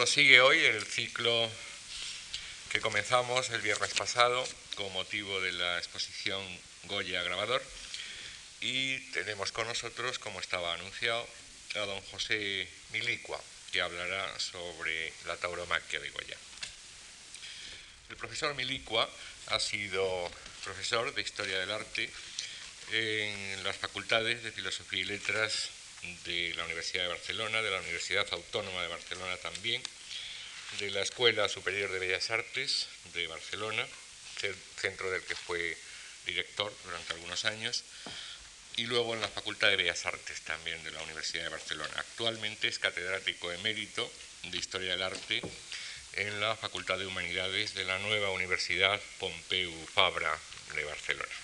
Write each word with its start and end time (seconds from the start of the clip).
prosigue 0.00 0.40
hoy 0.40 0.58
el 0.64 0.82
ciclo 0.86 1.50
que 2.72 2.80
comenzamos 2.80 3.50
el 3.50 3.60
viernes 3.60 3.92
pasado 3.92 4.42
con 4.74 4.90
motivo 4.94 5.42
de 5.42 5.52
la 5.52 5.76
exposición 5.76 6.42
Goya 6.84 7.22
Grabador 7.22 7.62
y 8.62 8.98
tenemos 9.10 9.52
con 9.52 9.68
nosotros, 9.68 10.18
como 10.18 10.40
estaba 10.40 10.72
anunciado, 10.72 11.28
a 11.74 11.80
don 11.80 12.00
José 12.06 12.66
Milicua, 12.94 13.38
que 13.72 13.82
hablará 13.82 14.40
sobre 14.40 15.12
la 15.26 15.36
tauromaquia 15.36 16.00
de 16.00 16.08
Goya. 16.08 16.36
El 18.08 18.16
profesor 18.16 18.54
Milicua 18.54 19.06
ha 19.48 19.60
sido 19.60 20.30
profesor 20.64 21.12
de 21.12 21.20
Historia 21.20 21.58
del 21.58 21.72
Arte 21.72 22.10
en 22.92 23.62
las 23.64 23.76
facultades 23.76 24.42
de 24.44 24.50
Filosofía 24.50 25.00
y 25.02 25.04
Letras 25.04 25.68
de 26.24 26.54
la 26.54 26.64
Universidad 26.64 27.04
de 27.04 27.08
Barcelona, 27.08 27.62
de 27.62 27.70
la 27.70 27.80
Universidad 27.80 28.26
Autónoma 28.32 28.82
de 28.82 28.88
Barcelona 28.88 29.36
también, 29.38 29.82
de 30.78 30.90
la 30.90 31.02
Escuela 31.02 31.48
Superior 31.48 31.90
de 31.90 31.98
Bellas 31.98 32.30
Artes 32.30 32.88
de 33.12 33.26
Barcelona, 33.26 33.86
centro 34.76 35.10
del 35.10 35.22
que 35.22 35.34
fue 35.34 35.76
director 36.26 36.72
durante 36.84 37.12
algunos 37.12 37.44
años, 37.44 37.84
y 38.76 38.86
luego 38.86 39.14
en 39.14 39.20
la 39.20 39.28
Facultad 39.28 39.68
de 39.68 39.76
Bellas 39.76 40.06
Artes 40.06 40.40
también 40.42 40.82
de 40.84 40.90
la 40.92 41.02
Universidad 41.02 41.44
de 41.44 41.50
Barcelona. 41.50 41.92
Actualmente 41.96 42.68
es 42.68 42.78
catedrático 42.78 43.52
emérito 43.52 44.10
de 44.44 44.56
Historia 44.56 44.92
del 44.92 45.02
Arte 45.02 45.42
en 46.14 46.40
la 46.40 46.56
Facultad 46.56 46.98
de 46.98 47.06
Humanidades 47.06 47.74
de 47.74 47.84
la 47.84 47.98
nueva 47.98 48.30
Universidad 48.30 49.00
Pompeu 49.18 49.72
Fabra 49.92 50.38
de 50.74 50.84
Barcelona. 50.84 51.39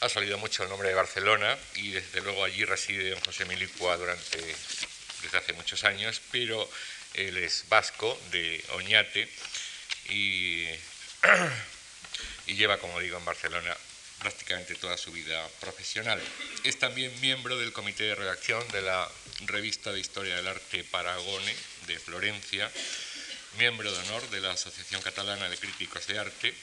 Ha 0.00 0.08
salido 0.08 0.38
mucho 0.38 0.62
el 0.62 0.68
nombre 0.68 0.90
de 0.90 0.94
Barcelona 0.94 1.58
y 1.74 1.90
desde 1.90 2.20
luego 2.20 2.44
allí 2.44 2.64
reside 2.64 3.10
don 3.10 3.20
José 3.20 3.44
Milicua 3.46 3.96
durante, 3.96 4.38
desde 5.22 5.38
hace 5.38 5.52
muchos 5.54 5.82
años, 5.82 6.20
pero 6.30 6.70
él 7.14 7.36
es 7.36 7.64
vasco 7.68 8.16
de 8.30 8.64
Oñate 8.74 9.28
y, 10.08 10.66
y 12.46 12.54
lleva, 12.54 12.78
como 12.78 13.00
digo, 13.00 13.18
en 13.18 13.24
Barcelona 13.24 13.76
prácticamente 14.20 14.76
toda 14.76 14.96
su 14.96 15.10
vida 15.10 15.44
profesional. 15.60 16.20
Es 16.62 16.78
también 16.78 17.20
miembro 17.20 17.58
del 17.58 17.72
comité 17.72 18.04
de 18.04 18.14
redacción 18.14 18.66
de 18.68 18.82
la 18.82 19.08
revista 19.46 19.92
de 19.92 19.98
Historia 19.98 20.36
del 20.36 20.46
Arte 20.46 20.84
Paragone 20.84 21.56
de 21.88 21.98
Florencia, 21.98 22.70
miembro 23.58 23.90
de 23.90 23.98
honor 23.98 24.30
de 24.30 24.40
la 24.40 24.52
Asociación 24.52 25.02
Catalana 25.02 25.48
de 25.48 25.56
Críticos 25.56 26.06
de 26.06 26.20
Arte 26.20 26.54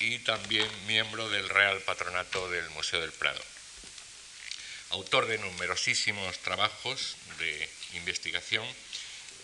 y 0.00 0.18
también 0.20 0.66
miembro 0.86 1.28
del 1.28 1.48
Real 1.48 1.78
Patronato 1.82 2.48
del 2.48 2.68
Museo 2.70 3.00
del 3.00 3.12
Prado. 3.12 3.40
Autor 4.90 5.26
de 5.26 5.38
numerosísimos 5.38 6.38
trabajos 6.38 7.16
de 7.38 7.68
investigación, 7.92 8.66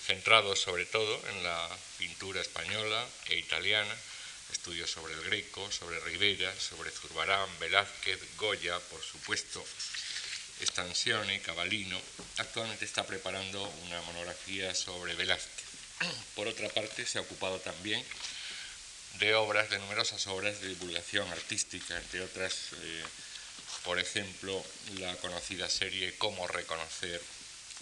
centrados 0.06 0.58
sobre 0.58 0.86
todo 0.86 1.22
en 1.28 1.44
la 1.44 1.68
pintura 1.98 2.40
española 2.40 3.06
e 3.28 3.36
italiana, 3.36 3.94
estudios 4.50 4.90
sobre 4.90 5.12
el 5.12 5.22
Greco, 5.24 5.70
sobre 5.70 6.00
Rivera, 6.00 6.52
sobre 6.58 6.90
Zurbarán, 6.90 7.48
Velázquez, 7.60 8.18
Goya, 8.36 8.78
por 8.90 9.02
supuesto, 9.02 9.62
Stansione, 10.62 11.42
Cavallino. 11.42 12.00
Actualmente 12.38 12.86
está 12.86 13.06
preparando 13.06 13.62
una 13.86 14.00
monografía 14.02 14.74
sobre 14.74 15.14
Velázquez. 15.14 15.66
Por 16.34 16.48
otra 16.48 16.70
parte, 16.70 17.04
se 17.04 17.18
ha 17.18 17.22
ocupado 17.22 17.60
también 17.60 18.02
de 19.18 19.34
obras, 19.34 19.70
de 19.70 19.78
numerosas 19.78 20.26
obras 20.26 20.60
de 20.60 20.68
divulgación 20.68 21.28
artística, 21.30 21.96
entre 21.96 22.20
otras, 22.22 22.72
eh, 22.82 23.04
por 23.84 23.98
ejemplo, 23.98 24.62
la 24.98 25.14
conocida 25.16 25.68
serie 25.68 26.14
Cómo 26.18 26.46
reconocer 26.46 27.20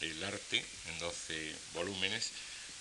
el 0.00 0.22
arte, 0.24 0.64
en 0.88 0.98
12 0.98 1.55
volúmenes, 1.72 2.30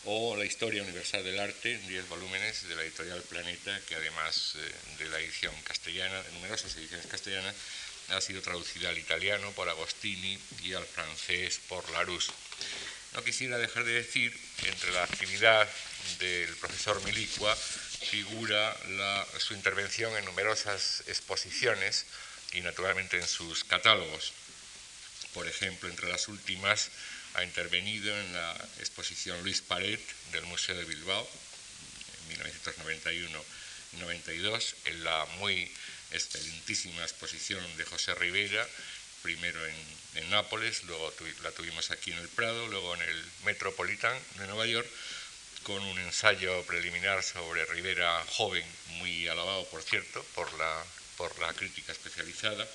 o 0.06 0.36
La 0.36 0.44
historia 0.44 0.84
universal 0.84 1.24
del 1.24 1.40
arte, 1.40 1.76
en 1.76 1.88
10 1.88 2.10
volúmenes 2.10 2.68
de 2.68 2.76
la 2.76 2.84
editorial 2.84 3.22
Planeta, 3.24 3.80
que 3.88 3.96
además 3.96 4.56
eh, 4.58 4.72
de 5.00 5.10
la 5.10 5.20
edición 5.20 5.56
castellana, 5.64 6.22
de 6.22 6.32
numerosas 6.34 6.76
ediciones 6.76 7.08
castellanas, 7.08 7.56
ha 8.10 8.20
sido 8.20 8.42
traducida 8.42 8.90
al 8.90 8.98
italiano 8.98 9.52
por 9.54 9.70
Agostini 9.70 10.38
y 10.62 10.74
al 10.74 10.86
francés 10.86 11.62
por 11.70 11.90
Larousse. 11.92 12.34
No 13.14 13.24
quisiera 13.24 13.58
dejar 13.58 13.86
de 13.86 13.94
decir 13.94 14.38
entre 14.66 14.92
la 14.92 15.04
actividad 15.04 15.70
del 16.20 16.54
profesor 16.58 17.02
Milicua 17.04 17.58
figura 18.04 18.76
su 19.40 19.54
intervención 19.54 20.16
en 20.18 20.26
numerosas 20.26 21.04
exposiciones 21.08 22.06
y 22.54 22.62
naturalmente 22.62 23.18
en 23.18 23.28
sus 23.28 23.64
catálogos. 23.64 24.34
Por 25.34 25.48
ejemplo, 25.48 25.90
entre 25.90 26.10
las 26.10 26.28
últimas 26.28 26.92
ha 27.34 27.44
intervenido 27.44 28.16
en 28.16 28.34
la 28.34 28.54
exposición 28.80 29.42
Luis 29.42 29.62
Paret 29.62 30.00
del 30.32 30.46
Museo 30.46 30.76
de 30.76 30.86
Bilbao 30.86 31.28
en 32.30 32.40
1991-92, 33.98 34.76
en 34.86 35.04
la 35.04 35.26
muy 35.40 35.72
excelentísima 36.12 37.02
exposición 37.02 37.66
de 37.78 37.86
José 37.86 38.14
Rivera, 38.16 38.68
primero 39.24 39.60
en, 39.66 40.04
Nápoles, 40.30 40.84
luego 40.84 41.12
la 41.44 41.52
tuvimos 41.52 41.90
aquí 41.92 42.12
en 42.12 42.20
el 42.20 42.30
Prado, 42.30 42.68
luego 42.68 42.94
en 42.96 43.02
el 43.02 43.26
Metropolitan 43.46 44.16
de 44.38 44.48
Nueva 44.48 44.68
York, 44.68 44.88
con 45.64 45.82
un 45.84 45.98
ensayo 46.00 46.62
preliminar 46.64 47.24
sobre 47.24 47.66
Rivera 47.66 48.24
joven, 48.30 48.66
muy 48.98 49.28
alabado, 49.28 49.66
por 49.70 49.82
cierto, 49.82 50.24
por 50.36 50.52
la, 50.54 50.84
por 51.18 51.38
la 51.40 51.54
crítica 51.54 51.92
especializada. 51.92 52.68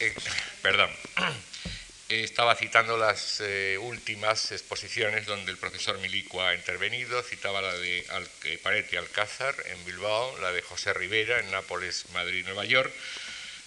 Eh, 0.00 0.14
perdón. 0.62 0.90
Estaba 2.08 2.54
citando 2.54 2.96
las 2.96 3.40
eh, 3.40 3.78
últimas 3.80 4.52
exposiciones 4.52 5.26
donde 5.26 5.50
el 5.50 5.58
profesor 5.58 5.98
Milicua 5.98 6.50
ha 6.50 6.54
intervenido, 6.54 7.20
citaba 7.24 7.60
la 7.60 7.74
de 7.74 8.06
Al 8.10 8.28
Paret 8.62 8.92
y 8.92 8.96
Alcázar 8.96 9.56
en 9.66 9.84
Bilbao, 9.84 10.38
la 10.38 10.52
de 10.52 10.62
José 10.62 10.94
Rivera 10.94 11.40
en 11.40 11.50
Nápoles, 11.50 12.04
Madrid, 12.12 12.44
Nueva 12.44 12.64
York, 12.64 12.92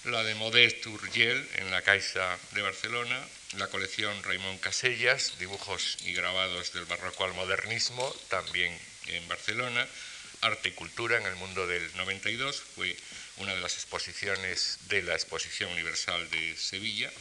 la 0.06 0.24
de 0.24 0.36
Modest 0.36 0.86
Urgel 0.88 1.46
en 1.56 1.70
la 1.70 1.82
Caixa 1.82 2.40
de 2.52 2.62
Barcelona, 2.62 3.20
la 3.58 3.68
colección 3.68 4.22
Raimón 4.24 4.60
Casellas, 4.60 5.40
dibujos 5.40 5.98
y 6.06 6.14
grabados 6.14 6.72
del 6.74 6.86
barroco 6.86 7.26
al 7.26 7.34
modernismo, 7.34 8.16
también 8.28 8.78
en 9.08 9.28
Barcelona, 9.28 9.88
arte 10.42 10.70
y 10.70 10.74
cultura 10.74 11.18
en 11.18 11.26
el 11.26 11.36
mundo 11.36 11.66
del 11.66 11.96
92, 11.98 12.62
fue 12.76 12.96
una 13.38 13.56
de 13.56 13.62
las 13.62 13.74
exposiciones 13.74 14.78
de 14.88 15.02
la 15.02 15.16
Exposición 15.16 15.72
Universal 15.72 16.30
de 16.30 16.56
Sevilla, 16.58 17.12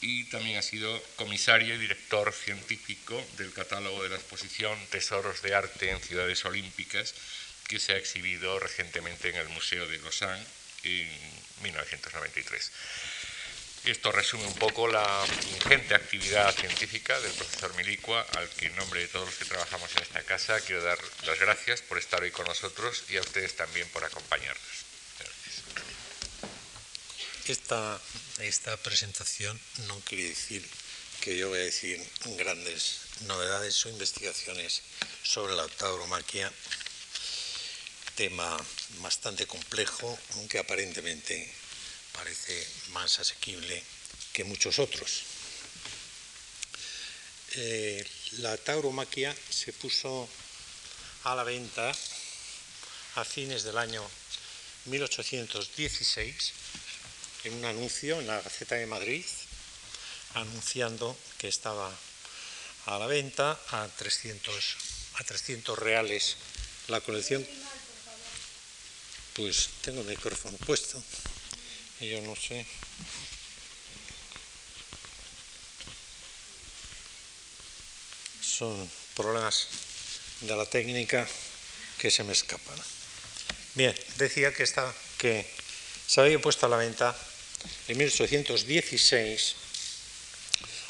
y 0.00 0.24
también 0.24 0.56
ha 0.56 0.62
sido 0.62 1.02
comisario 1.16 1.74
y 1.74 1.78
director 1.78 2.32
científico 2.32 3.22
del 3.36 3.52
catálogo 3.52 4.02
de 4.02 4.08
la 4.08 4.16
exposición 4.16 4.78
Tesoros 4.86 5.42
de 5.42 5.54
Arte 5.54 5.90
en 5.90 6.00
Ciudades 6.00 6.42
Olímpicas, 6.46 7.14
que 7.68 7.78
se 7.78 7.92
ha 7.92 7.98
exhibido 7.98 8.58
recientemente 8.58 9.28
en 9.28 9.36
el 9.36 9.48
Museo 9.50 9.86
de 9.86 9.98
Lausanne 9.98 10.44
en 10.84 11.08
1993. 11.62 12.72
Esto 13.84 14.12
resume 14.12 14.44
un 14.44 14.54
poco 14.54 14.86
la 14.88 15.26
ingente 15.54 15.94
actividad 15.94 16.54
científica 16.54 17.18
del 17.20 17.32
profesor 17.32 17.74
Milicua, 17.76 18.20
al 18.36 18.48
que 18.50 18.66
en 18.66 18.76
nombre 18.76 19.00
de 19.00 19.08
todos 19.08 19.26
los 19.26 19.34
que 19.36 19.46
trabajamos 19.46 19.90
en 19.96 20.02
esta 20.02 20.22
casa 20.22 20.60
quiero 20.60 20.82
dar 20.82 20.98
las 21.24 21.38
gracias 21.40 21.80
por 21.80 21.96
estar 21.98 22.22
hoy 22.22 22.30
con 22.30 22.46
nosotros 22.46 23.04
y 23.08 23.16
a 23.16 23.22
ustedes 23.22 23.56
también 23.56 23.88
por 23.88 24.04
acompañarnos. 24.04 24.66
Esta, 27.46 28.00
esta 28.40 28.76
presentación 28.76 29.58
no 29.88 29.98
quiere 30.00 30.28
decir 30.28 30.64
que 31.22 31.36
yo 31.36 31.48
voy 31.48 31.60
a 31.60 31.62
decir 31.62 32.06
grandes 32.36 33.00
novedades 33.22 33.84
o 33.86 33.88
investigaciones 33.88 34.82
sobre 35.22 35.54
la 35.54 35.66
tauromaquia, 35.68 36.52
tema 38.14 38.56
bastante 38.98 39.46
complejo, 39.46 40.18
aunque 40.34 40.58
aparentemente 40.58 41.50
parece 42.20 42.66
más 42.92 43.18
asequible 43.18 43.82
que 44.34 44.44
muchos 44.44 44.78
otros. 44.78 45.22
Eh, 47.52 48.06
la 48.44 48.58
tauromaquia 48.58 49.34
se 49.48 49.72
puso 49.72 50.28
a 51.24 51.34
la 51.34 51.44
venta 51.44 51.90
a 53.14 53.24
fines 53.24 53.62
del 53.62 53.78
año 53.78 54.04
1816 54.84 56.52
en 57.44 57.54
un 57.54 57.64
anuncio 57.64 58.20
en 58.20 58.26
la 58.26 58.42
Gaceta 58.42 58.74
de 58.74 58.84
Madrid 58.84 59.24
anunciando 60.34 61.16
que 61.38 61.48
estaba 61.48 61.90
a 62.84 62.98
la 62.98 63.06
venta 63.06 63.58
a 63.70 63.88
300, 63.88 64.76
a 65.14 65.24
300 65.24 65.78
reales 65.78 66.36
la 66.88 67.00
colección. 67.00 67.48
Pues 69.32 69.70
tengo 69.80 70.02
el 70.02 70.06
micrófono 70.06 70.58
puesto 70.58 71.02
yo 72.08 72.20
no 72.22 72.34
sé. 72.34 72.64
Son 78.40 78.90
problemas 79.14 79.68
de 80.40 80.56
la 80.56 80.66
técnica 80.66 81.28
que 81.98 82.10
se 82.10 82.24
me 82.24 82.32
escapan. 82.32 82.78
Bien, 83.74 83.94
decía 84.16 84.52
que, 84.52 84.62
está, 84.62 84.92
que 85.18 85.46
se 86.06 86.20
había 86.20 86.40
puesto 86.40 86.66
a 86.66 86.68
la 86.68 86.76
venta 86.76 87.16
en 87.88 87.98
1816 87.98 89.56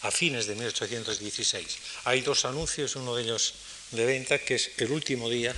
a 0.02 0.10
fines 0.10 0.46
de 0.46 0.54
1816. 0.54 1.78
Hay 2.04 2.22
dos 2.22 2.44
anuncios, 2.44 2.96
uno 2.96 3.14
de 3.16 3.24
ellos 3.24 3.54
de 3.90 4.06
venta, 4.06 4.38
que 4.38 4.54
es 4.54 4.70
el 4.78 4.90
último 4.92 5.28
día 5.28 5.54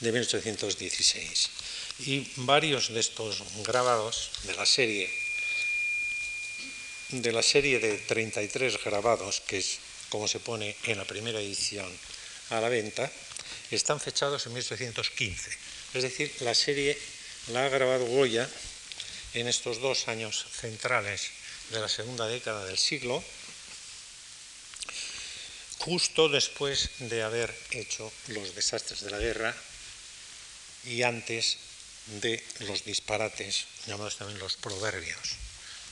de 0.00 0.12
1816. 0.12 1.50
Y 1.98 2.28
varios 2.36 2.92
de 2.92 3.00
estos 3.00 3.42
grabados 3.64 4.30
de 4.44 4.54
la 4.54 4.66
serie 4.66 5.10
de 7.10 7.32
la 7.32 7.42
serie 7.42 7.78
de 7.78 7.98
33 7.98 8.82
grabados, 8.82 9.40
que 9.46 9.58
es 9.58 9.78
como 10.08 10.26
se 10.26 10.40
pone 10.40 10.76
en 10.84 10.98
la 10.98 11.04
primera 11.04 11.40
edición 11.40 11.86
a 12.50 12.60
la 12.60 12.68
venta, 12.68 13.10
están 13.70 14.00
fechados 14.00 14.46
en 14.46 14.54
1815. 14.54 15.50
Es 15.94 16.02
decir, 16.02 16.32
la 16.40 16.54
serie 16.54 16.98
la 17.48 17.64
ha 17.64 17.68
grabado 17.68 18.06
Goya 18.06 18.48
en 19.34 19.46
estos 19.46 19.80
dos 19.80 20.08
años 20.08 20.46
centrales 20.52 21.30
de 21.70 21.80
la 21.80 21.88
segunda 21.88 22.26
década 22.26 22.64
del 22.64 22.78
siglo, 22.78 23.22
justo 25.78 26.28
después 26.28 26.90
de 26.98 27.22
haber 27.22 27.54
hecho 27.70 28.12
los 28.28 28.54
desastres 28.54 29.02
de 29.02 29.10
la 29.10 29.18
guerra 29.18 29.54
y 30.84 31.02
antes 31.02 31.58
de 32.06 32.42
los 32.60 32.84
disparates, 32.84 33.66
llamados 33.86 34.16
también 34.16 34.38
los 34.38 34.56
proverbios. 34.56 35.36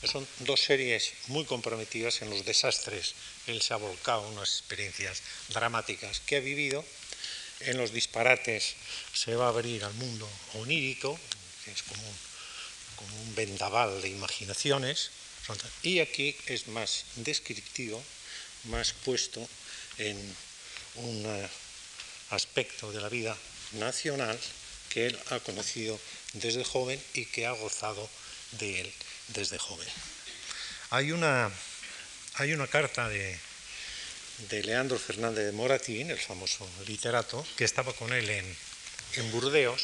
Son 0.04 0.26
dos 0.40 0.60
series 0.60 1.12
muy 1.28 1.44
comprometidas 1.44 2.20
en 2.22 2.30
los 2.30 2.44
desastres. 2.44 3.14
Él 3.46 3.62
se 3.62 3.72
ha 3.72 3.78
volcado 3.78 4.28
unas 4.28 4.50
experiencias 4.50 5.22
dramáticas 5.48 6.20
que 6.20 6.36
ha 6.36 6.40
vivido. 6.40 6.84
En 7.60 7.78
los 7.78 7.92
disparates 7.92 8.74
se 9.14 9.34
va 9.34 9.46
a 9.46 9.48
abrir 9.48 9.82
al 9.82 9.94
mundo 9.94 10.28
onírico, 10.54 11.18
que 11.64 11.70
es 11.70 11.82
como 11.82 12.02
un, 12.02 12.16
como 12.96 13.22
un 13.22 13.34
vendaval 13.34 14.02
de 14.02 14.10
imaginaciones. 14.10 15.10
Y 15.82 16.00
aquí 16.00 16.36
es 16.46 16.68
más 16.68 17.04
descriptivo, 17.16 18.02
más 18.64 18.92
puesto 18.92 19.46
en 19.98 20.18
un 20.96 21.24
eh, 21.26 21.48
aspecto 22.30 22.92
de 22.92 23.00
la 23.00 23.08
vida 23.08 23.36
nacional 23.72 24.38
que 24.94 25.06
él 25.08 25.18
ha 25.30 25.40
conocido 25.40 25.98
desde 26.34 26.64
joven 26.64 27.02
y 27.14 27.26
que 27.26 27.46
ha 27.46 27.50
gozado 27.50 28.08
de 28.52 28.82
él 28.82 28.92
desde 29.28 29.58
joven. 29.58 29.88
Hay 30.90 31.10
una, 31.10 31.50
hay 32.34 32.52
una 32.52 32.68
carta 32.68 33.08
de, 33.08 33.36
de 34.50 34.62
Leandro 34.62 34.96
Fernández 34.96 35.46
de 35.46 35.52
Moratín, 35.52 36.12
el 36.12 36.18
famoso 36.20 36.68
literato, 36.86 37.44
que 37.56 37.64
estaba 37.64 37.92
con 37.92 38.12
él 38.12 38.30
en, 38.30 38.56
en 39.16 39.32
Burdeos, 39.32 39.82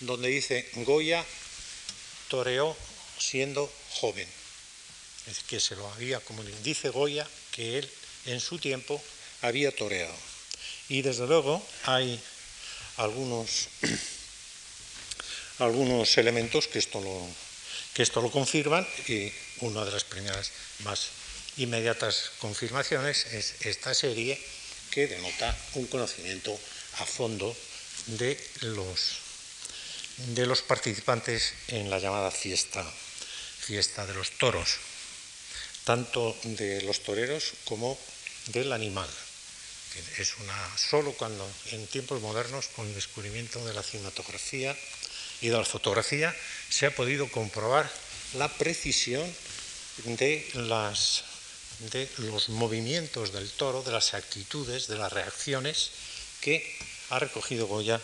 donde 0.00 0.28
dice, 0.28 0.66
Goya 0.76 1.22
toreó 2.28 2.74
siendo 3.18 3.70
joven. 3.90 4.28
Es 5.26 5.40
que 5.40 5.60
se 5.60 5.76
lo 5.76 5.86
había 5.92 6.20
como 6.20 6.42
dice 6.64 6.88
Goya 6.88 7.28
que 7.50 7.78
él 7.78 7.90
en 8.24 8.40
su 8.40 8.58
tiempo 8.58 9.02
había 9.42 9.76
toreado. 9.76 10.16
Y 10.88 11.02
desde 11.02 11.26
luego 11.26 11.62
hay 11.84 12.18
algunos, 12.96 13.68
algunos 15.62 16.18
elementos 16.18 16.68
que 16.68 16.78
esto 16.78 17.00
lo, 17.00 17.26
que 17.94 18.02
esto 18.02 18.20
lo 18.20 18.30
confirman 18.30 18.86
y 19.08 19.32
una 19.60 19.84
de 19.84 19.92
las 19.92 20.04
primeras 20.04 20.50
más 20.80 21.08
inmediatas 21.56 22.32
confirmaciones 22.38 23.26
es 23.32 23.54
esta 23.66 23.94
serie 23.94 24.40
que 24.90 25.06
denota 25.06 25.56
un 25.74 25.86
conocimiento 25.86 26.58
a 26.98 27.06
fondo 27.06 27.54
de 28.06 28.38
los, 28.62 29.18
de 30.34 30.46
los 30.46 30.62
participantes 30.62 31.54
en 31.68 31.90
la 31.90 31.98
llamada 31.98 32.30
fiesta, 32.30 32.84
fiesta 33.60 34.06
de 34.06 34.14
los 34.14 34.30
toros, 34.38 34.76
tanto 35.84 36.36
de 36.44 36.82
los 36.82 37.02
toreros 37.02 37.52
como 37.64 37.98
del 38.46 38.72
animal. 38.72 39.08
Es 40.16 40.36
una 40.38 40.78
solo 40.78 41.12
cuando 41.12 41.48
en 41.70 41.86
tiempos 41.86 42.20
modernos 42.22 42.68
con 42.68 42.86
el 42.86 42.94
descubrimiento 42.94 43.64
de 43.66 43.74
la 43.74 43.82
cinematografía 43.82 44.76
y 45.42 45.48
de 45.48 45.58
la 45.58 45.64
fotografía 45.64 46.34
se 46.70 46.86
ha 46.86 46.94
podido 46.94 47.28
comprobar 47.28 47.90
la 48.34 48.48
precisión 48.48 49.22
de, 50.04 50.48
las, 50.54 51.24
de 51.90 52.08
los 52.18 52.48
movimientos 52.48 53.32
del 53.32 53.50
toro, 53.50 53.82
de 53.82 53.92
las 53.92 54.14
actitudes, 54.14 54.86
de 54.86 54.96
las 54.96 55.12
reacciones 55.12 55.90
que 56.40 56.64
ha 57.10 57.18
recogido 57.18 57.66
Goya 57.66 58.00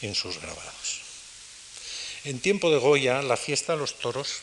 en 0.00 0.14
sus 0.14 0.40
grabados. 0.40 1.02
En 2.24 2.40
tiempo 2.40 2.70
de 2.70 2.78
Goya, 2.78 3.20
la 3.22 3.36
fiesta 3.36 3.74
de 3.74 3.78
los 3.78 3.98
toros 3.98 4.40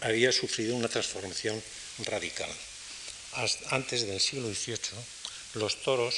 había 0.00 0.32
sufrido 0.32 0.76
una 0.76 0.88
transformación 0.88 1.62
radical. 2.04 2.50
Antes 3.70 4.06
del 4.06 4.20
siglo 4.20 4.48
XVIII, 4.48 4.78
los 5.54 5.82
toros, 5.82 6.14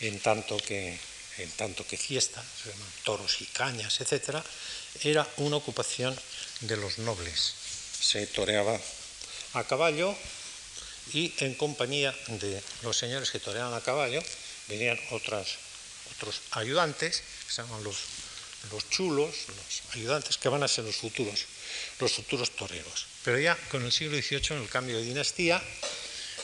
en 0.00 0.18
tanto 0.20 0.56
que 0.56 0.98
en 1.38 1.50
tanto 1.52 1.86
que 1.86 1.96
fiesta, 1.96 2.42
se 2.42 2.70
llaman 2.70 2.88
toros 3.04 3.40
y 3.40 3.46
cañas, 3.46 4.00
etc., 4.00 4.42
era 5.02 5.28
una 5.36 5.56
ocupación 5.56 6.16
de 6.60 6.76
los 6.76 6.98
nobles. 6.98 7.54
Se 8.00 8.26
toreaba 8.26 8.80
a 9.52 9.64
caballo 9.64 10.14
y 11.12 11.32
en 11.38 11.54
compañía 11.54 12.14
de 12.28 12.62
los 12.82 12.96
señores 12.96 13.30
que 13.30 13.38
toreaban 13.38 13.74
a 13.74 13.80
caballo 13.80 14.22
venían 14.68 14.98
otras, 15.10 15.56
otros 16.16 16.40
ayudantes, 16.52 17.22
que 17.46 17.52
se 17.52 17.62
llaman 17.62 17.84
los, 17.84 17.96
los 18.70 18.88
chulos, 18.90 19.34
los 19.48 19.94
ayudantes 19.94 20.38
que 20.38 20.48
van 20.48 20.62
a 20.62 20.68
ser 20.68 20.84
los 20.84 20.96
futuros, 20.96 21.44
los 22.00 22.12
futuros 22.12 22.50
toreros. 22.50 23.06
Pero 23.24 23.38
ya 23.38 23.56
con 23.70 23.84
el 23.84 23.92
siglo 23.92 24.16
XVIII, 24.16 24.56
en 24.56 24.62
el 24.62 24.68
cambio 24.68 24.96
de 24.96 25.04
dinastía, 25.04 25.62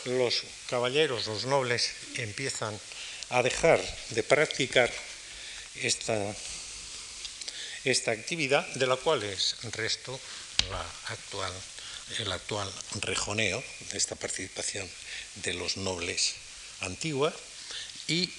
los 0.05 0.43
caballeros, 0.69 1.27
los 1.27 1.45
nobles 1.45 1.91
empiezan 2.17 2.79
a 3.33 3.43
dejar 3.43 3.81
de 4.11 4.23
practicar 4.23 4.93
esta, 5.81 6.15
esta 7.85 8.11
actividad, 8.11 8.67
de 8.75 8.87
la 8.87 8.97
cual 8.97 9.23
es 9.23 9.57
resto 9.73 10.19
la 10.71 10.85
actual, 11.09 11.53
el 12.19 12.31
actual 12.31 12.71
rejoneo 13.01 13.65
de 13.91 13.99
esta 13.99 14.17
participación 14.17 14.89
de 15.37 15.55
los 15.55 15.79
nobles 15.79 16.35
antigua 16.81 17.35
y 18.07 18.31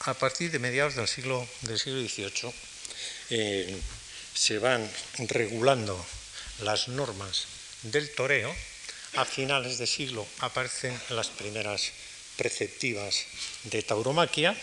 a 0.00 0.14
partir 0.14 0.50
de 0.50 0.58
mediados 0.58 0.94
del 0.94 1.08
siglo, 1.08 1.46
del 1.62 1.78
siglo 1.78 2.00
XVIII 2.00 2.54
eh, 3.30 3.76
se 4.32 4.58
van 4.58 4.88
regulando 5.18 5.94
las 6.60 6.88
normas 6.88 7.46
del 7.82 8.14
toreo. 8.14 8.54
A 9.14 9.24
finales 9.24 9.78
de 9.78 9.86
siglo 9.86 10.26
aparecen 10.40 10.94
las 11.10 11.28
primeras 11.28 11.92
preceptivas 12.38 13.26
de 13.64 13.82
tauromaquia 13.82 14.56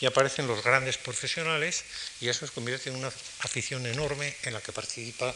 y 0.00 0.06
aparecen 0.06 0.48
los 0.48 0.64
grandes 0.64 0.98
profesionales 0.98 1.84
y 2.20 2.28
eso 2.28 2.44
se 2.44 2.52
convierte 2.52 2.90
en 2.90 2.96
una 2.96 3.12
afición 3.46 3.86
enorme 3.86 4.34
en 4.42 4.54
la 4.54 4.60
que 4.60 4.72
participa, 4.72 5.32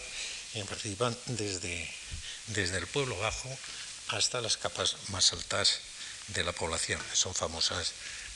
participan 0.68 1.16
desde, 1.26 1.88
desde 2.48 2.78
el 2.78 2.88
pueblo 2.88 3.16
bajo 3.18 3.48
hasta 4.08 4.40
las 4.40 4.56
capas 4.56 4.96
más 5.10 5.32
altas 5.32 5.80
de 6.28 6.42
la 6.42 6.52
población. 6.52 7.00
Son 7.12 7.34
famosas 7.34 7.92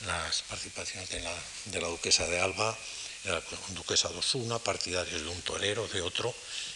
las 0.07 0.43
participaciones 0.43 1.09
de 1.11 1.21
la, 1.21 1.35
de 1.67 1.81
la 1.81 1.89
duquesa 1.89 2.27
de 2.27 2.39
Alba, 2.39 2.79
de 3.25 3.31
la 3.31 3.43
duquesa 3.71 4.09
de 4.09 4.19
Osuna, 4.19 4.59
partidarios 4.59 5.23
de 5.23 5.29
un 5.29 5.43
torero, 5.43 5.89
de 5.89 6.01
otro, 6.01 6.35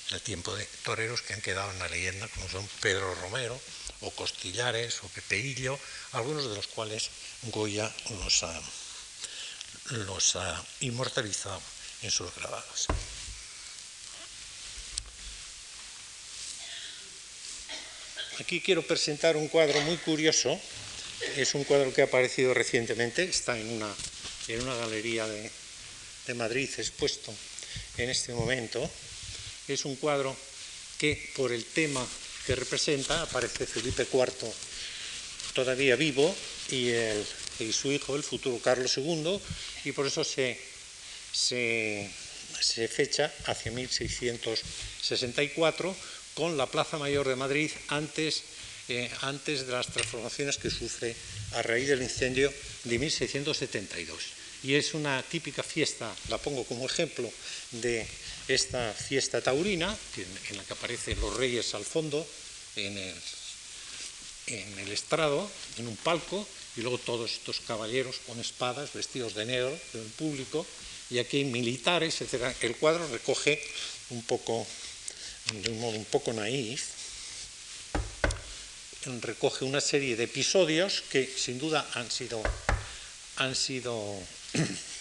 en 0.08 0.16
el 0.16 0.22
tiempo 0.22 0.54
de 0.56 0.66
toreros 0.82 1.22
que 1.22 1.34
han 1.34 1.40
quedado 1.40 1.70
en 1.70 1.78
la 1.78 1.88
leyenda, 1.88 2.26
como 2.28 2.48
son 2.48 2.68
Pedro 2.80 3.14
Romero, 3.16 3.60
o 4.04 4.10
Costillares 4.12 5.00
o 5.02 5.08
Pepeillo, 5.08 5.78
algunos 6.12 6.48
de 6.48 6.54
los 6.54 6.68
cuales 6.68 7.10
Goya 7.48 7.90
los 8.12 8.42
ha, 8.44 8.60
ha 10.40 10.64
inmortalizado 10.80 11.60
en 12.02 12.10
sus 12.10 12.34
grabados. 12.36 12.86
Aquí 18.40 18.60
quiero 18.60 18.82
presentar 18.82 19.36
un 19.36 19.48
cuadro 19.48 19.80
muy 19.82 19.96
curioso. 19.98 20.58
Es 21.36 21.54
un 21.54 21.64
cuadro 21.64 21.94
que 21.94 22.02
ha 22.02 22.06
aparecido 22.06 22.52
recientemente, 22.52 23.22
está 23.22 23.58
en 23.58 23.70
una, 23.70 23.94
en 24.48 24.60
una 24.62 24.74
galería 24.74 25.26
de, 25.26 25.50
de 26.26 26.34
Madrid 26.34 26.68
expuesto 26.76 27.32
en 27.96 28.10
este 28.10 28.34
momento. 28.34 28.90
Es 29.68 29.84
un 29.84 29.96
cuadro 29.96 30.36
que 30.98 31.32
por 31.36 31.52
el 31.52 31.64
tema 31.64 32.06
que 32.46 32.54
representa, 32.54 33.22
aparece 33.22 33.66
Felipe 33.66 34.06
IV 34.10 34.52
todavía 35.54 35.96
vivo 35.96 36.36
y, 36.70 36.90
su 37.72 37.90
hijo, 37.92 38.16
el 38.16 38.22
futuro 38.22 38.58
Carlos 38.58 38.98
II, 38.98 39.40
y 39.84 39.92
por 39.92 40.06
eso 40.06 40.22
se, 40.24 40.60
se, 41.32 42.10
fecha 42.88 43.32
hacia 43.46 43.72
1664 43.72 45.96
con 46.34 46.56
la 46.56 46.66
Plaza 46.66 46.98
Mayor 46.98 47.28
de 47.28 47.36
Madrid 47.36 47.70
antes, 47.88 48.42
eh, 48.88 49.10
antes 49.20 49.66
de 49.66 49.72
las 49.72 49.86
transformaciones 49.86 50.56
que 50.58 50.70
sufre 50.70 51.14
a 51.52 51.62
raíz 51.62 51.86
del 51.88 52.02
incendio 52.02 52.52
de 52.82 52.98
1672. 52.98 54.18
Y 54.64 54.74
es 54.74 54.94
una 54.94 55.22
típica 55.22 55.62
fiesta, 55.62 56.12
la 56.28 56.38
pongo 56.38 56.64
como 56.64 56.86
ejemplo, 56.86 57.30
de 57.70 58.04
esta 58.48 58.92
fiesta 58.92 59.40
taurina, 59.40 59.96
en 60.50 60.56
la 60.56 60.64
que 60.64 60.72
aparecen 60.72 61.20
los 61.20 61.36
reyes 61.36 61.74
al 61.74 61.84
fondo, 61.84 62.26
en 62.76 63.14
en 64.46 64.78
el 64.78 64.92
estrado, 64.92 65.50
en 65.78 65.88
un 65.88 65.96
palco, 65.96 66.46
y 66.76 66.82
luego 66.82 66.98
todos 66.98 67.32
estos 67.32 67.60
caballeros 67.60 68.20
con 68.26 68.38
espadas, 68.40 68.92
vestidos 68.92 69.34
de 69.34 69.46
negro, 69.46 69.78
del 69.92 70.06
público, 70.18 70.66
y 71.10 71.18
aquí 71.18 71.44
militares, 71.44 72.20
etc. 72.20 72.54
El 72.60 72.76
cuadro 72.76 73.06
recoge 73.08 73.62
un 74.10 74.22
poco, 74.22 74.66
de 75.52 75.70
un 75.70 75.80
modo 75.80 75.96
un 75.96 76.04
poco 76.04 76.32
naif, 76.32 76.82
recoge 79.20 79.64
una 79.64 79.80
serie 79.80 80.16
de 80.16 80.24
episodios 80.24 81.02
que 81.10 81.26
sin 81.26 81.58
duda 81.58 81.86
han 81.94 82.10
sido, 82.10 82.42
han 83.36 83.54
sido 83.54 84.18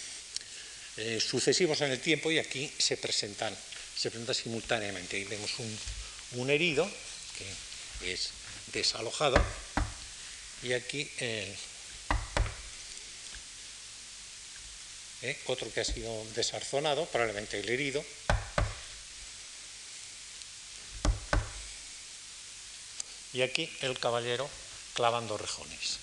eh, 0.96 1.20
sucesivos 1.20 1.80
en 1.80 1.90
el 1.90 2.00
tiempo 2.00 2.30
y 2.30 2.38
aquí 2.38 2.70
se 2.78 2.96
presentan, 2.96 3.56
se 3.96 4.10
presentan 4.10 4.34
simultáneamente. 4.34 5.18
Y 5.18 5.24
vemos 5.24 5.58
un, 5.58 5.78
un 6.40 6.50
herido 6.50 6.88
que 8.00 8.12
es 8.12 8.30
desalojado 8.72 9.42
y 10.62 10.72
aquí 10.72 11.10
eh, 11.18 11.56
eh, 15.22 15.38
otro 15.46 15.70
que 15.72 15.80
ha 15.80 15.84
sido 15.84 16.24
desarzonado, 16.34 17.06
probablemente 17.06 17.60
el 17.60 17.68
herido. 17.68 18.04
Y 23.34 23.42
aquí 23.42 23.70
el 23.82 23.98
caballero 23.98 24.48
clavando 24.94 25.36
rejones, 25.36 25.98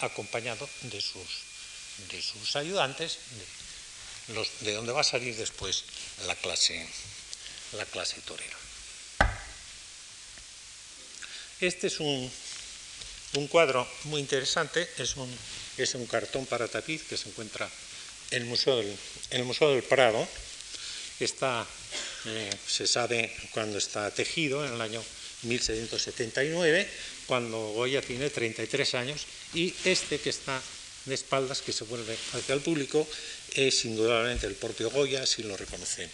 acompañado 0.00 0.68
de 0.82 1.00
sus, 1.00 1.42
de 2.10 2.20
sus 2.20 2.54
ayudantes, 2.56 3.18
los, 4.28 4.48
de 4.60 4.74
donde 4.74 4.92
va 4.92 5.00
a 5.00 5.04
salir 5.04 5.36
después 5.36 5.84
la 6.26 6.34
clase, 6.36 6.86
la 7.72 7.84
clase 7.86 8.20
torera. 8.22 8.56
Este 11.60 11.88
es 11.88 11.98
un, 12.00 12.30
cuadro 13.48 13.86
muy 14.04 14.20
interesante, 14.20 14.88
es 14.98 15.16
un, 15.16 15.28
es 15.76 15.94
un, 15.94 16.06
cartón 16.06 16.46
para 16.46 16.68
tapiz 16.68 17.02
que 17.02 17.16
se 17.16 17.28
encuentra 17.28 17.68
en 18.30 18.42
el 18.42 18.48
Museo 18.48 18.76
del, 18.76 18.96
el 19.30 19.44
Museo 19.44 19.70
del 19.70 19.82
Prado. 19.82 20.26
Está, 21.18 21.66
eh, 22.26 22.50
se 22.66 22.86
sabe 22.86 23.34
cuando 23.50 23.78
está 23.78 24.10
tejido, 24.12 24.64
en 24.64 24.74
el 24.74 24.80
año 24.80 25.02
1779, 25.42 26.88
cuando 27.26 27.58
Goya 27.72 28.02
tiene 28.02 28.30
33 28.30 28.94
años, 28.94 29.26
y 29.52 29.74
este 29.84 30.20
que 30.20 30.30
está 30.30 30.62
de 31.04 31.14
espaldas, 31.14 31.62
que 31.62 31.72
se 31.72 31.84
vuelve 31.84 32.16
hacia 32.34 32.54
el 32.54 32.60
público, 32.60 33.06
es 33.54 33.84
indudablemente 33.84 34.46
el 34.46 34.54
propio 34.54 34.90
Goya, 34.90 35.26
si 35.26 35.42
lo 35.42 35.56
reconocen 35.56 36.10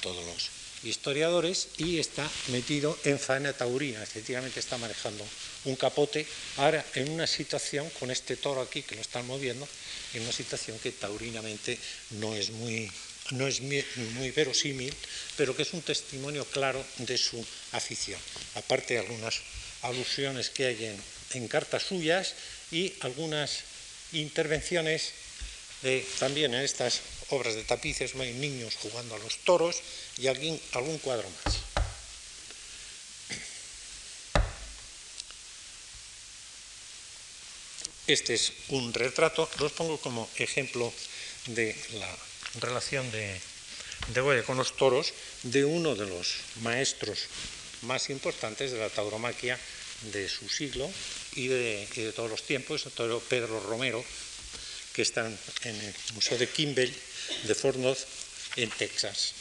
todos 0.00 0.24
los, 0.24 0.50
historiadores 0.84 1.68
y 1.78 1.98
está 1.98 2.28
metido 2.48 2.96
en 3.04 3.18
faena 3.18 3.52
taurina, 3.52 4.02
efectivamente 4.02 4.60
está 4.60 4.78
manejando 4.78 5.26
un 5.64 5.76
capote, 5.76 6.26
ahora 6.56 6.84
en 6.94 7.10
una 7.10 7.26
situación 7.26 7.88
con 7.98 8.10
este 8.10 8.36
toro 8.36 8.60
aquí 8.60 8.82
que 8.82 8.94
lo 8.94 9.00
están 9.00 9.26
moviendo, 9.26 9.66
en 10.14 10.22
una 10.22 10.32
situación 10.32 10.78
que 10.78 10.92
taurinamente 10.92 11.78
no 12.10 12.34
es 12.34 12.50
muy, 12.50 12.90
no 13.32 13.46
es 13.46 13.60
muy 13.60 14.30
verosímil, 14.30 14.94
pero 15.36 15.54
que 15.54 15.62
es 15.62 15.72
un 15.72 15.82
testimonio 15.82 16.44
claro 16.44 16.84
de 16.98 17.18
su 17.18 17.44
afición, 17.72 18.20
aparte 18.54 18.94
de 18.94 19.00
algunas 19.00 19.40
alusiones 19.82 20.50
que 20.50 20.66
hay 20.66 20.96
en 21.34 21.48
cartas 21.48 21.82
suyas 21.82 22.34
y 22.70 22.94
algunas 23.00 23.64
intervenciones 24.12 25.12
también 26.18 26.54
en 26.54 26.62
estas 26.62 27.00
obras 27.30 27.54
de 27.54 27.62
tapices 27.62 28.14
hay 28.16 28.32
niños 28.34 28.76
jugando 28.76 29.14
a 29.14 29.18
los 29.18 29.38
toros 29.44 29.80
y 30.18 30.26
alguien, 30.26 30.60
algún 30.72 30.98
cuadro 30.98 31.28
más. 31.44 31.58
Este 38.06 38.34
es 38.34 38.52
un 38.68 38.94
retrato, 38.94 39.48
los 39.60 39.72
pongo 39.72 40.00
como 40.00 40.28
ejemplo 40.36 40.92
de 41.46 41.76
la 41.92 42.08
relación 42.58 43.10
de, 43.12 43.38
de 44.14 44.20
Goya 44.20 44.42
con 44.42 44.56
los 44.56 44.76
toros 44.76 45.12
de 45.42 45.64
uno 45.64 45.94
de 45.94 46.06
los 46.06 46.36
maestros 46.62 47.26
más 47.82 48.08
importantes 48.08 48.72
de 48.72 48.78
la 48.78 48.88
tauromaquia 48.88 49.58
de 50.10 50.28
su 50.28 50.48
siglo 50.48 50.90
y 51.34 51.48
de, 51.48 51.88
y 51.94 52.00
de 52.02 52.12
todos 52.12 52.30
los 52.30 52.42
tiempos, 52.42 52.86
el 52.86 53.20
Pedro 53.28 53.60
Romero, 53.60 54.04
que 54.92 55.02
están 55.02 55.38
en 55.64 55.76
el 55.76 55.94
Museo 56.14 56.38
de 56.38 56.48
Kimball 56.48 56.92
de 57.44 57.54
Fort 57.54 57.76
North, 57.76 58.00
en 58.56 58.70
Texas. 58.70 59.32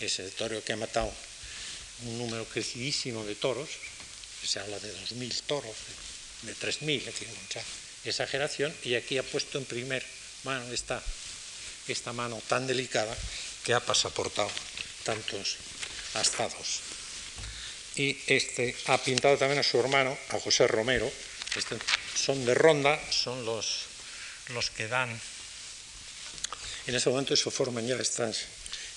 Es 0.00 0.18
el 0.18 0.30
toro 0.32 0.62
que 0.64 0.72
ha 0.72 0.76
matado 0.76 1.12
un 2.04 2.18
número 2.18 2.44
crecidísimo 2.46 3.24
de 3.24 3.34
toros, 3.34 3.68
se 4.44 4.60
habla 4.60 4.78
de 4.78 4.92
2.000 4.92 5.42
toros, 5.46 5.76
de 6.42 6.54
3.000, 6.54 6.98
es 6.98 7.04
decir, 7.06 7.28
mucha 7.28 7.62
exageración, 8.04 8.74
y 8.84 8.94
aquí 8.94 9.18
ha 9.18 9.22
puesto 9.22 9.58
en 9.58 9.64
primer 9.64 10.04
mano 10.44 10.72
esta, 10.72 11.02
esta 11.88 12.12
mano 12.12 12.40
tan 12.48 12.66
delicada 12.66 13.16
que 13.64 13.74
ha 13.74 13.80
pasaportado 13.80 14.50
tantos 15.04 15.56
astados. 16.14 16.80
Y 17.96 18.18
este 18.26 18.76
ha 18.86 18.98
pintado 19.02 19.38
también 19.38 19.60
a 19.60 19.62
su 19.62 19.80
hermano, 19.80 20.16
a 20.28 20.38
José 20.38 20.66
Romero, 20.66 21.10
este, 21.56 21.76
son 22.14 22.44
de 22.44 22.54
ronda, 22.54 23.00
son 23.10 23.44
los 23.44 23.86
los 24.54 24.70
que 24.70 24.88
dan. 24.88 25.10
En 26.86 26.94
ese 26.94 27.10
momento 27.10 27.34
se 27.34 27.50
forman 27.50 27.86
ya 27.86 27.96
estas 27.96 28.46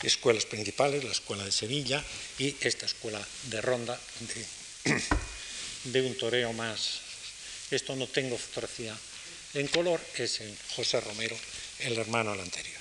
escuelas 0.04 0.46
principales, 0.46 1.04
la 1.04 1.12
escuela 1.12 1.44
de 1.44 1.52
Sevilla 1.52 2.04
y 2.38 2.56
esta 2.62 2.86
escuela 2.86 3.20
de 3.50 3.62
Ronda 3.62 4.00
de, 5.86 6.02
un 6.02 6.16
toreo 6.18 6.54
más. 6.54 7.02
Esto 7.72 7.96
no 7.96 8.08
tengo 8.08 8.38
fotografía 8.38 8.96
en 9.56 9.68
color, 9.68 10.00
es 10.16 10.42
el 10.42 10.56
José 10.76 11.02
Romero, 11.02 11.38
el 11.80 11.98
hermano 11.98 12.32
al 12.32 12.42
anterior. 12.42 12.80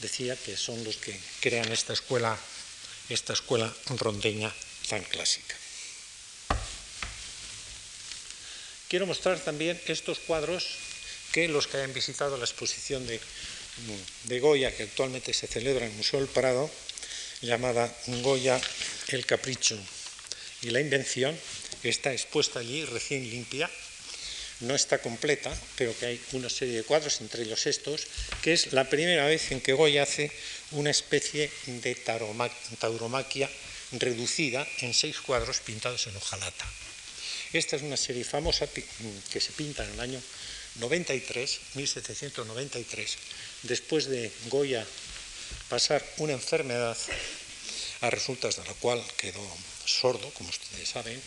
Decía 0.00 0.36
que 0.36 0.56
son 0.56 0.82
los 0.84 0.96
que 0.96 1.18
crean 1.40 1.72
esta 1.72 1.92
escuela, 1.92 2.38
esta 3.08 3.32
escuela 3.32 3.74
rondeña 3.96 4.52
tan 4.88 5.02
clásica. 5.04 5.59
Quiero 8.90 9.06
mostrar 9.06 9.38
también 9.38 9.80
estos 9.86 10.18
cuadros 10.18 10.66
que 11.30 11.46
los 11.46 11.68
que 11.68 11.76
hayan 11.76 11.94
visitado 11.94 12.36
la 12.36 12.44
exposición 12.44 13.06
de, 13.06 14.40
Goya, 14.40 14.74
que 14.74 14.82
actualmente 14.82 15.32
se 15.32 15.46
celebra 15.46 15.86
en 15.86 15.92
el 15.92 15.96
Museo 15.96 16.18
del 16.18 16.28
Prado, 16.28 16.68
llamada 17.40 17.86
Goya, 18.20 18.60
el 19.14 19.24
capricho 19.26 19.78
y 20.62 20.70
la 20.70 20.80
invención, 20.80 21.38
está 21.84 22.12
expuesta 22.12 22.58
allí 22.58 22.84
recién 22.84 23.30
limpia, 23.30 23.70
no 24.58 24.74
está 24.74 24.98
completa, 24.98 25.56
pero 25.76 25.96
que 25.96 26.06
hay 26.06 26.20
una 26.32 26.50
serie 26.50 26.78
de 26.78 26.82
cuadros, 26.82 27.20
entre 27.20 27.44
ellos 27.44 27.68
estos, 27.68 28.08
que 28.42 28.54
es 28.54 28.72
la 28.72 28.90
primera 28.90 29.24
vez 29.24 29.52
en 29.52 29.60
que 29.60 29.72
Goya 29.72 30.02
hace 30.02 30.32
una 30.72 30.90
especie 30.90 31.48
de 31.66 31.94
tauromaquia 31.94 33.48
reducida 33.92 34.66
en 34.80 34.94
seis 34.94 35.20
cuadros 35.20 35.60
pintados 35.60 36.08
en 36.08 36.16
hojalata. 36.16 36.66
Esta 37.52 37.76
es 37.76 37.82
una 37.82 37.96
serie 37.96 38.24
famosa 38.24 38.68
que 38.68 39.40
se 39.40 39.52
pinta 39.52 39.84
en 39.84 39.92
el 39.92 40.00
año 40.00 40.22
93, 40.76 41.60
1793, 41.74 43.16
después 43.64 44.06
de 44.06 44.30
Goya 44.46 44.86
pasar 45.68 46.04
una 46.18 46.32
enfermedad 46.32 46.96
a 48.02 48.10
resultas 48.10 48.56
de 48.56 48.64
la 48.64 48.74
cual 48.74 49.02
quedó 49.16 49.42
sordo, 49.84 50.30
como 50.34 50.48
ustedes 50.48 50.88
saben, 50.88 51.20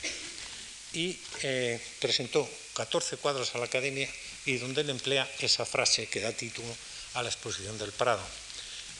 y 0.94 1.20
eh, 1.42 1.82
presentó 2.00 2.50
14 2.76 3.18
cuadros 3.18 3.54
a 3.54 3.58
la 3.58 3.66
academia 3.66 4.08
y 4.46 4.58
donde 4.58 4.82
él 4.82 4.90
emplea 4.90 5.30
esa 5.40 5.66
frase 5.66 6.08
que 6.08 6.22
da 6.22 6.32
título 6.32 6.74
a 7.16 7.24
la 7.24 7.30
exposición 7.30 7.78
del 7.78 7.92
Prado. 7.92 8.24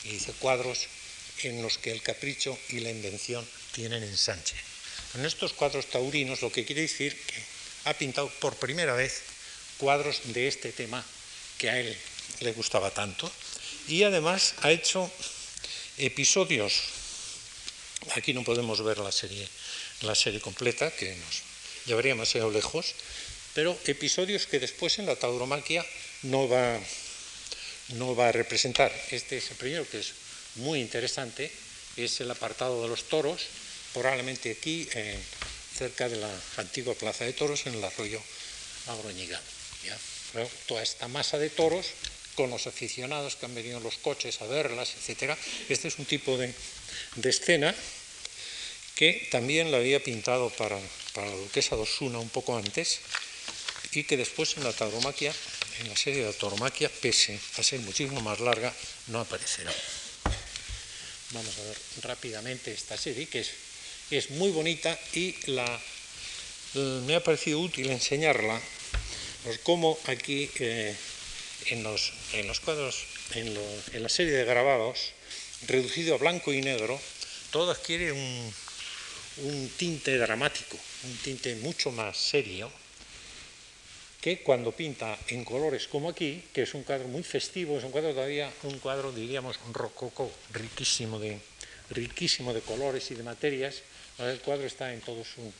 Y 0.04 0.10
dice 0.10 0.32
cuadros 0.34 0.86
en 1.42 1.62
los 1.62 1.78
que 1.78 1.92
el 1.92 2.02
capricho 2.02 2.58
y 2.68 2.80
la 2.80 2.90
invención 2.90 3.46
tienen 3.72 4.02
ensanche. 4.02 4.73
En 5.14 5.24
estos 5.24 5.52
cuadros 5.52 5.86
taurinos 5.86 6.42
lo 6.42 6.50
que 6.50 6.64
quiere 6.64 6.82
decir 6.82 7.14
que 7.14 7.42
ha 7.84 7.94
pintado 7.94 8.28
por 8.40 8.56
primera 8.56 8.94
vez 8.94 9.22
cuadros 9.78 10.20
de 10.34 10.48
este 10.48 10.72
tema 10.72 11.04
que 11.58 11.70
a 11.70 11.78
él 11.78 11.96
le 12.40 12.52
gustaba 12.52 12.90
tanto. 12.90 13.30
Y 13.86 14.02
además 14.02 14.54
ha 14.62 14.72
hecho 14.72 15.10
episodios, 15.98 16.82
aquí 18.16 18.32
no 18.32 18.42
podemos 18.42 18.82
ver 18.82 18.98
la 18.98 19.12
serie, 19.12 19.46
la 20.00 20.14
serie 20.14 20.40
completa, 20.40 20.90
que 20.90 21.14
nos 21.14 21.42
llevaría 21.86 22.14
demasiado 22.14 22.50
lejos, 22.50 22.94
pero 23.54 23.78
episodios 23.86 24.46
que 24.46 24.58
después 24.58 24.98
en 24.98 25.06
la 25.06 25.16
tauromaquia 25.16 25.84
no 26.22 26.48
va, 26.48 26.80
no 27.90 28.16
va 28.16 28.28
a 28.28 28.32
representar. 28.32 28.90
Este 29.10 29.38
es 29.38 29.50
el 29.50 29.56
primero 29.56 29.88
que 29.88 30.00
es 30.00 30.12
muy 30.56 30.80
interesante, 30.80 31.52
es 31.96 32.20
el 32.20 32.30
apartado 32.30 32.82
de 32.82 32.88
los 32.88 33.04
toros, 33.08 33.42
probablemente 33.94 34.50
aquí, 34.50 34.86
cerca 35.74 36.08
de 36.08 36.16
la 36.16 36.30
antigua 36.58 36.94
plaza 36.94 37.24
de 37.24 37.32
toros, 37.32 37.66
en 37.66 37.74
el 37.74 37.84
arroyo 37.84 38.20
Agroñiga 38.88 39.40
toda 40.66 40.82
esta 40.82 41.08
masa 41.08 41.38
de 41.38 41.50
toros 41.50 41.86
con 42.34 42.50
los 42.50 42.66
aficionados 42.66 43.36
que 43.36 43.46
han 43.46 43.54
venido 43.54 43.78
en 43.78 43.84
los 43.84 43.96
coches 43.98 44.40
a 44.42 44.46
verlas, 44.46 44.94
etc. 44.96 45.36
Este 45.68 45.88
es 45.88 45.98
un 45.98 46.04
tipo 46.04 46.36
de, 46.36 46.52
escena 47.22 47.74
que 48.96 49.28
también 49.30 49.70
la 49.70 49.78
había 49.78 50.02
pintado 50.02 50.50
para, 50.50 50.78
para 51.12 51.28
la 51.28 51.36
duquesa 51.36 51.76
de 51.76 51.82
Osuna 51.82 52.18
un 52.18 52.28
poco 52.28 52.56
antes 52.56 53.00
y 53.92 54.04
que 54.04 54.16
después 54.16 54.56
en 54.56 54.64
la 54.64 54.72
tauromaquia, 54.72 55.32
en 55.80 55.88
la 55.88 55.96
serie 55.96 56.20
de 56.24 56.32
la 56.32 56.36
tauromaquia, 56.36 56.88
pese 56.88 57.38
a 57.56 57.62
ser 57.62 57.80
muchísimo 57.80 58.20
más 58.20 58.40
larga, 58.40 58.74
no 59.06 59.20
aparecerá. 59.20 59.72
Vamos 61.30 61.58
a 61.58 61.62
ver 61.62 61.78
rápidamente 62.02 62.72
esta 62.72 62.96
serie, 62.96 63.28
que 63.28 63.40
es, 63.40 63.50
es 64.16 64.30
muy 64.30 64.50
bonita 64.50 64.98
y 65.12 65.34
me 66.74 67.14
ha 67.14 67.22
parecido 67.22 67.60
útil 67.60 67.90
enseñarla, 67.90 68.60
pues 69.44 69.58
cómo 69.58 69.98
aquí 70.06 70.50
eh, 70.58 70.94
en, 71.66 71.82
los, 71.82 72.12
en, 72.32 72.46
los, 72.46 72.60
cuadros, 72.60 73.04
en, 73.34 73.56
en, 73.92 74.02
la 74.02 74.08
serie 74.08 74.32
de 74.32 74.44
grabados, 74.44 75.12
reducido 75.66 76.14
a 76.14 76.18
blanco 76.18 76.52
y 76.52 76.60
negro, 76.60 77.00
todo 77.50 77.70
adquiere 77.70 78.12
un, 78.12 78.54
un 79.38 79.68
tinte 79.76 80.16
dramático, 80.18 80.76
un 81.04 81.16
tinte 81.18 81.54
mucho 81.56 81.90
más 81.90 82.16
serio 82.16 82.70
que 84.24 84.40
cuando 84.40 84.72
pinta 84.72 85.18
en 85.28 85.44
colores 85.44 85.86
como 85.86 86.08
aquí, 86.08 86.42
que 86.52 86.62
es 86.62 86.72
un 86.72 86.82
cuadro 86.82 87.08
muy 87.08 87.22
festivo, 87.22 87.76
es 87.76 87.84
un 87.84 87.90
cuadro 87.90 88.14
todavía, 88.14 88.50
un 88.62 88.78
cuadro 88.78 89.12
diríamos 89.12 89.58
rococó, 89.70 90.32
riquísimo 90.50 91.18
de, 91.18 91.38
riquísimo 91.90 92.54
de 92.54 92.62
colores 92.62 93.10
y 93.10 93.16
de 93.16 93.22
materias. 93.22 93.82
El 94.18 94.40
cuadro 94.40 94.66
está 94.66 94.92
en 94.92 95.00
todo 95.00 95.24
su, 95.24 95.52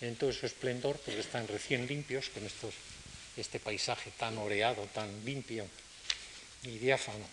en 0.00 0.16
todo 0.16 0.32
su 0.32 0.46
esplendor, 0.46 0.98
porque 1.04 1.20
están 1.20 1.46
recién 1.46 1.86
limpios, 1.86 2.28
con 2.30 2.44
estos, 2.44 2.74
este 3.36 3.60
paisaje 3.60 4.10
tan 4.18 4.36
oreado, 4.38 4.88
tan 4.92 5.24
limpio 5.24 5.68
y 6.64 6.78
diáfano. 6.78 7.26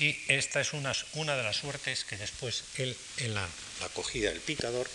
Y 0.00 0.16
esta 0.28 0.60
es 0.60 0.72
una, 0.72 0.92
una 1.14 1.36
de 1.36 1.42
las 1.42 1.56
suertes 1.56 2.04
que 2.04 2.16
después 2.16 2.64
él, 2.76 2.96
en 3.18 3.34
la, 3.34 3.48
la 3.80 3.86
acogida 3.86 4.30
del 4.30 4.40
picador, 4.40 4.88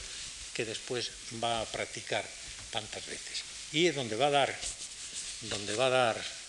que 0.54 0.66
después 0.66 1.12
va 1.44 1.62
a 1.62 1.66
practicar 1.66 2.26
tantas 2.72 3.06
veces. 3.06 3.44
Y 3.72 3.88
es 3.88 3.96
donde 3.96 4.16
va 4.16 4.28
a 4.28 4.32
dar, 4.32 4.56
donde 5.42 5.76
va 5.76 5.88
a 5.88 5.90
dar 5.90 6.43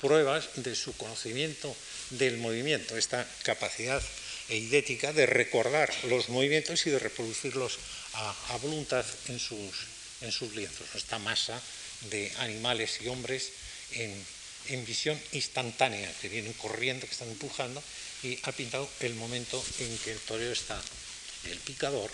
pruebas 0.00 0.48
de 0.56 0.74
su 0.74 0.96
conocimiento 0.96 1.74
del 2.10 2.38
movimiento, 2.38 2.96
esta 2.96 3.26
capacidad 3.42 4.02
eidética 4.48 5.12
de 5.12 5.26
recordar 5.26 5.92
los 6.04 6.28
movimientos 6.28 6.86
y 6.86 6.90
de 6.90 6.98
reproducirlos 6.98 7.78
a, 8.14 8.56
voluntad 8.62 9.04
en 9.28 9.38
sus, 9.38 9.72
en 10.20 10.32
sus 10.32 10.54
lienzos. 10.54 10.94
Esta 10.94 11.18
masa 11.18 11.60
de 12.10 12.30
animales 12.38 13.00
y 13.02 13.08
hombres 13.08 13.52
en, 13.92 14.84
visión 14.86 15.20
instantánea, 15.32 16.10
que 16.20 16.28
vienen 16.28 16.52
corriendo, 16.54 17.06
que 17.06 17.12
están 17.12 17.28
empujando, 17.28 17.82
y 18.22 18.38
ha 18.44 18.52
pintado 18.52 18.88
el 19.00 19.14
momento 19.14 19.62
en 19.78 19.98
que 19.98 20.12
el 20.12 20.18
torero 20.20 20.52
está, 20.52 20.80
el 21.50 21.58
picador 21.58 22.10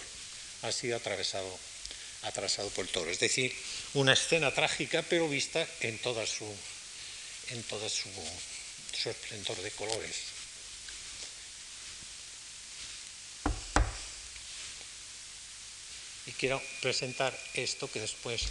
ha 0.63 0.73
sido 0.73 0.97
atravesado, 0.97 1.59
atravesado 2.23 2.69
por 2.71 2.85
el 2.85 2.91
toro. 2.91 3.11
Es 3.11 3.21
decir, 3.21 3.55
una 3.95 4.15
escena 4.15 4.53
trágica, 4.53 5.03
pero 5.03 5.29
vista 5.29 5.67
en 5.81 5.99
toda 5.99 6.27
su, 6.27 6.45
en 7.51 7.63
toda 7.65 7.89
su, 7.89 8.09
su 8.93 9.11
esplendor 9.11 9.57
de 9.59 9.71
colores. 9.73 10.17
Y 16.27 16.33
quiero 16.33 16.63
presentar 16.81 17.37
esto 17.55 17.91
que 17.91 18.01
después 18.01 18.43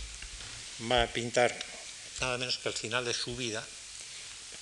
va 0.92 1.04
a 1.04 1.08
pintar 1.08 1.58
nada 2.20 2.38
menos 2.38 2.58
que 2.58 2.70
al 2.70 2.76
final 2.76 3.06
de 3.06 3.14
su 3.14 3.36
vida, 3.36 3.66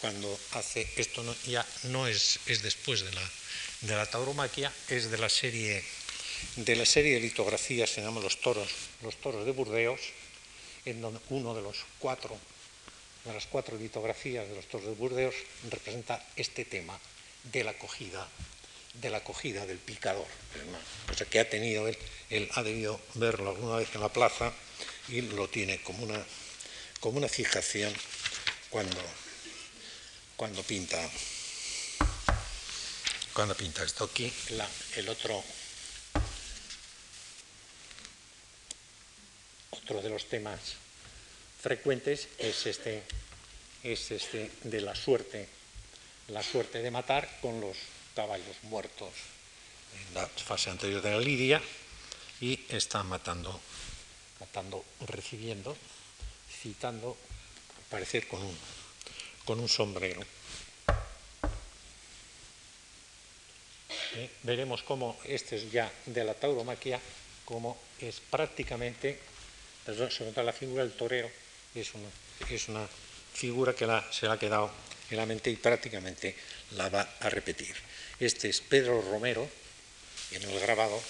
cuando 0.02 0.40
hace 0.52 0.88
esto 0.98 1.24
no, 1.24 1.36
ya 1.46 1.66
no 1.84 2.08
es, 2.08 2.40
es 2.46 2.62
después 2.62 3.02
de 3.02 3.12
la, 3.14 3.32
de 3.82 3.96
la 3.96 4.06
tauromaquia, 4.06 4.72
es 4.90 5.10
de 5.10 5.18
la 5.18 5.30
serie 5.30 5.84
de 6.56 6.76
la 6.76 6.86
serie 6.86 7.16
de 7.16 7.20
litografías 7.20 7.90
se 7.90 8.02
llama 8.02 8.22
Los 8.22 8.42
toros, 8.42 8.70
los 9.02 9.16
toros 9.18 9.46
de 9.46 9.52
Burdeos, 9.52 10.02
en 10.86 11.02
donde 11.02 11.20
uno 11.30 11.54
de 11.56 11.62
los 11.62 11.78
cuatro 12.00 12.38
de 13.28 13.34
las 13.34 13.46
cuatro 13.46 13.78
litografías 13.78 14.48
de 14.48 14.56
los 14.56 14.68
toros 14.68 14.88
de 14.88 14.94
Burdeos 14.94 15.36
representa 15.70 16.26
este 16.36 16.66
tema 16.66 17.00
de 17.44 17.64
la 17.64 17.72
acogida 17.72 18.28
de 19.02 19.10
la 19.10 19.18
acogida 19.18 19.66
del 19.66 19.78
picador, 19.78 20.26
cosa 21.08 21.26
que 21.26 21.40
ha 21.40 21.50
tenido 21.50 21.88
él, 21.88 22.50
ha 22.56 22.64
debido 22.64 23.00
verlo 23.14 23.52
alguna 23.52 23.76
vez 23.76 23.94
en 23.94 24.02
la 24.02 24.10
plaza 24.10 24.52
y 25.08 25.22
lo 25.22 25.48
tiene 25.48 25.82
como 25.84 26.04
una, 26.04 26.26
como 27.00 27.18
una 27.20 27.28
fijación 27.28 27.94
cuando, 28.70 29.00
cuando 30.36 30.64
pinta 30.64 30.98
cuando 33.34 33.56
pinta 33.56 33.84
esto. 33.84 34.06
Aquí 34.06 34.34
el 34.96 35.10
otro 35.10 35.44
otro 39.70 40.02
de 40.02 40.10
los 40.10 40.28
temas 40.28 40.60
frecuentes 41.68 42.30
es 42.38 42.66
este 42.66 43.04
es 43.84 44.12
este 44.12 44.50
de 44.64 44.80
la 44.80 44.96
suerte 44.96 45.50
la 46.30 46.42
suerte 46.42 46.82
de 46.82 46.90
matar 46.92 47.28
con 47.42 47.60
los 47.60 47.76
caballos 48.16 48.56
muertos 48.64 49.10
en 49.94 50.14
la 50.14 50.28
fase 50.28 50.70
anterior 50.70 51.02
de 51.02 51.12
la 51.12 51.20
lidia 51.20 51.62
y 52.40 52.58
está 52.70 53.04
matando 53.04 53.60
matando 54.40 54.86
recibiendo 55.08 55.76
citando 56.64 57.18
al 57.76 57.84
parecer 57.90 58.30
con 58.30 58.42
un 58.42 58.58
con 59.44 59.60
un 59.60 59.68
sombrero. 59.68 60.22
¿Eh? 64.16 64.30
Veremos 64.44 64.84
cómo 64.84 65.18
este 65.26 65.58
es 65.58 65.70
ya 65.70 65.92
de 66.06 66.24
la 66.24 66.34
tauromaquia, 66.34 67.00
como 67.44 67.78
es 68.00 68.20
prácticamente, 68.20 69.20
sobre 69.86 70.32
todo 70.32 70.44
la 70.44 70.54
figura 70.54 70.84
del 70.84 70.94
torero, 70.94 71.30
es 71.76 71.94
una, 71.94 72.10
es 72.50 72.68
una 72.68 72.88
figura 73.34 73.76
que 73.76 73.88
se 74.12 74.28
ha 74.28 74.40
quedado 74.40 74.72
en 75.10 75.18
la 75.18 75.26
mente 75.26 75.50
y 75.50 75.56
prácticamente 75.56 76.36
la 76.72 76.90
va 76.90 77.02
a 77.20 77.30
repetir. 77.30 77.76
Este 78.20 78.50
es 78.50 78.62
Pedro 78.62 79.02
Romero, 79.02 79.48
en 80.32 80.44
el 80.44 80.60
grabado, 80.60 81.02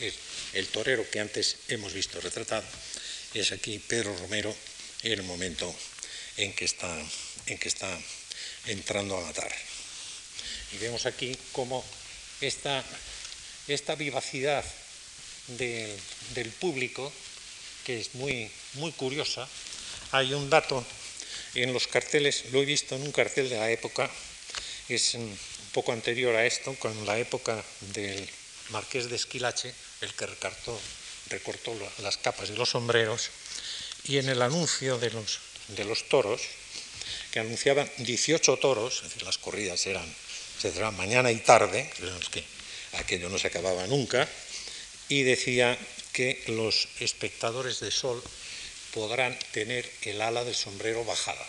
es 0.00 0.14
el 0.52 0.66
torero 0.68 1.08
que 1.10 1.20
antes 1.20 1.56
hemos 1.68 1.92
visto 1.92 2.20
retratado, 2.20 2.66
es 3.34 3.52
aquí 3.52 3.78
Pedro 3.78 4.16
Romero 4.16 4.54
en 5.02 5.12
el 5.12 5.22
momento 5.22 5.74
en 6.36 6.52
que 6.54 6.64
está, 6.64 6.90
en 7.46 7.58
que 7.58 7.68
está 7.68 7.98
entrando 8.66 9.16
a 9.16 9.22
matar. 9.22 9.52
Y 10.72 10.78
vemos 10.78 11.06
aquí 11.06 11.36
cómo 11.52 11.84
esta, 12.40 12.84
esta 13.68 13.94
vivacidad 13.94 14.64
de, 15.48 15.96
del 16.34 16.50
público, 16.50 17.12
que 17.84 18.00
es 18.00 18.14
muy, 18.14 18.50
muy 18.74 18.92
curiosa, 18.92 19.48
hay 20.12 20.34
un 20.34 20.48
dato 20.48 20.84
en 21.54 21.72
los 21.72 21.86
carteles, 21.86 22.46
lo 22.52 22.62
he 22.62 22.64
visto 22.64 22.94
en 22.94 23.02
un 23.02 23.12
cartel 23.12 23.48
de 23.48 23.56
la 23.56 23.70
época, 23.70 24.10
es 24.88 25.14
un 25.14 25.38
poco 25.72 25.92
anterior 25.92 26.34
a 26.34 26.46
esto, 26.46 26.74
con 26.74 27.06
la 27.06 27.18
época 27.18 27.62
del 27.92 28.28
marqués 28.70 29.08
de 29.08 29.16
Esquilache, 29.16 29.74
el 30.00 30.14
que 30.14 30.26
recortó, 30.26 31.74
las 32.02 32.16
capas 32.16 32.50
y 32.50 32.54
los 32.54 32.70
sombreros, 32.70 33.30
y 34.04 34.18
en 34.18 34.28
el 34.28 34.40
anuncio 34.40 34.98
de 34.98 35.84
los 35.84 36.08
toros, 36.08 36.40
que 37.32 37.40
anunciaban 37.40 37.90
18 37.98 38.56
toros, 38.56 38.96
es 38.96 39.02
decir, 39.04 39.22
las 39.24 39.38
corridas 39.38 39.86
eran, 39.86 40.06
se 40.56 40.68
celebraban 40.70 40.96
mañana 40.96 41.30
y 41.30 41.38
tarde, 41.38 41.90
que 42.30 42.44
aquello 42.94 43.28
no 43.28 43.38
se 43.38 43.48
acababa 43.48 43.86
nunca, 43.86 44.28
y 45.08 45.22
decía 45.22 45.76
que 46.12 46.42
los 46.48 46.88
espectadores 47.00 47.80
de 47.80 47.90
sol 47.90 48.22
podrán 48.98 49.38
tener 49.52 49.88
el 50.02 50.20
ala 50.20 50.42
del 50.42 50.56
sombrero 50.56 51.04
bajada, 51.04 51.46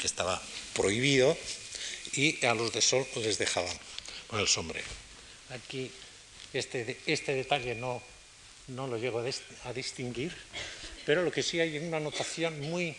que 0.00 0.06
estaba 0.06 0.40
prohibido, 0.74 1.36
y 2.12 2.44
a 2.46 2.54
los 2.54 2.72
de 2.72 2.80
sol 2.80 3.04
les 3.16 3.36
dejaban 3.38 3.76
con 4.28 4.38
el 4.38 4.46
sombrero. 4.46 4.86
Aquí 5.50 5.90
este, 6.52 6.98
este 7.06 7.34
detalle 7.34 7.74
no, 7.74 8.00
no 8.68 8.86
lo 8.86 8.96
llego 8.96 9.24
a 9.64 9.72
distinguir, 9.72 10.30
pero 11.04 11.24
lo 11.24 11.32
que 11.32 11.42
sí 11.42 11.58
hay 11.58 11.78
una 11.78 11.96
anotación 11.96 12.60
muy 12.60 12.94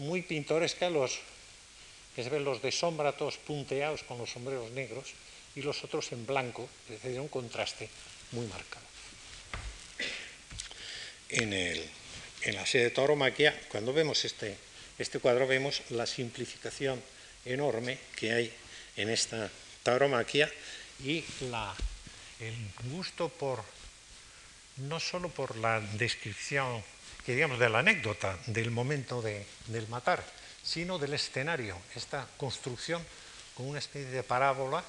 muy 0.00 0.22
pintoresca 0.22 0.88
los 0.88 1.20
que 2.16 2.24
se 2.24 2.30
ven 2.30 2.42
los 2.42 2.62
de 2.62 2.72
sombra 2.72 3.12
todos 3.12 3.36
punteados 3.36 4.02
con 4.02 4.18
los 4.18 4.30
sombreros 4.30 4.70
negros 4.72 5.12
y 5.54 5.62
los 5.62 5.84
otros 5.84 6.10
en 6.12 6.26
blanco, 6.26 6.68
es 6.88 7.02
decir, 7.02 7.20
un 7.20 7.28
contraste 7.28 7.88
muy 8.32 8.46
marcado. 8.46 8.86
En, 11.28 11.52
el, 11.52 11.84
en 12.42 12.54
la 12.54 12.66
serie 12.66 12.88
de 12.88 12.94
tauromaquia, 12.94 13.58
cuando 13.68 13.92
vemos 13.92 14.24
este, 14.24 14.56
este 14.98 15.18
cuadro, 15.18 15.46
vemos 15.46 15.82
la 15.90 16.06
simplificación 16.06 17.02
enorme 17.44 17.98
que 18.16 18.32
hay 18.32 18.54
en 18.96 19.10
esta 19.10 19.50
tauromaquia 19.82 20.50
y 21.04 21.24
el 22.40 22.54
gusto 22.90 23.28
por, 23.28 23.62
no 24.76 25.00
solo 25.00 25.28
por 25.28 25.56
la 25.56 25.80
descripción 25.80 26.82
que 27.24 27.34
de 27.34 27.68
la 27.68 27.78
anécdota 27.78 28.38
del 28.46 28.70
momento 28.70 29.22
de, 29.22 29.46
del 29.66 29.86
matar, 29.88 30.24
sino 30.62 30.98
del 30.98 31.14
escenario, 31.14 31.76
esta 31.94 32.26
construcción 32.36 33.04
con 33.54 33.66
una 33.66 33.78
especie 33.78 34.10
de 34.10 34.22
parábola 34.22 34.82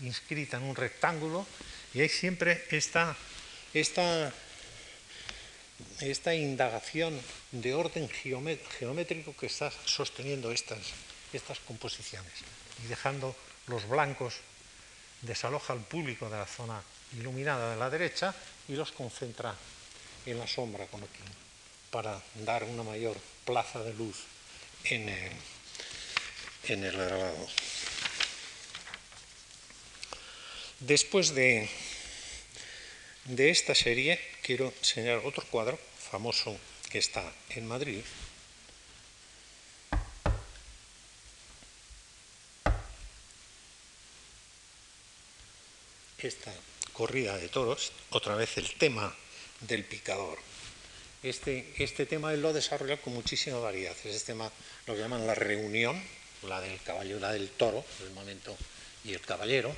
inscrita 0.00 0.56
en 0.56 0.64
un 0.64 0.76
rectángulo 0.76 1.46
Y 1.94 2.00
hay 2.00 2.08
siempre 2.08 2.64
esta, 2.70 3.16
esta, 3.74 4.32
esta 6.00 6.34
indagación 6.34 7.20
de 7.52 7.74
orden 7.74 8.08
geométrico 8.08 9.36
que 9.36 9.46
está 9.46 9.70
sosteniendo 9.84 10.52
estas, 10.52 10.78
estas 11.32 11.58
composiciones 11.60 12.32
y 12.84 12.88
dejando 12.88 13.34
los 13.66 13.88
blancos 13.88 14.34
desaloja 15.22 15.72
al 15.72 15.80
público 15.80 16.30
de 16.30 16.38
la 16.38 16.46
zona 16.46 16.82
iluminada 17.16 17.72
de 17.72 17.76
la 17.76 17.90
derecha 17.90 18.34
y 18.68 18.74
los 18.74 18.92
concentra 18.92 19.54
en 20.26 20.38
la 20.38 20.46
sombra 20.46 20.86
con 20.86 21.02
aquí, 21.02 21.22
para 21.90 22.20
dar 22.44 22.64
una 22.64 22.82
mayor 22.82 23.16
plaza 23.44 23.82
de 23.82 23.94
luz 23.94 24.24
en 24.84 25.08
el, 25.08 25.32
en 26.68 26.84
el 26.84 26.92
grabado. 26.92 27.48
Después 30.80 31.34
de, 31.34 31.68
de 33.24 33.50
esta 33.50 33.74
serie, 33.74 34.20
quiero 34.48 34.72
señalar 34.80 35.26
otro 35.26 35.44
cuadro 35.50 35.78
famoso 36.10 36.56
que 36.88 36.96
está 36.96 37.22
en 37.50 37.68
Madrid, 37.68 38.00
esta 46.16 46.50
corrida 46.94 47.36
de 47.36 47.50
toros, 47.50 47.92
otra 48.08 48.36
vez 48.36 48.56
el 48.56 48.72
tema 48.76 49.14
del 49.60 49.84
picador. 49.84 50.38
Este, 51.22 51.74
este 51.76 52.06
tema 52.06 52.32
él 52.32 52.40
lo 52.40 52.48
ha 52.48 52.52
desarrollado 52.54 53.02
con 53.02 53.12
muchísima 53.12 53.58
variedad. 53.58 53.94
Este 54.02 54.32
tema 54.32 54.50
lo 54.86 54.94
que 54.94 55.00
llaman 55.00 55.26
la 55.26 55.34
reunión, 55.34 56.02
la 56.44 56.62
del 56.62 56.80
caballo, 56.80 57.20
la 57.20 57.34
del 57.34 57.50
toro, 57.50 57.84
el 58.00 58.12
momento, 58.12 58.56
y 59.04 59.12
el 59.12 59.20
caballero, 59.20 59.76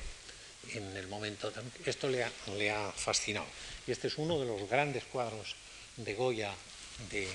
en 0.69 0.95
el 0.97 1.07
momento. 1.07 1.51
Esto 1.85 2.09
le 2.09 2.23
ha, 2.23 2.31
le 2.57 2.71
ha 2.71 2.91
fascinado. 2.91 3.47
Y 3.87 3.91
este 3.91 4.07
es 4.07 4.17
uno 4.17 4.39
de 4.39 4.45
los 4.45 4.69
grandes 4.69 5.03
cuadros 5.05 5.55
de 5.97 6.13
Goya 6.13 6.53
de, 7.09 7.27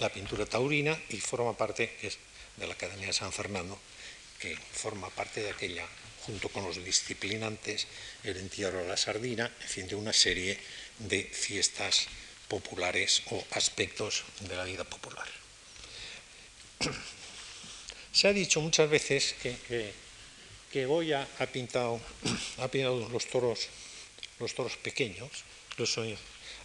la 0.00 0.08
pintura 0.08 0.46
taurina 0.46 0.98
y 1.10 1.18
forma 1.18 1.56
parte 1.56 1.96
es 2.02 2.18
de 2.56 2.66
la 2.66 2.74
Academia 2.74 3.08
de 3.08 3.12
San 3.12 3.32
Fernando, 3.32 3.78
que 4.40 4.56
forma 4.56 5.10
parte 5.10 5.42
de 5.42 5.50
aquella 5.50 5.86
junto 6.26 6.48
con 6.48 6.64
los 6.64 6.82
disciplinantes, 6.84 7.86
el 8.24 8.36
entierro 8.36 8.82
de 8.82 8.88
la 8.88 8.96
sardina, 8.96 9.50
en 9.62 9.68
fin, 9.68 9.88
de 9.88 9.94
una 9.94 10.12
serie 10.12 10.58
de 10.98 11.24
fiestas 11.24 12.06
populares 12.48 13.22
o 13.30 13.44
aspectos 13.52 14.24
de 14.40 14.56
la 14.56 14.64
vida 14.64 14.84
popular. 14.84 15.26
Se 18.12 18.28
ha 18.28 18.32
dicho 18.32 18.60
muchas 18.60 18.90
veces 18.90 19.34
que, 19.42 19.92
Goya 20.72 21.26
ha 21.38 21.46
pintado, 21.46 22.00
ha 22.58 22.68
pintado 22.68 23.08
los 23.08 23.26
toros, 23.26 23.68
los 24.38 24.54
toros 24.54 24.76
pequeños. 24.76 25.30
Incluso 25.72 26.04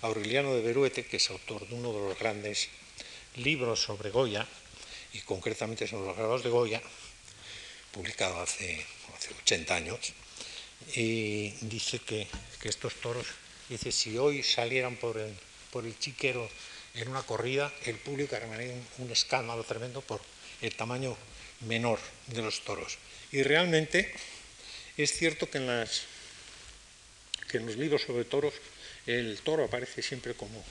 Aureliano 0.02 0.54
de 0.54 0.62
Beruete, 0.62 1.06
que 1.06 1.18
es 1.18 1.30
autor 1.30 1.68
de 1.68 1.76
uno 1.76 1.94
de 1.94 2.00
los 2.00 2.20
grandes 2.20 2.70
libros 3.36 3.82
sobre 3.82 4.10
Goya, 4.10 4.46
y 5.13 5.20
concretamente 5.22 5.88
sobre 5.88 6.08
los 6.08 6.18
grabados 6.18 6.44
de 6.44 6.50
Goya, 6.50 6.82
publicado 7.92 8.42
hace, 8.42 8.86
hace 9.16 9.34
80 9.44 9.76
años, 9.76 10.13
y 10.96 11.52
dice 11.62 12.00
que, 12.00 12.28
estos 12.63 12.96
toros, 12.96 13.28
dice, 13.70 13.92
si 13.92 14.18
hoy 14.18 14.44
salieran 14.44 14.98
por 14.98 15.18
el, 15.18 15.34
por 15.72 15.86
el 15.86 15.98
chiquero 16.00 16.50
en 16.96 17.08
una 17.08 17.24
corrida, 17.24 17.72
el 17.86 17.96
público 17.98 18.36
un, 18.36 19.06
un 19.06 19.12
escándalo 19.12 19.63
tremendo 19.63 20.02
por 20.02 20.22
el 20.62 20.76
tamaño 20.76 21.16
menor 21.67 21.99
de 22.28 22.41
los 22.41 22.63
toros. 22.63 22.97
Y 23.32 23.43
realmente 23.43 24.13
es 24.97 25.12
cierto 25.12 25.49
que 25.49 25.58
en, 25.58 25.67
los 27.65 27.78
libros 27.78 28.04
sobre 28.04 28.26
toros 28.26 28.54
el 29.06 29.39
toro 29.43 29.65
aparece 29.65 30.02
siempre 30.02 30.34
como, 30.34 30.63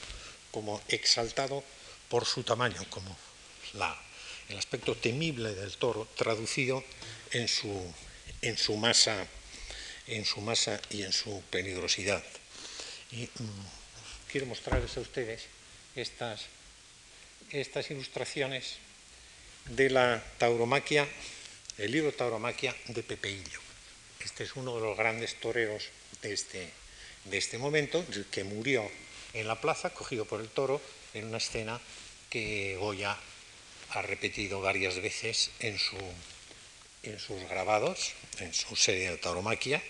como 0.50 0.80
exaltado 0.88 1.64
por 2.08 2.24
su 2.24 2.42
tamaño, 2.44 2.84
como 2.90 3.16
la, 3.74 4.00
el 4.48 4.58
aspecto 4.58 4.94
temible 4.96 5.54
del 5.54 5.76
toro 5.76 6.08
traducido 6.16 6.84
en 7.32 7.48
su, 7.48 7.94
en 8.42 8.56
su, 8.56 8.76
masa, 8.76 9.26
en 10.06 10.24
su 10.24 10.40
masa 10.40 10.80
y 10.90 11.02
en 11.02 11.12
su 11.12 11.42
peligrosidad. 11.50 12.22
Y 13.10 13.24
mm, 13.24 13.66
quiero 14.30 14.46
mostrarles 14.46 14.96
a 14.96 15.00
ustedes 15.00 15.42
estas, 15.96 16.42
estas 17.50 17.90
ilustraciones 17.90 18.76
de 19.66 19.90
la 19.90 20.22
tauromaquia, 20.38 21.08
el 21.78 21.92
libro 21.92 22.12
Tauromaquia 22.12 22.74
de 22.88 23.02
Pepeillo. 23.02 23.60
Este 24.20 24.44
es 24.44 24.56
uno 24.56 24.74
de 24.76 24.82
los 24.82 24.96
grandes 24.96 25.38
toreros 25.40 25.84
de 26.20 26.32
este, 26.32 26.68
de 27.24 27.38
este 27.38 27.58
momento, 27.58 28.04
que 28.30 28.44
murió 28.44 28.88
en 29.32 29.48
la 29.48 29.60
plaza, 29.60 29.90
cogido 29.90 30.24
por 30.24 30.40
el 30.40 30.48
toro, 30.48 30.80
en 31.14 31.26
una 31.26 31.38
escena 31.38 31.80
que 32.28 32.76
Goya 32.78 33.16
ha 33.90 34.02
repetido 34.02 34.60
varias 34.60 35.00
veces 35.00 35.50
en, 35.60 35.78
su, 35.78 35.98
en 37.02 37.18
sus 37.18 37.42
grabados, 37.48 38.12
en 38.38 38.52
su 38.54 38.76
serie 38.76 39.10
de 39.10 39.18
tauromaquia, 39.18 39.82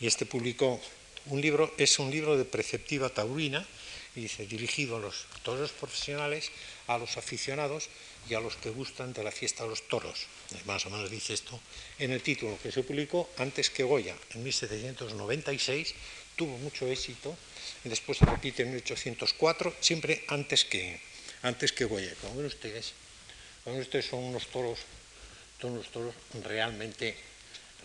y 0.00 0.06
este 0.06 0.26
publicó 0.26 0.80
un 1.26 1.40
libro, 1.40 1.72
es 1.78 1.98
un 1.98 2.10
libro 2.10 2.36
de 2.36 2.44
preceptiva 2.44 3.08
taurina, 3.10 3.66
y 4.14 4.22
dice, 4.22 4.46
dirigido 4.46 4.96
a 4.96 5.00
los 5.00 5.26
toros 5.42 5.72
profesionales, 5.72 6.50
a 6.86 6.98
los 6.98 7.16
aficionados 7.16 7.88
y 8.28 8.34
a 8.34 8.40
los 8.40 8.56
que 8.56 8.70
gustan 8.70 9.12
de 9.12 9.24
la 9.24 9.32
fiesta 9.32 9.64
de 9.64 9.70
los 9.70 9.88
toros. 9.88 10.26
Más 10.64 10.86
o 10.86 10.90
menos 10.90 11.10
dice 11.10 11.34
esto 11.34 11.60
en 11.98 12.12
el 12.12 12.22
título, 12.22 12.58
que 12.62 12.72
se 12.72 12.82
publicó 12.82 13.30
antes 13.38 13.70
que 13.70 13.82
Goya, 13.82 14.16
en 14.30 14.42
1796, 14.42 15.94
tuvo 16.36 16.56
mucho 16.58 16.86
éxito, 16.86 17.36
y 17.84 17.88
después 17.88 18.18
se 18.18 18.26
repite 18.26 18.62
en 18.62 18.70
1804, 18.70 19.74
siempre 19.80 20.24
antes 20.28 20.64
que, 20.64 21.00
antes 21.42 21.72
que 21.72 21.84
Goya. 21.84 22.14
Como 22.20 22.36
ven 22.36 22.46
ustedes, 22.46 22.94
estos 23.66 24.04
son 24.04 24.24
unos 24.24 24.46
toros, 24.48 24.78
son 25.60 25.72
unos 25.72 25.88
toros 25.90 26.14
realmente, 26.42 27.16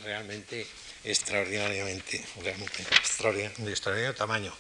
realmente 0.04 0.65
extraordinariamente, 1.04 2.23
realmente 2.41 2.84
de 2.84 3.71
extraordinario 3.71 4.15
tamaño. 4.15 4.54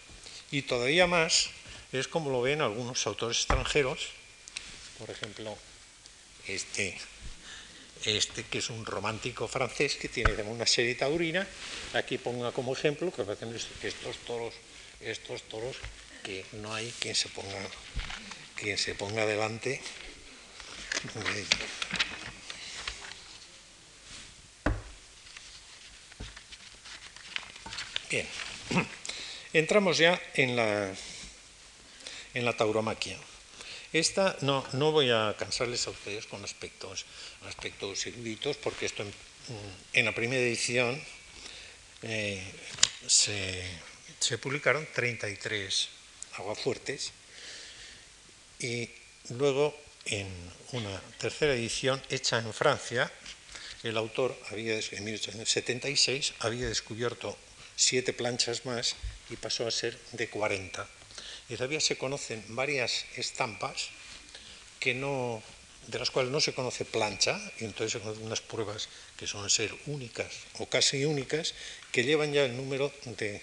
Y 0.51 0.63
todavía 0.63 1.07
más 1.07 1.49
es 1.91 2.07
como 2.07 2.29
lo 2.29 2.41
ven 2.41 2.61
algunos 2.61 3.05
autores 3.07 3.37
extranjeros, 3.37 4.16
por 4.97 5.09
ejemplo, 5.09 5.57
este, 6.47 6.97
este 8.05 8.43
que 8.43 8.59
es 8.59 8.69
un 8.69 8.85
romántico 8.85 9.47
francés 9.47 9.95
que 9.95 10.09
tiene 10.09 10.43
una 10.43 10.65
serie 10.65 10.95
taurina, 10.95 11.47
aquí 11.93 12.17
ponga 12.17 12.51
como 12.51 12.73
ejemplo 12.73 13.11
que 13.11 13.23
estos 13.87 14.17
toros, 14.25 14.53
estos 15.01 15.43
toros 15.43 15.75
que 16.23 16.45
no 16.53 16.73
hay 16.73 16.91
quien 16.99 17.15
se 17.15 17.29
ponga, 17.29 17.59
quien 18.55 18.77
se 18.77 18.95
ponga 18.95 19.25
delante. 19.25 19.81
Bien, 28.09 28.27
entramos 29.53 29.97
ya 29.97 30.19
en 30.33 30.55
la, 30.55 30.93
en 32.33 32.45
la 32.45 32.55
tauromaquia. 32.55 33.17
Esta 33.93 34.37
no, 34.41 34.65
no 34.73 34.91
voy 34.91 35.11
a 35.11 35.35
cansarles 35.37 35.87
a 35.87 35.91
ustedes 35.91 36.25
con 36.25 36.43
aspectos, 36.43 37.05
aspectos 37.47 38.05
eruditos, 38.05 38.57
porque 38.57 38.85
esto 38.85 39.05
en, 39.93 40.05
la 40.05 40.13
primera 40.13 40.41
edición 40.41 41.01
eh, 42.01 42.43
se, 43.07 43.63
se 44.19 44.37
publicaron 44.37 44.87
33 44.93 45.89
aguafuertes 46.33 47.11
y 48.59 48.89
luego 49.29 49.75
en 50.05 50.27
una 50.71 51.01
tercera 51.17 51.53
edición 51.53 52.01
hecha 52.09 52.39
en 52.39 52.53
Francia. 52.53 53.11
El 53.83 53.97
autor 53.97 54.37
había, 54.49 54.73
en 54.73 55.03
1876 55.03 56.33
había 56.39 56.67
descubierto 56.67 57.37
siete 57.75 58.11
planchas 58.11 58.65
más 58.65 58.95
y 59.29 59.35
pasó 59.35 59.67
a 59.67 59.71
ser 59.71 59.97
de 60.13 60.29
40. 60.29 60.87
Y 61.49 61.55
todavía 61.55 61.79
se 61.79 61.97
conocen 61.97 62.43
varias 62.49 63.05
estampas 63.15 63.89
que 64.79 64.93
no, 64.93 65.41
de 65.87 65.99
las 65.99 66.11
cuales 66.11 66.31
no 66.31 66.41
se 66.41 66.53
conoce 66.53 66.85
plancha, 66.85 67.39
y 67.59 67.65
entonces 67.65 67.93
se 67.93 67.99
conocen 67.99 68.25
unas 68.25 68.41
pruebas 68.41 68.89
que 69.17 69.27
son 69.27 69.49
ser 69.49 69.73
únicas 69.85 70.31
o 70.59 70.67
casi 70.67 71.05
únicas, 71.05 71.53
que 71.91 72.03
llevan 72.03 72.33
ya 72.33 72.45
el 72.45 72.57
número 72.57 72.91
de, 73.05 73.41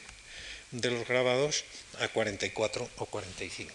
de 0.70 0.90
los 0.90 1.06
grabados 1.06 1.64
a 2.00 2.08
44 2.08 2.88
o 2.96 3.06
45. 3.06 3.72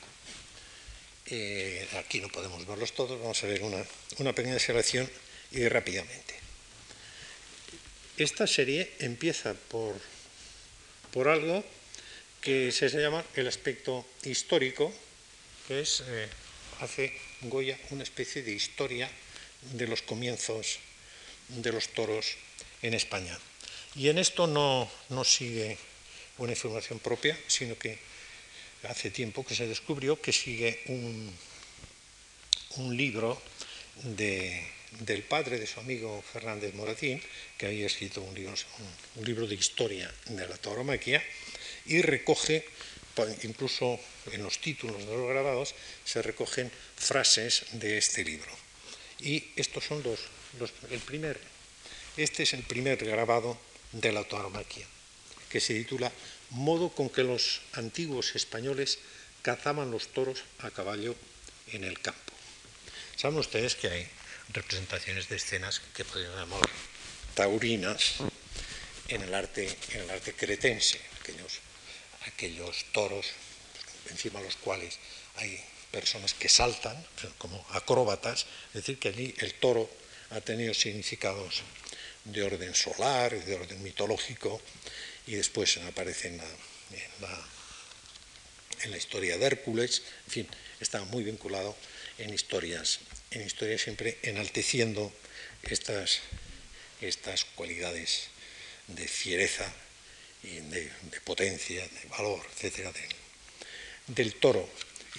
Eh, 1.31 1.87
aquí 1.97 2.21
no 2.21 2.29
podemos 2.29 2.65
verlos 2.65 2.93
todos, 2.93 3.19
vamos 3.21 3.43
a 3.43 3.47
ver 3.47 3.61
una, 3.61 4.33
pequeña 4.33 4.57
selección 4.57 5.09
y 5.51 5.67
rápidamente. 5.67 6.33
Esta 8.17 8.47
serie 8.47 8.91
empieza 8.99 9.53
por, 9.53 9.95
por 11.13 11.27
algo 11.27 11.63
que 12.41 12.71
se 12.71 12.89
llama 12.89 13.23
el 13.35 13.47
aspecto 13.47 14.05
histórico, 14.23 14.93
que 15.67 15.81
es, 15.81 16.03
eh, 16.07 16.27
hace 16.79 17.13
Goya 17.41 17.77
una 17.91 18.03
especie 18.03 18.43
de 18.43 18.51
historia 18.51 19.09
de 19.73 19.87
los 19.87 20.01
comienzos 20.01 20.79
de 21.49 21.71
los 21.71 21.89
toros 21.89 22.37
en 22.81 22.93
España. 22.93 23.37
Y 23.95 24.09
en 24.09 24.17
esto 24.17 24.47
no, 24.47 24.89
no 25.09 25.23
sigue 25.23 25.77
una 26.37 26.53
información 26.53 26.99
propia, 26.99 27.37
sino 27.47 27.77
que 27.77 27.99
hace 28.83 29.11
tiempo 29.11 29.45
que 29.45 29.55
se 29.55 29.67
descubrió 29.67 30.21
que 30.21 30.31
sigue 30.31 30.83
un, 30.87 31.33
un 32.77 32.95
libro 32.95 33.41
de, 34.03 34.65
del 35.01 35.23
padre 35.23 35.59
de 35.59 35.67
su 35.67 35.79
amigo 35.79 36.21
Fernández 36.21 36.73
Moratín, 36.75 37.21
que 37.57 37.65
había 37.65 37.87
escrito 37.87 38.21
un 38.21 38.33
libro, 38.33 38.53
un, 38.53 39.21
un 39.21 39.25
libro 39.25 39.47
de 39.47 39.55
historia 39.55 40.13
de 40.27 40.47
la 40.47 40.55
tauromaquia, 40.57 41.21
y 41.89 42.01
recoge, 42.01 42.65
incluso 43.43 43.99
en 44.31 44.43
los 44.43 44.59
títulos 44.59 44.99
de 44.99 45.17
los 45.17 45.27
grabados, 45.27 45.75
se 46.05 46.21
recogen 46.21 46.71
frases 46.95 47.65
de 47.73 47.97
este 47.97 48.23
libro. 48.23 48.51
Y 49.19 49.43
estos 49.55 49.83
son 49.83 50.03
los, 50.03 50.19
el 50.91 50.99
primer, 50.99 51.41
este 52.15 52.43
es 52.43 52.53
el 52.53 52.63
primer 52.63 53.03
grabado 53.03 53.59
de 53.91 54.11
la 54.11 54.23
tauromaquia, 54.23 54.85
que 55.49 55.59
se 55.59 55.73
titula 55.73 56.11
Modo 56.51 56.89
con 56.89 57.09
que 57.09 57.23
los 57.23 57.61
antiguos 57.73 58.35
españoles 58.35 58.99
cazaban 59.41 59.91
los 59.91 60.07
toros 60.09 60.43
a 60.59 60.71
caballo 60.71 61.15
en 61.73 61.83
el 61.83 61.99
campo. 61.99 62.33
Saben 63.17 63.39
ustedes 63.39 63.75
que 63.75 63.89
hay 63.89 64.07
representaciones 64.53 65.27
de 65.27 65.35
escenas 65.35 65.81
que 65.93 66.05
podrían 66.05 66.35
llamar 66.35 66.61
taurinas 67.33 68.15
en 69.07 69.21
el 69.21 69.33
arte, 69.33 69.75
en 69.91 70.01
el 70.01 70.09
arte 70.09 70.33
cretense, 70.33 70.99
aquellos, 71.19 71.59
aquellos 72.27 72.85
toros 72.91 73.27
encima 74.09 74.39
de 74.39 74.45
los 74.45 74.55
cuales 74.57 74.97
hay 75.35 75.59
personas 75.91 76.33
que 76.33 76.49
saltan 76.49 76.95
como 77.37 77.65
acróbatas, 77.71 78.45
es 78.69 78.73
decir, 78.73 78.99
que 78.99 79.09
allí 79.09 79.33
el 79.39 79.53
toro 79.55 79.89
ha 80.31 80.41
tenido 80.41 80.73
significados 80.73 81.61
de 82.25 82.43
orden 82.43 82.75
solar, 82.75 83.33
de 83.43 83.55
orden 83.55 83.81
mitológico, 83.81 84.61
y 85.25 85.35
después 85.35 85.77
aparece 85.77 86.27
en 86.27 86.37
la, 86.37 86.43
en 86.43 87.21
la, 87.21 87.47
en 88.83 88.91
la 88.91 88.97
historia 88.97 89.37
de 89.37 89.45
Hércules, 89.45 90.03
en 90.25 90.31
fin, 90.31 90.47
está 90.79 91.03
muy 91.05 91.23
vinculado 91.23 91.75
en 92.17 92.33
historias, 92.33 92.99
en 93.31 93.45
historias 93.45 93.81
siempre 93.81 94.17
enalteciendo 94.21 95.13
estas, 95.63 96.19
estas 97.01 97.45
cualidades 97.45 98.27
de 98.87 99.07
fiereza 99.07 99.71
de, 100.43 100.91
de 101.11 101.21
potencia, 101.23 101.81
de 101.81 102.09
valor, 102.09 102.45
etcétera, 102.53 102.91
de, 102.91 103.01
del 104.07 104.35
toro. 104.35 104.67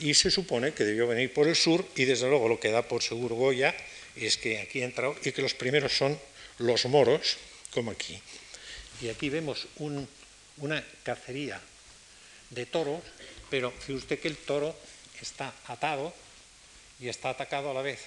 Y 0.01 0.15
se 0.15 0.31
supone 0.31 0.73
que 0.73 0.85
debió 0.85 1.07
venir 1.07 1.33
por 1.33 1.47
el 1.47 1.57
sur, 1.57 1.87
y 1.97 2.05
desde 2.05 2.29
luego 2.29 2.49
lo 2.49 2.61
que 2.61 2.71
da 2.71 2.87
por 2.87 3.03
seguro 3.03 3.35
Goya 3.35 3.75
es 4.17 4.37
que 4.37 4.59
aquí 4.61 4.83
ha 4.83 4.87
entrado 4.87 5.17
y 5.23 5.33
que 5.33 5.43
los 5.43 5.55
primeros 5.55 5.93
son 5.93 6.19
los 6.59 6.87
moros, 6.87 7.37
como 7.71 7.91
aquí. 7.91 8.21
Y 9.03 9.09
aquí 9.09 9.29
vemos 9.29 9.67
un, 9.77 10.09
una 10.59 10.85
cacería 11.03 11.61
de 12.51 12.67
toros, 12.67 13.03
pero 13.49 13.71
fíjese 13.71 13.93
usted 13.93 14.21
que 14.21 14.29
el 14.29 14.37
toro 14.37 14.75
está 15.21 15.55
atado 15.67 16.15
y 16.99 17.09
está 17.09 17.31
atacado 17.31 17.71
a 17.71 17.75
la 17.75 17.83
vez 17.83 18.01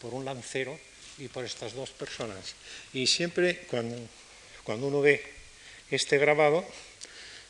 por 0.00 0.14
un 0.14 0.24
lancero 0.24 0.78
y 1.18 1.28
por 1.28 1.44
estas 1.44 1.74
dos 1.74 1.90
personas. 1.90 2.54
Y 2.92 3.06
siempre 3.06 3.66
cuando 3.68 4.86
uno 4.86 5.00
ve 5.00 5.22
este 5.90 6.18
grabado, 6.18 6.64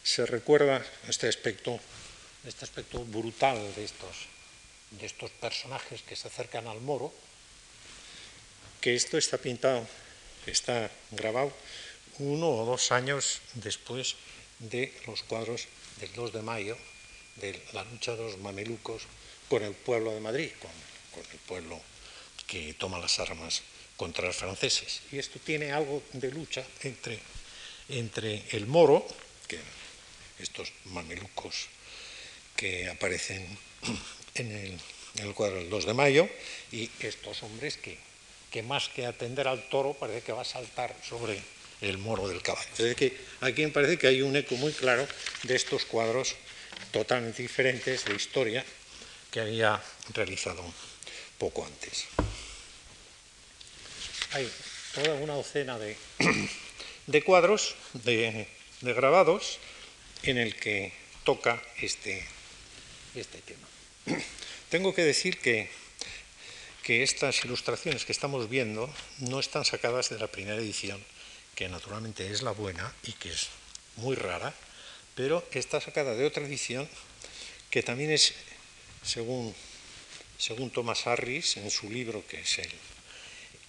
se 0.02 0.26
recuerda 0.26 0.84
este 1.08 1.28
aspecto, 1.28 1.80
este 2.44 2.64
aspecto 2.64 3.04
brutal 3.04 3.58
de 3.74 3.84
estos, 3.84 4.26
de 4.90 5.06
estos 5.06 5.30
personajes 5.30 6.02
que 6.02 6.16
se 6.16 6.28
acercan 6.28 6.66
al 6.66 6.80
moro, 6.80 7.12
que 8.80 8.94
esto 8.94 9.16
está 9.16 9.38
pintado, 9.38 9.86
está 10.46 10.90
grabado 11.10 11.52
uno 12.18 12.50
o 12.50 12.64
dos 12.64 12.92
años 12.92 13.40
después 13.54 14.16
de 14.58 14.92
los 15.06 15.22
cuadros 15.22 15.66
del 16.00 16.12
2 16.12 16.32
de 16.32 16.42
mayo, 16.42 16.76
de 17.36 17.60
la 17.72 17.82
lucha 17.84 18.14
de 18.14 18.22
los 18.22 18.38
mamelucos 18.38 19.02
con 19.48 19.62
el 19.62 19.74
pueblo 19.74 20.12
de 20.12 20.20
Madrid, 20.20 20.50
con, 20.60 20.70
con, 21.10 21.32
el 21.32 21.38
pueblo 21.40 21.80
que 22.46 22.74
toma 22.74 22.98
las 22.98 23.18
armas 23.18 23.62
contra 23.96 24.26
los 24.26 24.36
franceses. 24.36 25.00
Y 25.10 25.18
esto 25.18 25.38
tiene 25.40 25.72
algo 25.72 26.02
de 26.12 26.30
lucha 26.30 26.64
entre, 26.82 27.18
entre 27.88 28.42
el 28.50 28.66
moro, 28.66 29.06
que 29.46 29.58
estos 30.38 30.72
mamelucos 30.86 31.68
que 32.56 32.88
aparecen 32.88 33.58
en 34.34 34.80
el, 35.16 35.34
cuadro 35.34 35.56
del 35.56 35.70
2 35.70 35.86
de 35.86 35.94
mayo, 35.94 36.28
y 36.72 36.90
estos 37.00 37.42
hombres 37.42 37.76
que, 37.76 37.98
que 38.50 38.62
más 38.62 38.88
que 38.88 39.06
atender 39.06 39.48
al 39.48 39.68
toro 39.68 39.94
parece 39.94 40.22
que 40.22 40.32
va 40.32 40.42
a 40.42 40.46
saltar 40.46 40.94
sobre 41.06 41.40
el 41.80 41.98
moro 41.98 42.28
del 42.28 42.42
caballo. 42.42 42.68
Es 42.78 42.96
que 42.96 43.16
aquí 43.40 43.62
me 43.62 43.72
parece 43.72 43.98
que 43.98 44.06
hay 44.06 44.22
un 44.22 44.36
eco 44.36 44.56
muy 44.56 44.72
claro 44.72 45.06
de 45.42 45.54
estos 45.54 45.84
cuadros 45.84 46.34
totalmente 46.90 47.42
diferentes 47.42 48.04
de 48.04 48.14
historia 48.14 48.64
que 49.30 49.40
había 49.40 49.82
realizado 50.14 50.64
poco 51.38 51.66
antes. 51.66 52.06
Hay 54.32 54.50
toda 54.94 55.14
una 55.14 55.34
docena 55.34 55.78
de, 55.78 55.96
de 57.06 57.22
cuadros, 57.22 57.74
de, 57.92 58.46
grabados, 58.80 59.58
en 60.22 60.38
el 60.38 60.56
que 60.56 60.92
toca 61.24 61.62
este, 61.80 62.24
este 63.14 63.38
tema. 63.42 63.68
Tengo 64.70 64.94
que 64.94 65.02
decir 65.02 65.38
que, 65.38 65.70
que 66.82 67.02
estas 67.02 67.44
ilustraciones 67.44 68.04
que 68.04 68.12
estamos 68.12 68.48
viendo 68.48 68.92
no 69.18 69.40
están 69.40 69.64
sacadas 69.64 70.08
de 70.10 70.18
la 70.18 70.28
primera 70.28 70.56
edición 70.56 71.02
que 71.54 71.68
naturalmente 71.68 72.30
es 72.30 72.42
la 72.42 72.50
buena 72.50 72.92
y 73.04 73.12
que 73.12 73.30
es 73.30 73.48
muy 73.96 74.16
rara, 74.16 74.52
pero 75.14 75.46
está 75.52 75.80
sacada 75.80 76.14
de 76.14 76.26
otra 76.26 76.44
edición 76.44 76.88
que 77.70 77.82
también 77.82 78.10
es, 78.10 78.34
según, 79.02 79.54
según 80.38 80.70
Thomas 80.70 81.06
Harris, 81.06 81.56
en 81.56 81.70
su 81.70 81.90
libro, 81.90 82.24
que 82.26 82.40
es 82.40 82.58
el, 82.58 82.70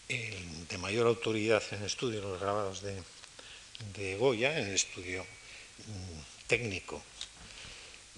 el 0.10 0.68
de 0.68 0.78
mayor 0.78 1.08
autoridad 1.08 1.64
en 1.72 1.84
estudio 1.84 2.22
de 2.22 2.28
los 2.28 2.40
grabados 2.40 2.82
de, 2.82 3.02
de 3.96 4.16
Goya, 4.16 4.58
en 4.58 4.68
el 4.68 4.76
estudio 4.76 5.24
mm, 5.24 6.48
técnico, 6.48 7.04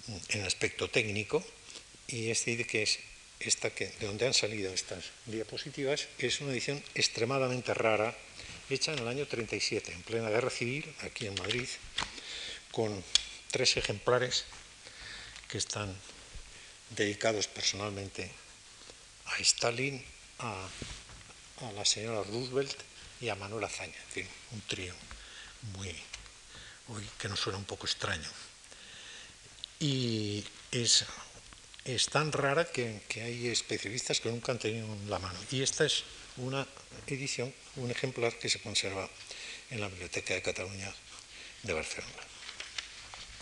mm, 0.06 0.16
en 0.30 0.42
aspecto 0.44 0.88
técnico, 0.88 1.44
y 2.06 2.30
este 2.30 2.52
dice 2.52 2.66
que 2.66 2.82
es 2.82 2.98
esta 3.40 3.70
que, 3.70 3.86
de 3.86 4.06
donde 4.06 4.26
han 4.26 4.34
salido 4.34 4.72
estas 4.72 5.04
diapositivas, 5.26 6.08
es 6.18 6.40
una 6.40 6.52
edición 6.52 6.82
extremadamente 6.94 7.74
rara 7.74 8.16
hecha 8.70 8.92
en 8.92 8.98
el 8.98 9.08
año 9.08 9.26
37, 9.26 9.92
en 9.92 10.02
plena 10.02 10.28
guerra 10.30 10.50
civil, 10.50 10.84
aquí 11.02 11.26
en 11.26 11.34
Madrid, 11.34 11.68
con 12.72 13.02
tres 13.50 13.76
ejemplares 13.76 14.44
que 15.48 15.58
están 15.58 15.94
dedicados 16.90 17.48
personalmente 17.48 18.30
a 19.26 19.38
Stalin, 19.38 20.04
a, 20.38 20.68
a 21.62 21.72
la 21.72 21.84
señora 21.84 22.22
Roosevelt 22.22 22.76
y 23.20 23.28
a 23.28 23.34
Manuel 23.34 23.64
Azaña, 23.64 23.96
en 23.96 24.12
fin, 24.12 24.28
un 24.52 24.60
trío 24.62 24.94
muy, 25.62 25.94
que 27.18 27.28
nos 27.28 27.40
suena 27.40 27.58
un 27.58 27.64
poco 27.64 27.86
extraño. 27.86 28.28
Y 29.80 30.44
es, 30.72 31.04
es 31.84 32.06
tan 32.06 32.32
rara 32.32 32.64
que, 32.70 33.02
que 33.08 33.22
hay 33.22 33.48
especialistas 33.48 34.20
que 34.20 34.30
nunca 34.30 34.52
han 34.52 34.58
tenido 34.58 34.86
en 34.86 35.10
la 35.10 35.18
mano. 35.18 35.38
Y 35.50 35.62
esta 35.62 35.84
es 35.84 36.04
una 36.36 36.66
edición, 37.06 37.52
un 37.76 37.90
ejemplar 37.90 38.38
que 38.38 38.48
se 38.48 38.60
conserva 38.60 39.08
en 39.70 39.80
la 39.80 39.88
Biblioteca 39.88 40.34
de 40.34 40.42
Cataluña 40.42 40.92
de 41.62 41.72
Barcelona. 41.72 42.12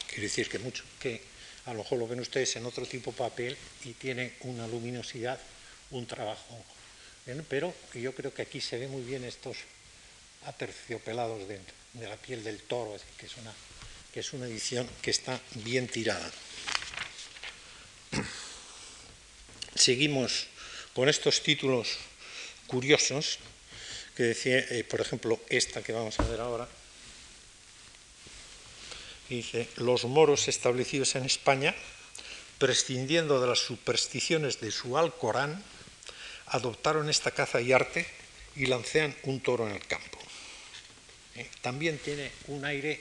Quiere 0.08 0.22
decir 0.22 0.48
que 0.48 0.58
mucho, 0.58 0.84
que 1.00 1.22
a 1.66 1.72
lo 1.72 1.82
mejor 1.82 1.98
lo 1.98 2.08
ven 2.08 2.20
ustedes 2.20 2.56
en 2.56 2.66
otro 2.66 2.86
tipo 2.86 3.10
de 3.10 3.18
papel 3.18 3.56
y 3.84 3.92
tiene 3.92 4.34
una 4.40 4.66
luminosidad, 4.66 5.38
un 5.90 6.06
trabajo, 6.06 6.64
¿bien? 7.26 7.44
pero 7.48 7.74
yo 7.94 8.14
creo 8.14 8.32
que 8.32 8.42
aquí 8.42 8.60
se 8.60 8.78
ve 8.78 8.88
muy 8.88 9.02
bien 9.02 9.24
estos 9.24 9.58
aterciopelados 10.46 11.46
de, 11.48 11.60
de 11.98 12.08
la 12.08 12.16
piel 12.16 12.44
del 12.44 12.60
toro, 12.62 12.96
que, 13.18 13.26
es 13.26 13.36
una, 13.36 13.52
que 14.12 14.20
es 14.20 14.32
una 14.32 14.46
edición 14.46 14.88
que 15.02 15.10
está 15.10 15.40
bien 15.54 15.88
tirada. 15.88 16.30
Seguimos 19.74 20.46
con 20.94 21.08
estos 21.08 21.42
títulos 21.42 21.96
curiosos, 22.66 23.38
que 24.16 24.22
decía, 24.24 24.58
eh, 24.58 24.84
por 24.84 25.00
ejemplo, 25.00 25.40
esta 25.48 25.82
que 25.82 25.92
vamos 25.92 26.18
a 26.18 26.24
ver 26.24 26.40
ahora, 26.40 26.68
dice, 29.28 29.68
los 29.76 30.04
moros 30.04 30.48
establecidos 30.48 31.14
en 31.16 31.24
España, 31.24 31.74
prescindiendo 32.58 33.40
de 33.40 33.48
las 33.48 33.58
supersticiones 33.58 34.60
de 34.60 34.70
su 34.70 34.96
Alcorán, 34.96 35.62
adoptaron 36.46 37.10
esta 37.10 37.32
caza 37.32 37.60
y 37.60 37.72
arte 37.72 38.06
y 38.54 38.66
lancean 38.66 39.14
un 39.24 39.40
toro 39.40 39.68
en 39.68 39.74
el 39.74 39.86
campo. 39.86 40.15
Eh, 41.36 41.50
también 41.60 41.98
tiene 41.98 42.30
un 42.48 42.64
aire, 42.64 43.00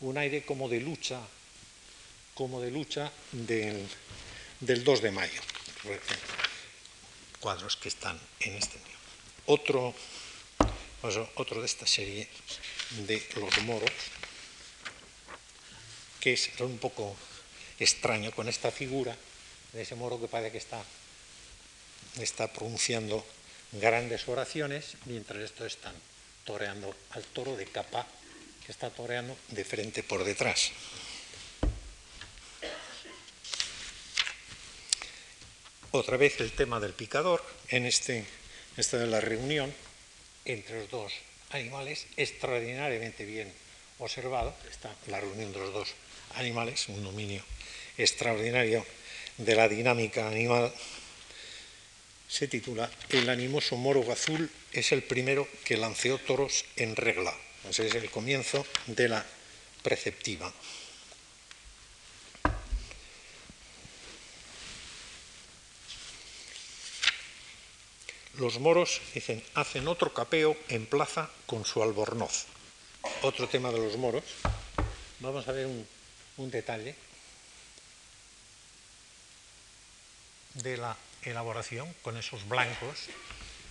un 0.00 0.16
aire 0.16 0.44
como 0.44 0.68
de 0.68 0.80
lucha, 0.80 1.20
como 2.34 2.60
de 2.60 2.70
lucha 2.70 3.10
del, 3.32 3.86
del 4.60 4.84
2 4.84 5.02
de 5.02 5.10
mayo. 5.10 5.40
Cuadros 7.40 7.76
que 7.76 7.88
están 7.88 8.18
en 8.40 8.54
este 8.54 8.78
otro, 9.46 9.94
otro 11.34 11.60
de 11.60 11.66
esta 11.66 11.86
serie 11.86 12.28
de 13.06 13.22
los 13.36 13.62
moros, 13.62 13.90
que 16.20 16.32
es 16.32 16.50
un 16.60 16.78
poco 16.78 17.16
extraño 17.78 18.30
con 18.32 18.48
esta 18.48 18.70
figura 18.70 19.14
de 19.72 19.82
ese 19.82 19.96
moro 19.96 20.20
que 20.20 20.28
parece 20.28 20.52
que 20.52 20.58
está, 20.58 20.82
está 22.20 22.50
pronunciando 22.52 23.26
grandes 23.72 24.26
oraciones 24.28 24.96
mientras 25.04 25.42
estos 25.42 25.66
están 25.66 25.94
toreando 26.44 26.94
al 27.10 27.24
toro 27.24 27.56
de 27.56 27.66
capa 27.66 28.06
que 28.64 28.72
está 28.72 28.90
toreando 28.90 29.36
de 29.48 29.64
frente 29.64 30.02
por 30.02 30.24
detrás. 30.24 30.72
Otra 35.90 36.16
vez 36.16 36.40
el 36.40 36.52
tema 36.52 36.80
del 36.80 36.92
picador 36.92 37.44
en 37.68 37.86
este, 37.86 38.24
esta 38.76 38.98
de 38.98 39.06
la 39.06 39.20
reunión 39.20 39.72
entre 40.44 40.80
los 40.80 40.90
dos 40.90 41.12
animales, 41.50 42.06
extraordinariamente 42.16 43.24
bien 43.24 43.52
observado, 43.98 44.54
está 44.70 44.94
la 45.06 45.20
reunión 45.20 45.52
de 45.52 45.58
los 45.60 45.72
dos 45.72 45.94
animales, 46.34 46.88
un 46.88 47.04
dominio 47.04 47.44
extraordinario 47.96 48.84
de 49.38 49.54
la 49.54 49.68
dinámica 49.68 50.26
animal, 50.26 50.72
se 52.34 52.48
titula 52.48 52.90
El 53.10 53.30
animoso 53.30 53.76
moro 53.76 54.02
azul 54.10 54.50
es 54.72 54.90
el 54.90 55.04
primero 55.04 55.46
que 55.64 55.76
lanceó 55.76 56.18
toros 56.18 56.64
en 56.74 56.96
regla. 56.96 57.32
Ese 57.70 57.86
es 57.86 57.94
el 57.94 58.10
comienzo 58.10 58.66
de 58.88 59.08
la 59.08 59.24
preceptiva. 59.84 60.52
Los 68.34 68.58
moros 68.58 69.00
dicen, 69.14 69.40
hacen 69.54 69.86
otro 69.86 70.12
capeo 70.12 70.56
en 70.68 70.86
plaza 70.86 71.30
con 71.46 71.64
su 71.64 71.84
albornoz. 71.84 72.46
Otro 73.22 73.48
tema 73.48 73.70
de 73.70 73.78
los 73.78 73.96
moros. 73.96 74.24
Vamos 75.20 75.46
a 75.46 75.52
ver 75.52 75.66
un, 75.66 75.86
un 76.38 76.50
detalle 76.50 76.96
de 80.54 80.76
la 80.76 80.96
elaboración 81.26 81.92
con 82.02 82.16
esos 82.16 82.46
blancos. 82.48 83.08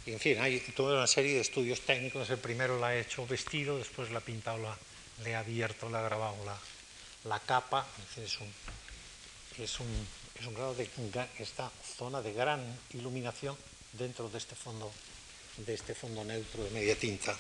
en 0.06 0.20
fin, 0.20 0.39
hay 0.39 0.60
toda 0.76 0.98
una 0.98 1.08
serie 1.08 1.36
de 1.36 1.42
estudios 1.42 1.82
técnicos. 1.82 2.30
El 2.30 2.38
primero 2.38 2.80
la 2.80 2.88
ha 2.88 2.98
hecho 2.98 3.26
vestido, 3.26 3.78
después 3.78 4.12
la 4.12 4.20
ha 4.20 4.22
pintado, 4.22 4.58
la, 4.58 4.78
le 5.24 5.36
ha 5.36 5.39
abierto, 5.39 5.89
le 5.89 5.98
ha 5.98 6.02
grabado 6.02 6.36
la, 6.46 6.58
la 7.26 7.39
capa. 7.39 7.88
Es 8.18 8.39
un, 8.39 8.54
es 9.58 9.80
un, 9.80 10.08
es 10.39 10.46
un 10.46 10.54
grado 10.54 10.76
de 10.76 10.89
esta 11.39 11.72
zona 11.98 12.22
de 12.22 12.34
gran 12.34 12.62
iluminación 12.94 13.58
dentro 13.94 14.30
de 14.30 14.38
este 14.38 14.56
fondo, 14.56 14.92
de 15.58 15.74
este 15.74 15.94
fondo 15.94 16.24
neutro 16.24 16.63
de 16.63 16.72
media 16.72 16.98
tinta. 16.98 17.38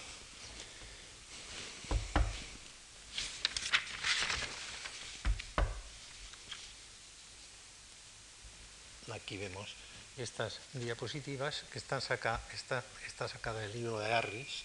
Aquí 9.11 9.37
vemos 9.37 9.69
estas 10.17 10.59
diapositivas 10.73 11.63
que 11.71 11.79
están 11.79 12.01
saca, 12.01 12.41
está, 12.53 12.83
está 13.07 13.27
sacada 13.27 13.61
del 13.61 13.73
libro 13.73 13.99
de 13.99 14.13
Harris, 14.13 14.63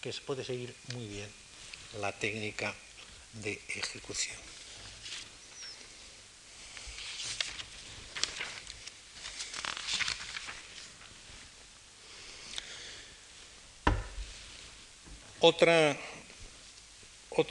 que 0.00 0.12
se 0.12 0.20
puede 0.22 0.44
seguir 0.44 0.74
muy 0.94 1.06
bien 1.06 1.30
la 2.00 2.10
técnica 2.12 2.74
de 3.34 3.60
ejecución. 3.68 4.36
Otro 15.40 15.96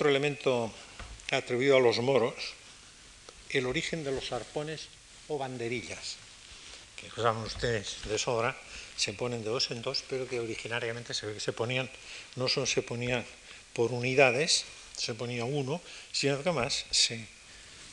elemento 0.09 0.71
atribuido 1.31 1.77
a 1.77 1.79
los 1.79 1.99
moros, 1.99 2.35
el 3.49 3.65
origen 3.65 4.03
de 4.03 4.11
los 4.11 4.31
arpones 4.31 4.89
o 5.27 5.39
banderillas, 5.39 6.17
que 7.01 7.21
usaban 7.21 7.43
ustedes 7.43 7.97
de 8.05 8.17
sobra, 8.17 8.55
se 8.97 9.13
ponen 9.13 9.43
de 9.43 9.49
dos 9.49 9.71
en 9.71 9.81
dos, 9.81 10.03
pero 10.09 10.27
que 10.27 10.39
originariamente 10.39 11.13
se, 11.13 11.39
se 11.39 11.53
ponían, 11.53 11.89
no 12.35 12.47
solo 12.47 12.65
se 12.65 12.81
ponían 12.81 13.25
por 13.73 13.91
unidades, 13.91 14.65
se 14.97 15.15
ponía 15.15 15.45
uno, 15.45 15.81
sino 16.11 16.43
que 16.43 16.51
más 16.51 16.85
se, 16.91 17.25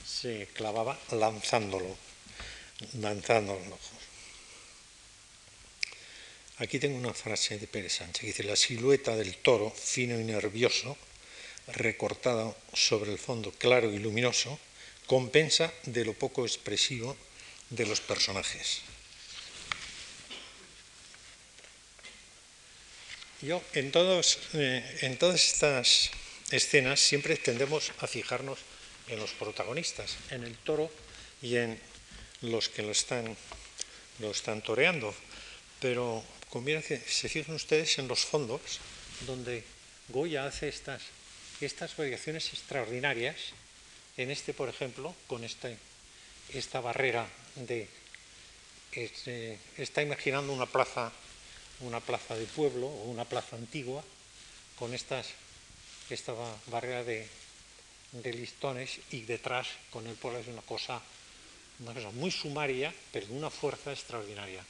se 0.04 0.48
clavaba 0.54 0.98
lanzándolo, 1.12 1.96
lanzándolo. 2.98 3.78
Aquí 6.58 6.78
tengo 6.78 6.96
una 6.96 7.12
frase 7.12 7.58
de 7.58 7.66
Pérez 7.66 7.96
Sánchez 7.96 8.20
que 8.20 8.26
dice, 8.28 8.42
la 8.42 8.56
silueta 8.56 9.14
del 9.14 9.36
toro, 9.36 9.70
fino 9.70 10.18
y 10.18 10.24
nervioso, 10.24 10.96
recortada 11.68 12.56
sobre 12.72 13.12
el 13.12 13.18
fondo 13.18 13.52
claro 13.52 13.92
y 13.92 13.98
luminoso, 13.98 14.58
compensa 15.06 15.72
de 15.84 16.04
lo 16.04 16.14
poco 16.14 16.46
expresivo 16.46 17.16
de 17.70 17.84
los 17.86 18.00
personajes. 18.00 18.80
Yo, 23.42 23.62
en, 23.74 23.92
todos, 23.92 24.38
eh, 24.54 24.98
en 25.02 25.18
todas 25.18 25.44
estas 25.44 26.10
escenas 26.50 27.00
siempre 27.00 27.36
tendemos 27.36 27.92
a 28.00 28.06
fijarnos 28.06 28.58
en 29.08 29.18
los 29.18 29.32
protagonistas, 29.32 30.16
en 30.30 30.42
el 30.42 30.56
toro 30.56 30.90
y 31.42 31.56
en 31.56 31.78
los 32.40 32.70
que 32.70 32.82
lo 32.82 32.92
están, 32.92 33.36
lo 34.20 34.30
están 34.30 34.62
toreando, 34.62 35.14
pero 35.80 36.24
conviene 36.48 36.82
que 36.82 36.98
se 36.98 37.28
fijen 37.28 37.54
ustedes 37.54 37.98
en 37.98 38.08
los 38.08 38.24
fondos, 38.24 38.60
donde 39.26 39.64
Goya 40.08 40.46
hace 40.46 40.68
estas, 40.68 41.02
estas 41.60 41.94
variaciones 41.94 42.52
extraordinarias. 42.54 43.36
En 44.16 44.30
este, 44.30 44.54
por 44.54 44.70
ejemplo, 44.70 45.14
con 45.26 45.44
este, 45.44 45.76
esta 46.54 46.80
barrera 46.80 47.28
de... 47.56 47.86
Este, 48.92 49.58
está 49.76 50.00
imaginando 50.00 50.54
una 50.54 50.64
plaza, 50.64 51.12
una 51.80 52.00
plaza 52.00 52.36
de 52.36 52.46
pueblo 52.46 52.86
o 52.86 53.04
una 53.04 53.24
plaza 53.24 53.56
antigua 53.56 54.02
con 54.78 54.94
estas, 54.94 55.28
esta 56.10 56.32
barrera 56.66 57.04
de, 57.04 57.28
de 58.12 58.32
listones 58.32 59.00
y 59.10 59.22
detrás 59.22 59.68
con 59.90 60.06
el 60.06 60.14
pueblo 60.14 60.38
es 60.38 60.48
una 60.48 60.62
cosa, 60.62 61.00
una 61.80 61.94
cosa 61.94 62.10
muy 62.10 62.30
sumaria, 62.30 62.94
pero 63.12 63.26
de 63.26 63.34
una 63.34 63.50
fuerza 63.50 63.92
extraordinaria. 63.92 64.64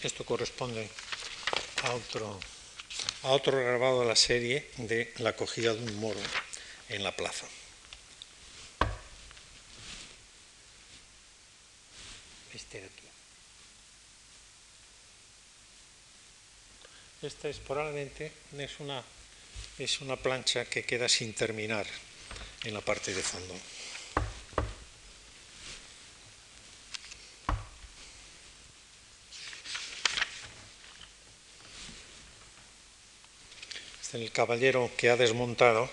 Esto 0.00 0.17
corresponde 0.28 0.86
a 1.84 1.94
otro, 1.94 2.38
a 3.22 3.28
otro 3.28 3.58
grabado 3.58 4.02
de 4.02 4.08
la 4.08 4.14
serie 4.14 4.70
de 4.76 5.14
la 5.16 5.30
acogida 5.30 5.72
de 5.72 5.82
un 5.82 5.98
moro 5.98 6.20
en 6.90 7.02
la 7.02 7.16
plaza. 7.16 7.46
Este 12.52 12.80
de 12.80 12.86
aquí. 12.86 13.08
Esta 17.22 17.48
es 17.48 17.58
probablemente 17.60 18.30
es 18.58 18.80
una, 18.80 19.02
es 19.78 20.00
una 20.02 20.16
plancha 20.16 20.66
que 20.66 20.84
queda 20.84 21.08
sin 21.08 21.32
terminar 21.32 21.86
en 22.64 22.74
la 22.74 22.82
parte 22.82 23.14
de 23.14 23.22
fondo. 23.22 23.54
El 34.22 34.32
caballero 34.32 34.90
que 34.96 35.10
ha 35.10 35.16
desmontado, 35.16 35.88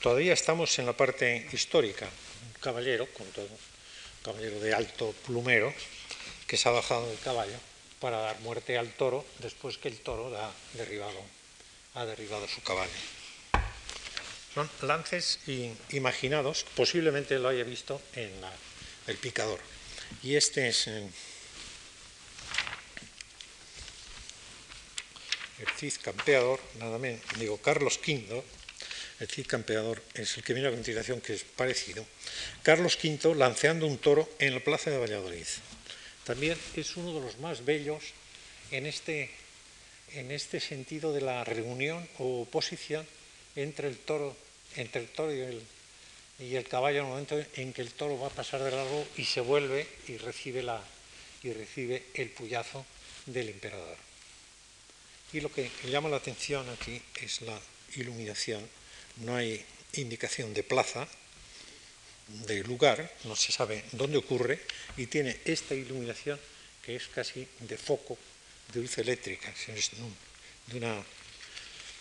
todavía 0.00 0.32
estamos 0.32 0.78
en 0.78 0.86
la 0.86 0.96
parte 0.96 1.48
histórica. 1.52 2.06
Un 2.06 2.60
caballero, 2.60 3.06
con 3.12 3.26
todo, 3.28 3.48
caballero 4.22 4.60
de 4.60 4.74
alto 4.74 5.14
plumero, 5.26 5.72
que 6.46 6.56
se 6.56 6.68
ha 6.68 6.72
bajado 6.72 7.08
del 7.08 7.18
caballo 7.18 7.56
para 8.00 8.18
dar 8.18 8.40
muerte 8.40 8.76
al 8.76 8.92
toro 8.92 9.24
después 9.38 9.78
que 9.78 9.88
el 9.88 10.00
toro 10.00 10.36
ha 10.36 10.52
derribado, 10.74 11.20
ha 11.94 12.04
derribado 12.04 12.48
su 12.48 12.62
caballo. 12.62 12.90
Son 14.54 14.68
lances 14.82 15.38
imaginados, 15.90 16.66
posiblemente 16.76 17.38
lo 17.38 17.48
haya 17.48 17.64
visto 17.64 18.02
en 18.14 18.30
el 19.06 19.16
picador. 19.16 19.60
Y 20.22 20.34
este 20.34 20.68
es, 20.68 20.90
el 25.62 25.68
Cid 25.78 25.94
campeador, 26.02 26.58
nada 26.78 26.98
menos, 26.98 27.20
digo 27.38 27.56
Carlos 27.58 28.00
V, 28.04 28.42
el 29.20 29.28
Cid 29.28 29.46
campeador 29.46 30.02
es 30.14 30.36
el 30.36 30.42
que 30.42 30.54
viene 30.54 30.68
a 30.68 30.72
continuación, 30.72 31.20
que 31.20 31.34
es 31.34 31.44
parecido, 31.44 32.04
Carlos 32.62 32.98
V 33.02 33.34
lanceando 33.36 33.86
un 33.86 33.98
toro 33.98 34.28
en 34.40 34.54
la 34.54 34.60
plaza 34.60 34.90
de 34.90 34.98
Valladolid. 34.98 35.46
También 36.24 36.58
es 36.74 36.96
uno 36.96 37.14
de 37.14 37.20
los 37.20 37.38
más 37.38 37.64
bellos 37.64 38.02
en 38.72 38.86
este, 38.86 39.30
en 40.14 40.32
este 40.32 40.58
sentido 40.58 41.12
de 41.12 41.20
la 41.20 41.44
reunión 41.44 42.08
o 42.18 42.42
oposición 42.42 43.06
entre 43.54 43.86
el 43.86 43.98
toro, 43.98 44.36
entre 44.74 45.02
el 45.02 45.08
toro 45.08 45.32
y 45.32 45.40
el, 45.40 45.62
y 46.40 46.56
el 46.56 46.66
caballo 46.66 46.98
en 46.98 47.04
el 47.04 47.10
momento 47.10 47.44
en 47.54 47.72
que 47.72 47.82
el 47.82 47.92
toro 47.92 48.18
va 48.18 48.28
a 48.28 48.30
pasar 48.30 48.62
de 48.62 48.70
largo 48.72 49.06
y 49.16 49.24
se 49.24 49.40
vuelve 49.40 49.86
y 50.08 50.16
recibe, 50.16 50.62
la, 50.64 50.82
y 51.44 51.52
recibe 51.52 52.02
el 52.14 52.30
puyazo 52.30 52.84
del 53.26 53.50
emperador. 53.50 54.11
Y 55.32 55.40
lo 55.40 55.50
que 55.50 55.70
llama 55.84 56.08
la 56.08 56.16
atención 56.16 56.68
aquí 56.68 57.00
es 57.20 57.40
la 57.42 57.58
iluminación. 57.96 58.66
No 59.16 59.36
hay 59.36 59.64
indicación 59.94 60.52
de 60.54 60.62
plaza, 60.62 61.08
de 62.46 62.62
lugar, 62.64 63.12
no 63.24 63.36
se 63.36 63.52
sabe 63.52 63.84
dónde 63.92 64.18
ocurre, 64.18 64.60
y 64.96 65.06
tiene 65.06 65.38
esta 65.44 65.74
iluminación 65.74 66.38
que 66.82 66.96
es 66.96 67.08
casi 67.08 67.46
de 67.60 67.76
foco 67.76 68.18
de 68.72 68.80
luz 68.80 68.98
eléctrica, 68.98 69.52
de 70.66 70.76
una, 70.76 71.02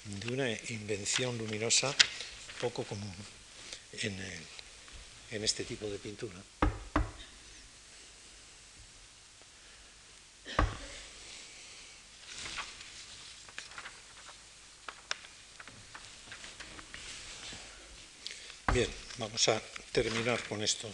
de 0.05 0.33
una 0.33 0.51
invención 0.69 1.37
luminosa 1.37 1.93
poco 2.59 2.83
común 2.83 3.15
en, 3.93 4.17
en 5.31 5.43
este 5.43 5.63
tipo 5.63 5.87
de 5.87 5.97
pintura. 5.97 6.41
Bien, 18.73 18.87
vamos 19.17 19.49
a 19.49 19.61
terminar 19.91 20.41
con 20.47 20.63
estos, 20.63 20.91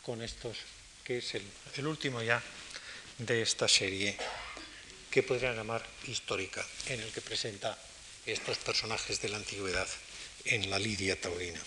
con 0.00 0.22
estos, 0.22 0.56
que 1.04 1.18
es 1.18 1.34
el, 1.34 1.86
último 1.86 2.22
ya 2.22 2.42
de 3.18 3.42
esta 3.42 3.68
serie 3.68 4.16
que 5.10 5.22
podrían 5.22 5.54
llamar 5.54 5.84
histórica, 6.06 6.64
en 6.86 7.00
el 7.00 7.12
que 7.12 7.20
presenta 7.20 7.76
estos 8.24 8.56
personajes 8.56 9.20
de 9.20 9.28
la 9.28 9.36
antigüedad 9.36 9.86
en 10.46 10.70
la 10.70 10.78
Lidia 10.78 11.20
taurina. 11.20 11.60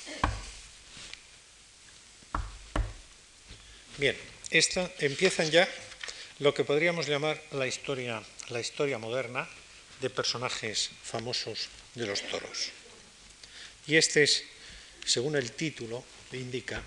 Bien, 3.98 4.18
esta 4.50 4.90
empiezan 4.98 5.52
ya 5.52 5.70
lo 6.40 6.56
que 6.56 6.64
podríamos 6.64 7.06
llamar 7.06 7.40
la 7.52 7.68
historia, 7.68 8.24
la 8.50 8.60
historia 8.60 8.98
moderna 8.98 9.48
de 10.02 10.10
personajes 10.10 10.90
famosos 11.04 11.70
de 11.94 12.08
los 12.08 12.24
toros. 12.24 12.81
Y 13.88 13.96
este 13.98 14.24
es, 14.24 14.44
según 15.06 15.36
el 15.36 15.52
título 15.52 16.04
indica, 16.34 16.84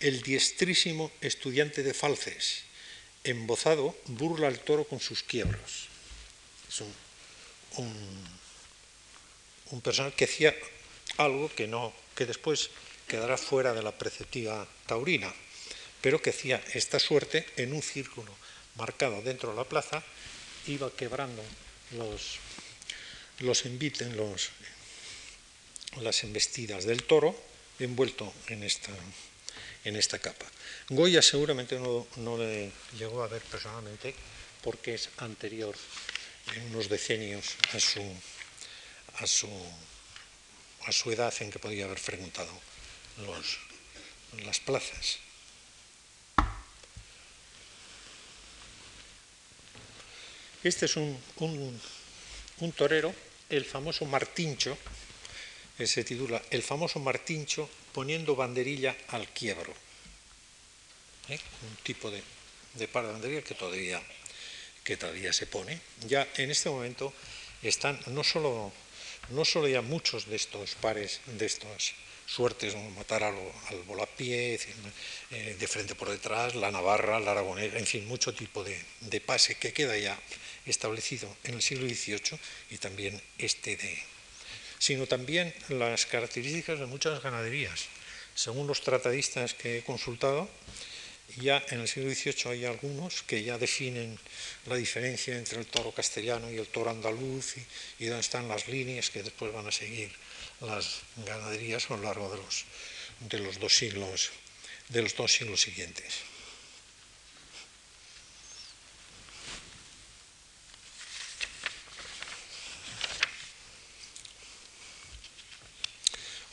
el 0.00 0.22
diestrísimo 0.22 1.12
estudiante 1.20 1.82
de 1.82 1.94
falces, 1.94 2.64
embozado, 3.22 3.96
burla 4.06 4.48
al 4.48 4.60
toro 4.60 4.84
con 4.84 5.00
sus 5.00 5.22
quiebros. 5.22 5.88
Es 6.68 6.80
un, 6.80 6.92
un, 9.70 9.82
que 10.12 10.24
hacía 10.24 10.54
algo 11.16 11.52
que, 11.54 11.66
no, 11.66 11.92
que 12.14 12.26
después 12.26 12.70
quedará 13.08 13.36
fuera 13.38 13.72
de 13.72 13.82
la 13.82 13.96
preceptiva 13.96 14.68
taurina, 14.86 15.32
pero 16.00 16.20
que 16.20 16.30
hacía 16.30 16.62
esta 16.74 16.98
suerte 16.98 17.46
en 17.56 17.72
un 17.72 17.82
círculo 17.82 18.34
marcado 18.76 19.22
dentro 19.22 19.50
de 19.50 19.56
la 19.56 19.64
plaza, 19.64 20.02
iba 20.66 20.90
quebrando 20.94 21.42
los, 21.92 22.38
los 23.40 23.64
enviten, 23.66 24.16
los, 24.16 24.50
las 26.00 26.24
embestidas 26.24 26.84
del 26.84 27.04
toro, 27.04 27.34
envuelto 27.78 28.32
en 28.48 28.62
esta, 28.62 28.92
en 29.84 29.96
esta 29.96 30.18
capa. 30.18 30.46
Goya 30.88 31.22
seguramente 31.22 31.78
no, 31.78 32.06
no 32.16 32.38
le 32.38 32.70
llegó 32.98 33.22
a 33.22 33.28
ver 33.28 33.42
personalmente 33.42 34.14
porque 34.62 34.94
es 34.94 35.08
anterior 35.18 35.74
en 36.54 36.62
unos 36.70 36.88
decenios 36.88 37.54
a 37.72 37.80
su, 37.80 38.02
a 39.18 39.26
su 39.26 39.48
a 40.86 40.92
su 40.92 41.10
edad 41.10 41.32
en 41.40 41.50
que 41.50 41.58
podía 41.58 41.86
haber 41.86 41.98
frecuentado 41.98 42.52
las 44.44 44.60
plazas. 44.60 45.18
Este 50.62 50.86
es 50.86 50.96
un, 50.96 51.18
un, 52.58 52.72
torero, 52.72 53.14
el 53.50 53.64
famoso 53.64 54.06
Martincho, 54.06 54.78
se 55.78 56.04
titula 56.04 56.40
El 56.50 56.62
famoso 56.62 56.98
Martincho 57.00 57.68
poniendo 57.92 58.36
banderilla 58.36 58.96
al 59.08 59.28
quiebro. 59.28 59.72
¿Eh? 61.28 61.38
Un 61.68 61.76
tipo 61.82 62.10
de, 62.10 62.22
de 62.74 62.88
par 62.88 63.06
de 63.06 63.12
banderilla 63.12 63.42
que 63.42 63.54
todavía, 63.54 64.02
que 64.82 64.96
todavía 64.96 65.32
se 65.32 65.46
pone. 65.46 65.80
Ya 66.06 66.28
en 66.36 66.50
este 66.50 66.70
momento 66.70 67.12
están 67.62 67.98
no 68.08 68.22
solo 68.22 68.72
no 69.30 69.44
solo 69.44 69.68
ya 69.68 69.80
muchos 69.80 70.26
de 70.26 70.36
estos 70.36 70.74
pares, 70.74 71.20
de 71.26 71.46
estas 71.46 71.94
suertes, 72.26 72.74
matar 72.96 73.22
al, 73.22 73.36
al 73.68 73.82
volapié, 73.82 74.58
eh, 75.30 75.56
de 75.58 75.68
frente 75.68 75.94
por 75.94 76.10
detrás, 76.10 76.54
la 76.54 76.70
navarra, 76.70 77.20
la 77.20 77.32
aragonesa, 77.32 77.78
en 77.78 77.86
fin, 77.86 78.06
mucho 78.06 78.34
tipo 78.34 78.64
de, 78.64 78.78
de, 79.00 79.20
pase 79.20 79.56
que 79.56 79.72
queda 79.72 79.96
ya 79.96 80.18
establecido 80.66 81.28
en 81.44 81.54
el 81.54 81.62
siglo 81.62 81.86
XVIII 81.86 82.38
y 82.70 82.78
también 82.78 83.20
este 83.38 83.76
de... 83.76 84.13
sino 84.84 85.06
también 85.06 85.54
las 85.70 86.04
características 86.04 86.78
de 86.78 86.84
muchas 86.84 87.22
ganaderías. 87.22 87.86
Según 88.34 88.66
los 88.66 88.82
tratadistas 88.82 89.54
que 89.54 89.78
he 89.78 89.82
consultado, 89.82 90.46
ya 91.40 91.64
en 91.70 91.80
el 91.80 91.88
siglo 91.88 92.12
XVIII 92.12 92.52
hay 92.52 92.64
algunos 92.66 93.22
que 93.22 93.42
ya 93.42 93.56
definen 93.56 94.18
la 94.66 94.76
diferencia 94.76 95.38
entre 95.38 95.58
el 95.58 95.64
toro 95.64 95.92
castellano 95.92 96.50
y 96.50 96.58
el 96.58 96.66
toro 96.66 96.90
andaluz 96.90 97.56
y, 97.98 98.04
dónde 98.04 98.20
están 98.20 98.46
las 98.46 98.68
líneas 98.68 99.08
que 99.08 99.22
después 99.22 99.54
van 99.54 99.66
a 99.66 99.72
seguir 99.72 100.12
las 100.60 101.00
ganaderías 101.24 101.90
a 101.90 101.96
lo 101.96 102.02
largo 102.02 102.28
de 102.28 102.42
los, 102.44 102.66
de 103.20 103.38
los 103.38 103.58
dos 103.58 103.74
siglos 103.74 104.32
de 104.90 105.00
los 105.00 105.16
dos 105.16 105.32
siglos 105.32 105.62
siguientes. 105.62 106.33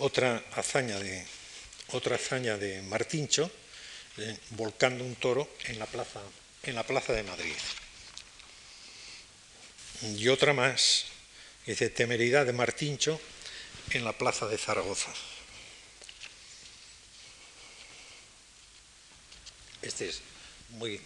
Otra 0.02 0.44
hazaña 0.56 0.98
de, 2.58 2.82
Martincho 2.88 3.52
eh, 4.18 4.36
volcando 4.50 5.04
un 5.04 5.16
toro 5.16 5.48
en 5.66 5.78
la, 5.78 5.86
plaza, 5.86 6.20
en 6.64 6.74
la 6.74 6.82
plaza 6.82 7.14
de 7.14 7.22
Madrid. 7.22 7.54
Y 10.18 10.28
otra 10.30 10.54
más, 10.54 11.06
dice 11.68 11.92
temeridad 11.92 12.48
de 12.48 12.54
Martincho 12.54 13.22
en 13.92 14.04
la 14.04 14.18
plaza 14.18 14.48
de 14.48 14.58
Zaragoza. 14.58 15.14
Este 19.84 20.10
es 20.10 20.22
muy 20.70 21.00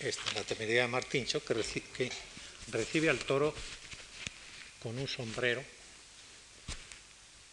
Esta 0.00 0.22
es 0.28 0.34
la 0.34 0.42
temeridad 0.42 0.82
de 0.82 0.88
Martincho 0.88 1.42
que 1.42 1.54
recibe, 1.54 3.08
al 3.08 3.18
toro 3.18 3.54
con 4.82 4.98
un 4.98 5.08
sombrero 5.08 5.64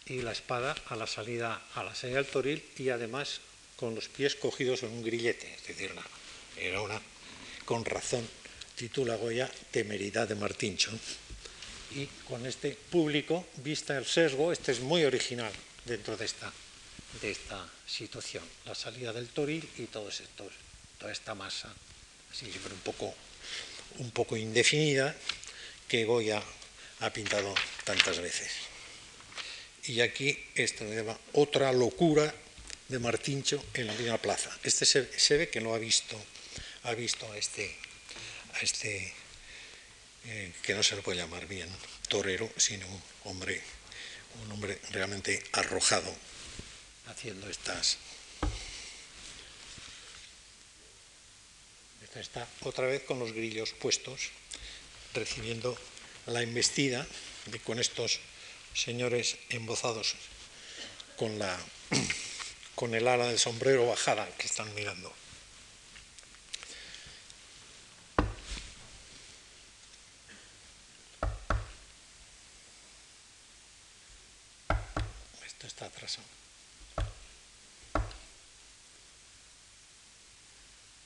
y 0.06 0.20
la 0.20 0.32
espada 0.32 0.74
a 0.88 0.96
la 0.96 1.06
salida, 1.06 1.62
a 1.74 1.82
la 1.82 1.94
salida 1.94 2.18
del 2.18 2.26
toril 2.26 2.62
y 2.76 2.90
además 2.90 3.40
con 3.76 3.94
los 3.94 4.08
pies 4.08 4.34
cogidos 4.34 4.82
en 4.82 4.90
un 4.90 5.02
grillete. 5.02 5.54
Es 5.54 5.66
decir, 5.66 5.90
era 6.58 6.82
una, 6.82 7.00
con 7.64 7.82
razón, 7.82 8.28
titula 8.76 9.16
Goya 9.16 9.50
Temeridad 9.70 10.28
de 10.28 10.34
Martincho. 10.34 10.90
Y 11.92 12.06
con 12.28 12.44
este 12.44 12.72
público, 12.72 13.46
vista 13.56 13.96
el 13.96 14.04
sesgo, 14.04 14.52
este 14.52 14.72
es 14.72 14.80
muy 14.80 15.04
original 15.04 15.52
dentro 15.86 16.16
de 16.16 16.26
esta, 16.26 16.52
de 17.22 17.30
esta 17.30 17.66
situación. 17.86 18.44
La 18.66 18.74
salida 18.74 19.14
del 19.14 19.28
toril 19.28 19.66
y 19.78 19.84
todos 19.84 20.20
estos, 20.20 20.52
toda 20.98 21.12
esta 21.12 21.34
masa, 21.34 21.72
siempre 22.34 22.72
un 22.72 22.80
poco, 22.80 23.14
un 23.98 24.10
poco 24.10 24.36
indefinida, 24.36 25.14
que 25.88 26.04
Goya 26.04 26.42
ha 27.00 27.10
pintado 27.12 27.54
tantas 27.84 28.18
veces. 28.20 28.50
Y 29.84 30.00
aquí 30.00 30.38
esto 30.54 30.84
lleva 30.84 31.18
otra 31.32 31.72
locura 31.72 32.34
de 32.88 32.98
Martincho 32.98 33.62
en 33.74 33.86
la 33.86 33.94
misma 33.94 34.18
plaza. 34.18 34.50
Este 34.62 34.86
se, 34.86 35.36
ve 35.36 35.48
que 35.48 35.60
no 35.60 35.74
ha 35.74 35.78
visto, 35.78 36.16
ha 36.84 36.94
visto 36.94 37.30
a 37.30 37.36
este, 37.36 37.76
a 38.54 38.60
este 38.60 39.12
eh, 40.26 40.52
que 40.62 40.74
no 40.74 40.82
se 40.82 40.96
le 40.96 41.02
puede 41.02 41.18
llamar 41.18 41.46
bien 41.46 41.68
torero, 42.08 42.50
sino 42.56 42.86
hombre, 43.24 43.60
un 44.42 44.52
hombre 44.52 44.78
realmente 44.90 45.42
arrojado 45.52 46.14
haciendo 47.06 47.48
estas... 47.48 47.98
está 52.20 52.46
otra 52.62 52.86
vez 52.86 53.02
con 53.02 53.18
los 53.18 53.32
grillos 53.32 53.72
puestos, 53.72 54.30
recibiendo 55.14 55.76
la 56.26 56.42
embestida 56.42 57.06
de, 57.46 57.58
con 57.60 57.78
estos 57.78 58.20
señores 58.74 59.36
embozados 59.50 60.14
con, 61.16 61.38
la, 61.38 61.58
con 62.74 62.94
el 62.94 63.06
ala 63.08 63.28
del 63.28 63.38
sombrero 63.38 63.86
bajada 63.86 64.28
que 64.36 64.46
están 64.46 64.72
mirando. 64.74 65.12
Esto 75.46 75.66
está 75.66 75.86
atrasado. 75.86 76.26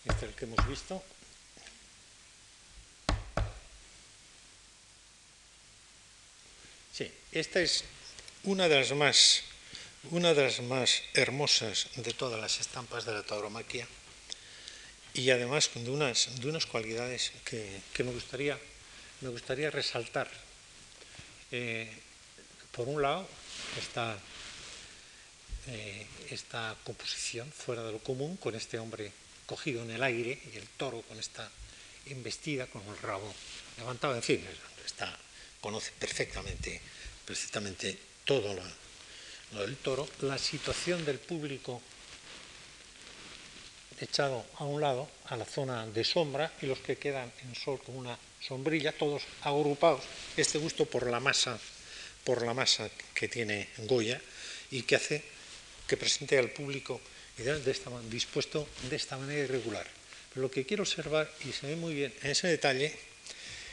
Este 0.04 0.07
es 0.07 0.07
el 0.22 0.34
que 0.34 0.44
hemos 0.44 0.66
visto. 0.68 1.02
Sí, 6.92 7.10
esta 7.32 7.60
es 7.60 7.84
una 8.44 8.68
de 8.68 8.80
las 8.80 8.92
más, 8.92 9.42
una 10.10 10.34
de 10.34 10.44
las 10.44 10.60
más 10.60 11.02
hermosas 11.14 11.88
de 11.96 12.12
todas 12.12 12.40
las 12.40 12.58
estampas 12.60 13.04
de 13.04 13.12
la 13.14 13.22
tauromaquia 13.22 13.86
y 15.14 15.30
además 15.30 15.70
de 15.74 15.90
unas, 15.90 16.40
de 16.40 16.48
unas 16.48 16.66
cualidades 16.66 17.32
que, 17.44 17.80
me, 17.98 18.10
gustaría, 18.10 18.58
me 19.20 19.28
gustaría 19.28 19.70
resaltar. 19.70 20.28
Eh, 21.50 21.90
por 22.72 22.88
un 22.88 23.00
lado, 23.02 23.26
está 23.78 24.18
eh, 25.68 26.06
esta 26.30 26.76
composición 26.84 27.50
fuera 27.52 27.82
de 27.82 27.92
lo 27.92 27.98
común, 27.98 28.36
con 28.36 28.54
este 28.54 28.78
hombre 28.78 29.12
cogido 29.48 29.82
en 29.82 29.90
el 29.90 30.02
aire 30.02 30.38
y 30.52 30.58
el 30.58 30.68
toro 30.76 31.00
con 31.02 31.18
esta 31.18 31.50
embestida, 32.06 32.66
con 32.66 32.86
el 32.86 32.98
rabo 32.98 33.34
levantado, 33.78 34.14
en 34.14 34.22
fin, 34.22 34.44
está, 34.84 35.16
conoce 35.60 35.90
perfectamente, 35.98 36.80
perfectamente 37.24 37.98
todo 38.24 38.52
lo, 38.52 39.60
del 39.60 39.76
toro, 39.78 40.06
la 40.20 40.36
situación 40.36 41.02
del 41.06 41.18
público 41.18 41.80
echado 44.00 44.44
a 44.56 44.64
un 44.64 44.82
lado, 44.82 45.08
a 45.24 45.36
la 45.36 45.46
zona 45.46 45.86
de 45.86 46.04
sombra, 46.04 46.52
y 46.60 46.66
los 46.66 46.78
que 46.80 46.98
quedan 46.98 47.32
en 47.42 47.54
sol 47.54 47.80
con 47.82 47.96
una 47.96 48.18
sombrilla, 48.40 48.92
todos 48.92 49.22
agrupados, 49.42 50.04
este 50.36 50.58
gusto 50.58 50.84
por 50.84 51.08
la 51.08 51.20
masa, 51.20 51.58
por 52.22 52.44
la 52.44 52.52
masa 52.52 52.90
que 53.14 53.28
tiene 53.28 53.70
Goya 53.78 54.20
y 54.70 54.82
que 54.82 54.96
hace 54.96 55.24
que 55.86 55.96
presente 55.96 56.38
al 56.38 56.50
público 56.50 57.00
de 57.38 57.70
esta, 57.70 57.90
dispuesto 58.10 58.68
de 58.90 58.96
esta 58.96 59.16
manera 59.16 59.44
irregular. 59.44 59.86
Pero 60.30 60.42
lo 60.42 60.50
que 60.50 60.66
quiero 60.66 60.82
observar, 60.82 61.30
y 61.44 61.52
se 61.52 61.68
ve 61.68 61.76
muy 61.76 61.94
bien 61.94 62.12
en 62.22 62.30
ese 62.32 62.48
detalle, 62.48 62.94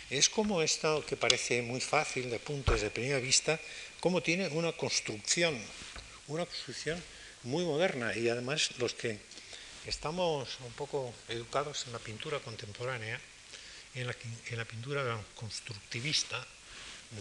es 0.10 0.30
como 0.30 0.62
esto 0.62 1.04
que 1.06 1.18
parece 1.18 1.64
muy 1.64 1.82
fácil 1.82 2.30
de 2.30 2.38
puntos 2.38 2.82
de 2.82 2.92
primera 2.92 3.20
vista, 3.20 3.60
cómo 4.00 4.22
tiene 4.22 4.48
una 4.50 4.72
construcción, 4.74 5.60
una 6.28 6.46
construcción 6.46 7.02
muy 7.42 7.66
moderna 7.66 8.16
y 8.16 8.30
además 8.30 8.70
los 8.78 8.94
que 8.94 9.18
estamos 9.88 10.60
un 10.62 10.74
poco 10.74 11.14
educados 11.30 11.88
en 11.88 11.94
la 11.94 12.00
pintura 12.00 12.40
contemporánea, 12.40 13.20
en 13.96 14.06
la, 14.06 14.66
pintura 14.66 15.20
constructivista 15.34 16.46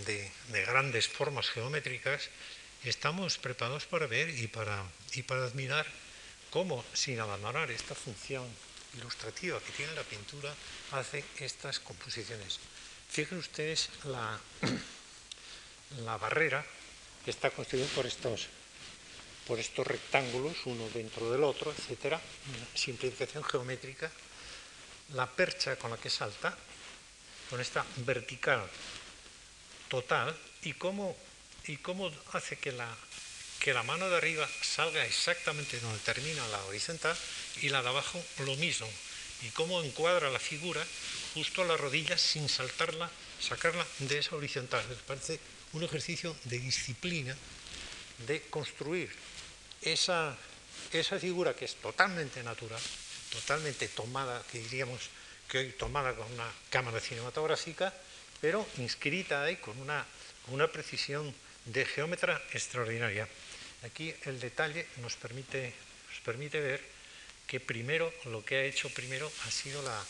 de, 0.04 0.30
grandes 0.66 1.08
formas 1.08 1.48
geométricas, 1.48 2.28
estamos 2.84 3.38
preparados 3.38 3.86
para 3.86 4.06
ver 4.06 4.28
y 4.28 4.46
para 4.48 4.84
admirar 5.44 5.86
cómo, 6.54 6.84
sin 6.94 7.18
abandonar 7.18 7.68
esta 7.72 7.96
función 7.96 8.46
ilustrativa 8.96 9.58
que 9.58 9.72
tiene 9.72 9.92
la 9.94 10.04
pintura, 10.04 10.54
hace 10.92 11.24
estas 11.40 11.80
composiciones. 11.80 12.60
Fíjense 13.10 13.50
ustedes 13.50 13.90
la, 14.04 14.38
la 16.06 16.16
barrera 16.16 16.64
que 17.24 17.32
está 17.32 17.50
construida 17.50 17.86
por 17.88 18.06
estos, 18.06 18.46
por 19.48 19.58
estos 19.58 19.84
rectángulos, 19.84 20.54
uno 20.66 20.88
dentro 20.94 21.28
del 21.32 21.42
otro, 21.42 21.74
etcétera, 21.76 22.20
simplificación 22.72 23.42
geométrica, 23.42 24.08
la 25.12 25.26
percha 25.26 25.74
con 25.74 25.90
la 25.90 25.96
que 25.96 26.08
salta, 26.08 26.56
con 27.50 27.60
esta 27.60 27.84
vertical 28.06 28.62
total, 29.88 30.30
y 30.62 30.74
cómo, 30.74 31.16
y 31.66 31.78
cómo 31.78 32.12
hace 32.32 32.56
que 32.58 32.70
la, 32.70 32.86
que 33.60 33.72
la 33.72 33.82
mano 33.82 34.08
de 34.10 34.16
arriba 34.16 34.48
salga 34.62 35.04
exactamente 35.04 35.80
donde 35.80 35.98
termina 36.00 36.46
la 36.48 36.62
horizontal 36.64 37.16
y 37.62 37.68
la 37.68 37.82
de 37.82 37.88
abajo 37.88 38.22
lo 38.40 38.56
mismo, 38.56 38.88
y 39.42 39.48
cómo 39.50 39.82
encuadra 39.82 40.30
la 40.30 40.38
figura 40.38 40.84
justo 41.34 41.62
a 41.62 41.66
la 41.66 41.76
rodilla 41.76 42.16
sin 42.18 42.48
saltarla, 42.48 43.10
sacarla 43.40 43.86
de 44.00 44.18
esa 44.18 44.36
horizontal. 44.36 44.84
Me 44.88 44.94
parece 44.96 45.40
un 45.72 45.82
ejercicio 45.82 46.36
de 46.44 46.58
disciplina, 46.58 47.36
de 48.26 48.42
construir 48.42 49.10
esa, 49.82 50.36
esa 50.92 51.18
figura 51.18 51.54
que 51.54 51.64
es 51.64 51.74
totalmente 51.76 52.42
natural, 52.42 52.80
totalmente 53.30 53.88
tomada, 53.88 54.42
que 54.50 54.58
diríamos 54.58 55.00
que 55.48 55.58
hoy 55.58 55.72
tomada 55.72 56.14
con 56.14 56.30
una 56.32 56.50
cámara 56.70 57.00
cinematográfica, 57.00 57.92
pero 58.40 58.66
inscrita 58.78 59.42
ahí 59.42 59.56
con 59.56 59.78
una, 59.78 60.06
una 60.48 60.70
precisión 60.70 61.34
de 61.66 61.84
geómetra 61.84 62.42
extraordinaria. 62.52 63.28
Aquí 63.84 64.14
el 64.24 64.40
detalle 64.40 64.88
nos 65.04 65.14
permite, 65.16 65.72
nos 66.08 66.20
permite 66.24 66.60
ver 66.60 66.80
que 67.46 67.60
primero 67.60 68.12
lo 68.32 68.44
que 68.44 68.56
ha 68.56 68.64
hecho 68.64 68.88
primero 68.88 69.30
ha 69.44 69.50
sido 69.50 69.82
la, 69.82 70.02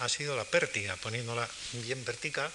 ha 0.00 0.08
sido 0.08 0.36
la 0.36 0.44
pértiga, 0.44 0.96
poniéndola 0.96 1.48
bien 1.84 2.04
vertical, 2.04 2.52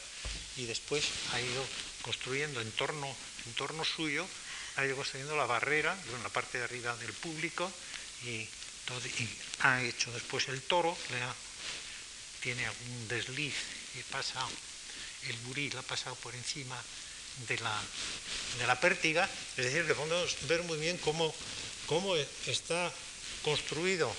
y 0.56 0.66
después 0.66 1.04
ha 1.34 1.42
ido 1.42 1.66
construyendo 2.04 2.62
en 2.62 2.72
torno, 2.72 3.08
en 3.46 3.54
torno 3.54 3.84
suyo, 3.84 4.28
ha 4.76 4.86
ido 4.86 4.96
construyendo 4.96 5.36
la 5.36 5.46
barrera 5.46 5.98
en 6.16 6.24
la 6.24 6.30
parte 6.30 6.60
de 6.60 6.66
arriba 6.66 6.96
del 6.98 7.14
público 7.14 7.72
y, 8.24 8.48
ha 9.60 9.82
hecho 9.82 10.12
después 10.12 10.48
el 10.48 10.62
toro, 10.62 10.98
tiene 12.42 12.70
un 12.70 13.08
desliz 13.08 13.56
y 13.96 14.04
pasa, 14.04 14.48
el 15.28 15.36
buril 15.40 15.76
ha 15.76 15.82
pasado 15.82 16.16
por 16.16 16.34
encima 16.36 16.82
de 17.48 17.58
la, 17.60 17.82
de 18.60 18.68
la 18.68 18.80
pértiga, 18.80 19.30
es 19.58 19.66
decir, 19.66 19.86
que 19.86 19.94
podemos 19.94 20.36
ver 20.48 20.64
muy 20.64 20.78
bien 20.78 20.98
cómo, 20.98 21.34
cómo 21.86 22.16
está 22.16 22.92
construido 23.44 24.14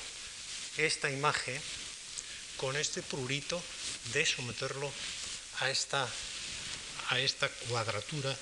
esta 0.76 1.10
imagen 1.10 1.60
con 2.56 2.76
este 2.76 3.02
prurito 3.02 3.62
de 4.12 4.24
someterlo 4.26 4.90
a 5.60 5.70
esta, 5.70 6.08
a 7.10 7.18
esta 7.18 7.48
cuadratura 7.68 8.36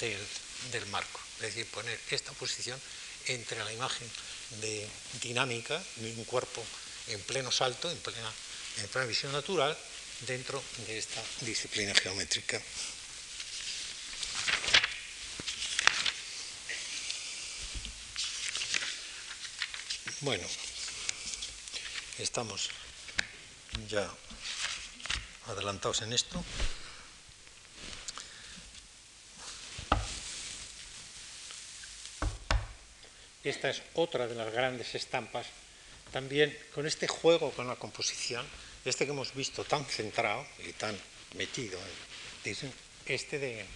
del, 0.00 0.86
marco. 0.86 1.20
Es 1.36 1.54
decir, 1.54 1.66
poner 1.66 1.98
esta 2.10 2.32
posición 2.32 2.80
entre 3.26 3.62
la 3.64 3.72
imagen 3.72 4.08
de 4.60 4.88
dinámica 5.20 5.82
de 5.96 6.12
un 6.12 6.24
cuerpo 6.24 6.64
en 7.08 7.20
pleno 7.22 7.50
salto, 7.50 7.90
en 7.90 7.98
plena, 7.98 8.32
en 8.78 8.88
plena 8.88 9.06
visión 9.06 9.32
natural, 9.32 9.76
dentro 10.26 10.62
de 10.86 10.98
esta 10.98 11.22
disciplina 11.40 11.94
geométrica. 11.94 12.60
Bueno, 20.24 20.46
estamos 22.18 22.70
ya 23.86 24.10
adelantados 25.48 26.00
en 26.00 26.14
esto. 26.14 26.42
Esta 33.44 33.68
es 33.68 33.82
otra 33.92 34.26
de 34.26 34.34
las 34.34 34.50
grandes 34.50 34.94
estampas, 34.94 35.46
también 36.10 36.56
con 36.74 36.86
este 36.86 37.06
juego 37.06 37.50
con 37.50 37.68
la 37.68 37.76
composición, 37.76 38.46
este 38.86 39.04
que 39.04 39.10
hemos 39.10 39.34
visto 39.34 39.62
tan 39.64 39.84
centrado 39.84 40.46
y 40.66 40.72
tan 40.72 40.98
metido, 41.34 41.78
este 43.04 43.38
de, 43.38 43.66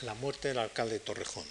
la 0.00 0.14
muerte 0.14 0.48
del 0.48 0.58
alcalde 0.58 0.94
de 0.94 1.00
Torrejón. 1.00 1.44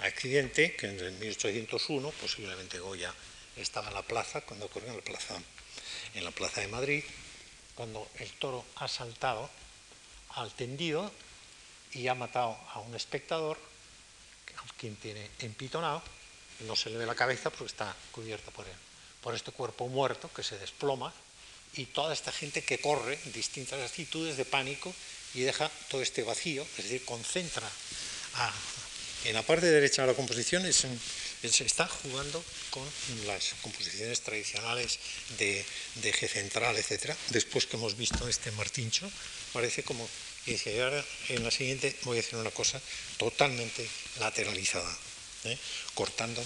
Accidente 0.00 0.74
que 0.76 0.86
en 0.86 1.18
1801 1.18 2.10
posiblemente 2.12 2.78
Goya 2.78 3.12
estaba 3.56 3.88
en 3.88 3.94
la 3.94 4.02
plaza, 4.02 4.42
cuando 4.42 4.66
ocurrió 4.66 4.90
en 4.90 4.96
la 4.96 5.02
plaza, 5.02 5.36
en 6.14 6.24
la 6.24 6.30
plaza 6.30 6.60
de 6.60 6.68
Madrid, 6.68 7.04
cuando 7.74 8.08
el 8.18 8.30
toro 8.32 8.64
ha 8.76 8.88
saltado 8.88 9.50
al 10.30 10.52
tendido 10.52 11.10
y 11.92 12.08
ha 12.08 12.14
matado 12.14 12.58
a 12.72 12.80
un 12.80 12.94
espectador, 12.94 13.58
quien 14.78 14.96
tiene 14.96 15.30
empitonado, 15.38 16.02
no 16.60 16.76
se 16.76 16.90
le 16.90 16.98
ve 16.98 17.06
la 17.06 17.14
cabeza 17.14 17.50
porque 17.50 17.66
está 17.66 17.94
cubierta 18.12 18.50
por, 18.50 18.66
por 19.22 19.34
este 19.34 19.52
cuerpo 19.52 19.88
muerto 19.88 20.30
que 20.34 20.42
se 20.42 20.58
desploma 20.58 21.12
y 21.74 21.86
toda 21.86 22.12
esta 22.12 22.32
gente 22.32 22.62
que 22.62 22.78
corre 22.78 23.18
distintas 23.32 23.80
actitudes 23.80 24.36
de 24.36 24.44
pánico 24.44 24.94
y 25.34 25.40
deja 25.40 25.70
todo 25.88 26.02
este 26.02 26.22
vacío, 26.22 26.62
es 26.62 26.84
decir, 26.84 27.04
concentra 27.04 27.68
a, 28.34 28.52
en 29.24 29.34
la 29.34 29.42
parte 29.42 29.66
derecha 29.66 30.02
de 30.02 30.08
la 30.08 30.14
composición 30.14 30.64
se 30.72 31.64
está 31.64 31.86
jugando 31.86 32.44
con 32.70 32.84
las 33.26 33.54
composiciones 33.62 34.20
tradicionales 34.20 34.98
de, 35.38 35.64
de 35.96 36.12
central, 36.12 36.76
etc. 36.76 37.14
Después 37.30 37.66
que 37.66 37.76
hemos 37.76 37.96
visto 37.96 38.28
este 38.28 38.50
martincho, 38.52 39.10
parece 39.52 39.82
como 39.82 40.08
y 40.46 40.78
ahora 40.78 41.04
en 41.28 41.42
la 41.42 41.50
siguiente 41.50 41.96
voy 42.04 42.18
a 42.18 42.20
hacer 42.20 42.38
una 42.38 42.52
cosa 42.52 42.80
totalmente 43.18 43.88
lateralizada, 44.20 44.96
¿eh? 45.44 45.58
cortando. 45.94 46.44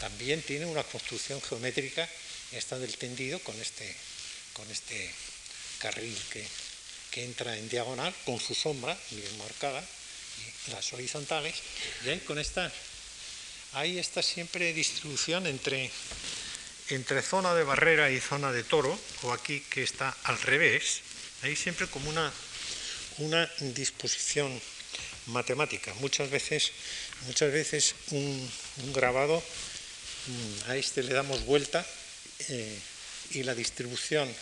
También 0.00 0.40
tiene 0.40 0.64
una 0.64 0.82
construcción 0.84 1.40
geométrica, 1.42 2.08
esta 2.52 2.78
del 2.78 2.96
tendido, 2.96 3.38
con 3.40 3.60
este, 3.60 3.94
con 4.54 4.70
este 4.70 5.12
carril 5.78 6.16
que, 6.32 6.46
que 7.10 7.24
entra 7.24 7.56
en 7.58 7.68
diagonal, 7.68 8.14
con 8.24 8.40
su 8.40 8.54
sombra 8.54 8.98
bien 9.10 9.36
marcada, 9.38 9.84
las 10.70 10.92
horizontales, 10.92 11.54
y 12.04 12.10
ahí 12.10 12.20
con 12.20 12.38
esta, 12.38 12.70
ahí 13.72 13.98
está 13.98 14.22
siempre 14.22 14.72
distribución 14.72 15.46
entre, 15.46 15.90
entre 16.88 17.22
zona 17.22 17.54
de 17.54 17.64
barrera 17.64 18.10
y 18.10 18.20
zona 18.20 18.52
de 18.52 18.64
toro, 18.64 18.98
o 19.22 19.32
aquí 19.32 19.60
que 19.60 19.82
está 19.82 20.16
al 20.24 20.40
revés, 20.40 21.00
ahí 21.42 21.56
siempre 21.56 21.86
como 21.86 22.10
una 22.10 22.32
una 23.18 23.48
disposición 23.60 24.60
matemática. 25.26 25.92
Muchas 26.00 26.30
veces, 26.30 26.72
muchas 27.26 27.52
veces 27.52 27.94
un, 28.10 28.50
grabado, 28.92 29.42
mm, 30.26 30.70
a 30.70 30.76
este 30.76 31.02
le 31.02 31.14
damos 31.14 31.44
vuelta 31.44 31.84
eh, 32.48 32.78
y 33.32 33.42
la 33.42 33.54
distribución, 33.54 34.32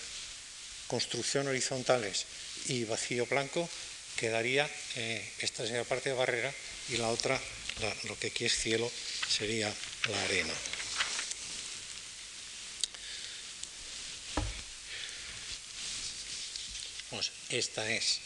construcción 0.86 1.46
horizontales 1.48 2.26
y 2.66 2.84
vacío 2.84 3.26
blanco 3.26 3.68
quedaría, 4.20 4.68
eh, 4.96 5.32
esta 5.38 5.66
sería 5.66 5.82
parte 5.84 6.10
de 6.10 6.14
barrera 6.14 6.52
y 6.90 6.98
la 6.98 7.08
otra, 7.08 7.40
lo 8.04 8.18
que 8.18 8.26
aquí 8.26 8.44
es 8.44 8.54
cielo, 8.54 8.90
sería 9.28 9.74
la 10.10 10.22
arena. 10.24 10.52
esta 17.50 17.90
es 17.90 18.20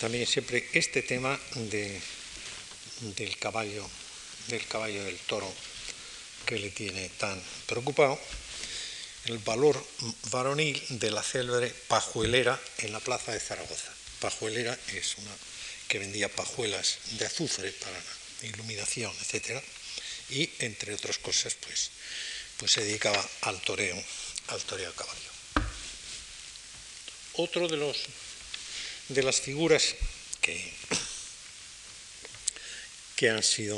también 0.00 0.26
siempre 0.26 0.66
este 0.72 1.02
tema 1.02 1.38
del 1.56 3.36
caballo, 3.38 3.86
del 4.48 4.66
caballo 4.66 5.04
del 5.04 5.18
toro 5.18 5.52
que 6.46 6.58
le 6.58 6.70
tiene 6.70 7.08
tan 7.10 7.40
preocupado, 7.66 8.18
el 9.26 9.38
valor 9.38 9.84
varonil 10.30 10.82
de 10.88 11.10
la 11.10 11.22
célebre 11.22 11.68
pajuelera 11.88 12.58
en 12.78 12.92
la 12.92 13.00
plaza 13.00 13.32
de 13.32 13.40
Zaragoza. 13.40 13.92
Pajuelera 14.22 14.78
es 14.94 15.18
una 15.18 15.34
que 15.88 15.98
vendía 15.98 16.28
pajuelas 16.28 16.98
de 17.18 17.26
azufre 17.26 17.72
para 17.72 18.00
iluminación, 18.42 19.12
etc. 19.20 19.60
Y 20.30 20.48
entre 20.60 20.94
otras 20.94 21.18
cosas, 21.18 21.56
pues, 21.56 21.90
pues 22.56 22.70
se 22.70 22.84
dedicaba 22.84 23.28
al 23.40 23.60
toreo, 23.62 24.00
al 24.46 24.62
toreo 24.62 24.90
a 24.90 24.94
caballo. 24.94 25.32
Otro 27.32 27.66
de 27.66 27.76
los 27.78 27.96
de 29.08 29.24
las 29.24 29.40
figuras 29.40 29.96
que, 30.40 30.72
que 33.16 33.28
han 33.28 33.42
sido 33.42 33.76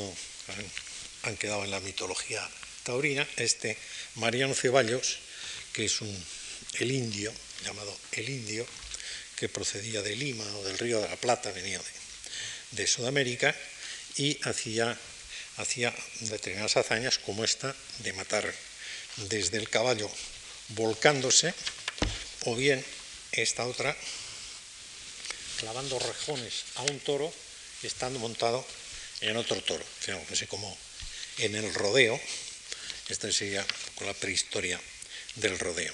han, 1.22 1.36
quedado 1.38 1.64
en 1.64 1.70
la 1.70 1.80
mitología 1.80 2.46
taurina, 2.82 3.26
este 3.36 3.78
Mariano 4.16 4.54
Ceballos, 4.54 5.20
que 5.72 5.86
es 5.86 6.02
un, 6.02 6.24
el 6.74 6.92
indio, 6.92 7.32
llamado 7.64 7.98
el 8.12 8.28
indio, 8.28 8.66
que 9.44 9.48
procedía 9.50 10.00
de 10.00 10.16
Lima 10.16 10.46
o 10.56 10.64
del 10.64 10.78
Río 10.78 11.02
de 11.02 11.08
la 11.08 11.20
Plata, 11.20 11.52
venía 11.52 11.78
de, 12.70 12.86
Sudamérica, 12.86 13.54
y 14.16 14.40
hacía, 14.48 14.96
hacía 15.58 15.94
determinadas 16.20 16.78
hazañas 16.78 17.18
como 17.18 17.44
esta 17.44 17.76
de 17.98 18.14
matar 18.14 18.48
desde 19.28 19.58
el 19.58 19.68
caballo 19.68 20.10
volcándose, 20.68 21.52
o 22.46 22.56
bien 22.56 22.82
esta 23.32 23.66
otra 23.66 23.94
clavando 25.58 25.98
rejones 25.98 26.64
a 26.76 26.82
un 26.84 26.98
toro 27.00 27.30
estando 27.82 28.18
montado 28.20 28.64
en 29.20 29.36
otro 29.36 29.60
toro. 29.60 29.84
así 30.32 30.46
como 30.46 30.74
en 31.36 31.54
el 31.54 31.74
rodeo, 31.74 32.18
esta 33.10 33.30
sería 33.30 33.66
con 33.96 34.06
la 34.06 34.14
prehistoria 34.14 34.80
del 35.36 35.58
rodeo. 35.58 35.92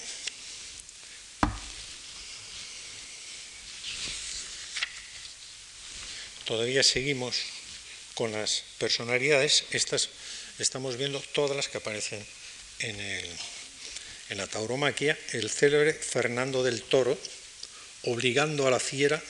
Todavía 6.45 6.83
seguimos 6.83 7.37
con 8.15 8.31
las 8.31 8.63
personalidades, 8.77 9.63
estas 9.71 10.09
estamos 10.59 10.97
viendo 10.97 11.19
todas 11.33 11.55
las 11.55 11.67
que 11.67 11.77
aparecen 11.77 12.25
en, 12.79 12.99
en 14.29 14.37
la 14.37 14.47
tauromaquia, 14.47 15.17
el 15.33 15.49
célebre 15.49 15.93
Fernando 15.93 16.63
del 16.63 16.83
Toro, 16.83 17.17
obligando 18.03 18.67
a 18.67 18.71
la 18.71 18.79
fiera 18.79 19.21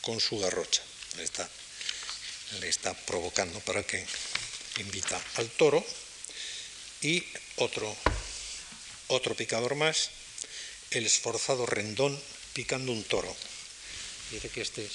con 0.00 0.20
su 0.20 0.38
garrocha. 0.38 0.82
Le 1.16 1.24
está, 1.24 1.48
le 2.60 2.68
está 2.68 2.94
provocando 2.94 3.60
para 3.60 3.82
que 3.82 4.04
invita 4.78 5.20
al 5.36 5.48
toro. 5.50 5.84
Y 7.00 7.24
otro, 7.56 7.94
otro 9.08 9.34
picador 9.34 9.74
más, 9.74 10.10
el 10.90 11.06
esforzado 11.06 11.66
Rendón 11.66 12.20
picando 12.54 12.92
un 12.92 13.04
toro. 13.04 13.34
Dice 14.30 14.48
que 14.48 14.62
este 14.62 14.88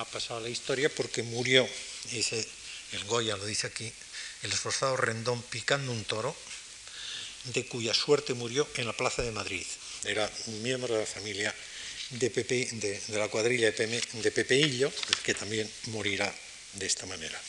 ha 0.00 0.04
pasado 0.06 0.40
la 0.40 0.48
historia 0.48 0.88
porque 0.88 1.22
murió, 1.22 1.68
dice 2.10 2.46
el 2.92 3.04
Goya 3.04 3.36
lo 3.36 3.44
dice 3.44 3.66
aquí, 3.66 3.92
el 4.42 4.50
esforzado 4.50 4.96
Rendón 4.96 5.42
picando 5.42 5.92
un 5.92 6.04
toro, 6.04 6.34
de 7.44 7.66
cuya 7.66 7.92
suerte 7.92 8.32
murió 8.32 8.66
en 8.76 8.86
la 8.86 8.96
Plaza 8.96 9.22
de 9.22 9.30
Madrid. 9.30 9.66
Era 10.04 10.30
un 10.46 10.62
miembro 10.62 10.94
de 10.94 11.00
la 11.00 11.06
familia 11.06 11.54
de, 12.10 12.30
Pepe, 12.30 12.68
de, 12.72 13.00
la 13.08 13.28
cuadrilla 13.28 13.70
de, 13.70 13.86
de 13.86 14.30
Pepeillo, 14.30 14.90
que 15.22 15.34
también 15.34 15.70
morirá 15.86 16.34
de 16.74 16.86
esta 16.86 17.04
manera. 17.04 17.40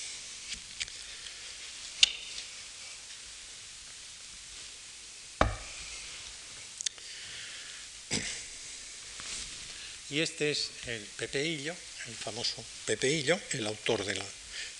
Y 10.10 10.20
este 10.20 10.52
es 10.52 10.70
el 10.88 11.02
Pepeillo, 11.16 11.74
el 12.08 12.16
famoso 12.16 12.64
Pepeillo, 12.86 13.40
el 13.52 13.68
autor 13.68 14.06
de, 14.06 14.16
la, 14.16 14.26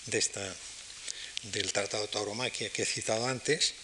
de 0.06 0.18
esta, 0.18 0.54
del 1.44 1.72
Tratado 1.72 2.06
de 2.06 2.12
Tauromaquia 2.12 2.70
que 2.70 2.82
he 2.82 2.86
citado 2.86 3.26
antes, 3.26 3.74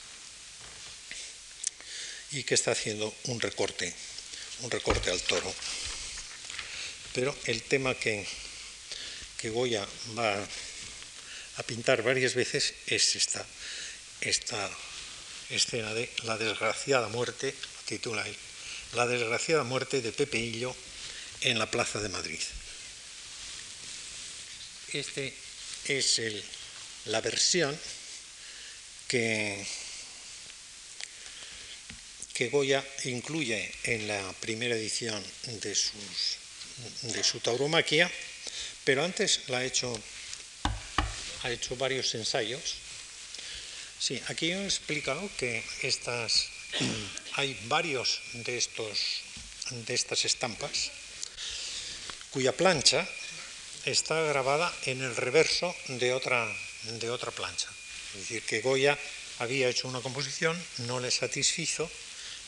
y 2.32 2.44
que 2.44 2.54
está 2.54 2.72
haciendo 2.72 3.14
un 3.24 3.40
recorte, 3.40 3.92
un 4.60 4.70
recorte 4.70 5.10
al 5.10 5.20
toro. 5.22 5.54
Pero 7.14 7.36
el 7.46 7.62
tema 7.62 7.94
que, 7.94 8.26
que 9.38 9.50
Goya 9.50 9.86
va 10.16 10.46
a 11.56 11.62
pintar 11.62 12.02
varias 12.02 12.34
veces 12.34 12.74
es 12.86 13.16
esta, 13.16 13.44
esta 14.20 14.70
escena 15.50 15.94
de 15.94 16.10
la 16.24 16.36
desgraciada 16.36 17.08
muerte, 17.08 17.54
titula 17.86 18.26
él, 18.26 18.36
la 18.94 19.06
desgraciada 19.06 19.64
muerte 19.64 20.02
de 20.02 20.12
Pepe 20.12 20.38
Hillo 20.38 20.76
en 21.40 21.58
la 21.58 21.70
Plaza 21.70 22.00
de 22.00 22.10
Madrid. 22.10 22.40
Este 24.92 25.34
es 25.86 26.18
el, 26.18 26.44
la 27.06 27.20
versión 27.20 27.78
que, 29.06 29.66
que 32.34 32.48
Goya 32.48 32.84
incluye 33.04 33.72
en 33.84 34.08
la 34.08 34.32
primera 34.40 34.74
edición 34.74 35.22
de 35.44 35.74
sus 35.74 36.38
de 37.02 37.24
su 37.24 37.40
tauromaquia, 37.40 38.10
pero 38.84 39.04
antes 39.04 39.48
la 39.48 39.58
ha 39.58 39.64
hecho, 39.64 39.92
ha 41.42 41.50
hecho 41.50 41.76
varios 41.76 42.14
ensayos. 42.14 42.76
Sí, 43.98 44.20
aquí 44.28 44.52
he 44.52 44.64
explicado 44.64 45.28
que 45.36 45.64
estas, 45.82 46.48
hay 47.34 47.58
varios 47.64 48.20
de, 48.32 48.58
estos, 48.58 48.98
de 49.70 49.94
estas 49.94 50.24
estampas 50.24 50.90
cuya 52.30 52.52
plancha 52.52 53.08
está 53.90 54.20
grabada 54.22 54.72
en 54.86 55.02
el 55.02 55.16
reverso 55.16 55.74
de 55.88 56.12
otra, 56.12 56.46
de 56.84 57.10
otra 57.10 57.30
plancha. 57.30 57.68
Es 58.14 58.20
decir, 58.20 58.42
que 58.42 58.60
Goya 58.60 58.98
había 59.38 59.68
hecho 59.68 59.88
una 59.88 60.00
composición, 60.00 60.60
no 60.78 61.00
le 61.00 61.10
satisfizo 61.10 61.90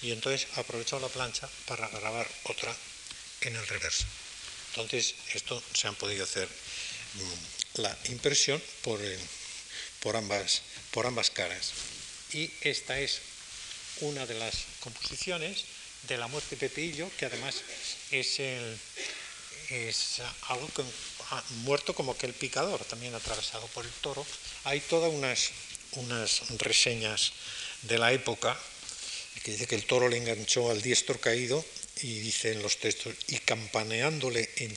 y 0.02 0.12
entonces 0.12 0.48
aprovechó 0.56 0.98
la 1.00 1.08
plancha 1.08 1.48
para 1.66 1.88
grabar 1.88 2.28
otra 2.44 2.74
en 3.42 3.56
el 3.56 3.66
reverso. 3.66 4.04
Entonces, 4.70 5.14
esto 5.34 5.62
se 5.74 5.88
han 5.88 5.94
podido 5.96 6.24
hacer 6.24 6.48
mm, 6.48 7.80
la 7.80 7.96
impresión 8.04 8.62
por, 8.82 9.00
eh, 9.02 9.18
por, 10.00 10.16
ambas, 10.16 10.62
por 10.90 11.06
ambas 11.06 11.30
caras. 11.30 11.72
Y 12.32 12.50
esta 12.60 12.98
es 12.98 13.20
una 14.00 14.26
de 14.26 14.34
las 14.34 14.54
composiciones 14.80 15.64
de 16.08 16.16
la 16.16 16.28
muerte 16.28 16.56
de 16.56 16.68
Pepillo, 16.68 17.10
que 17.18 17.26
además 17.26 17.56
es, 18.10 18.40
es 19.68 20.22
algo 20.48 20.68
que 20.68 20.82
ah, 21.30 21.42
muerto 21.64 21.94
como 21.94 22.16
que 22.16 22.26
el 22.26 22.34
picador, 22.34 22.84
también 22.84 23.14
atravesado 23.14 23.66
por 23.68 23.84
el 23.84 23.92
toro. 24.00 24.26
Hay 24.64 24.80
todas 24.80 25.12
unas, 25.12 25.50
unas 25.92 26.48
reseñas 26.58 27.32
de 27.82 27.98
la 27.98 28.12
época 28.12 28.58
que 29.42 29.52
dice 29.52 29.66
que 29.66 29.74
el 29.74 29.86
toro 29.86 30.08
le 30.08 30.18
enganchó 30.18 30.70
al 30.70 30.82
diestro 30.82 31.18
caído 31.20 31.64
y 32.02 32.20
dice 32.20 32.52
en 32.52 32.62
los 32.62 32.78
textos, 32.78 33.14
y 33.28 33.38
campaneándole 33.38 34.48
en, 34.56 34.76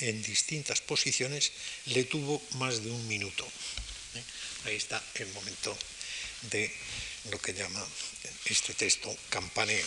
en 0.00 0.22
distintas 0.22 0.80
posiciones, 0.80 1.52
le 1.86 2.04
tuvo 2.04 2.42
más 2.52 2.82
de 2.82 2.90
un 2.90 3.08
minuto. 3.08 3.44
¿eh? 4.14 4.22
Ahí 4.66 4.76
está 4.76 5.02
el 5.14 5.28
momento 5.28 5.76
de 6.50 6.72
lo 7.30 7.40
que 7.40 7.54
llama 7.54 7.84
este 8.46 8.74
texto 8.74 9.14
campaneo. 9.28 9.86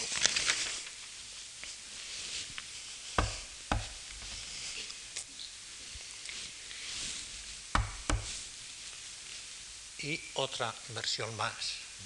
Y 10.06 10.22
otra 10.36 10.72
versión 10.90 11.36
más, 11.36 11.52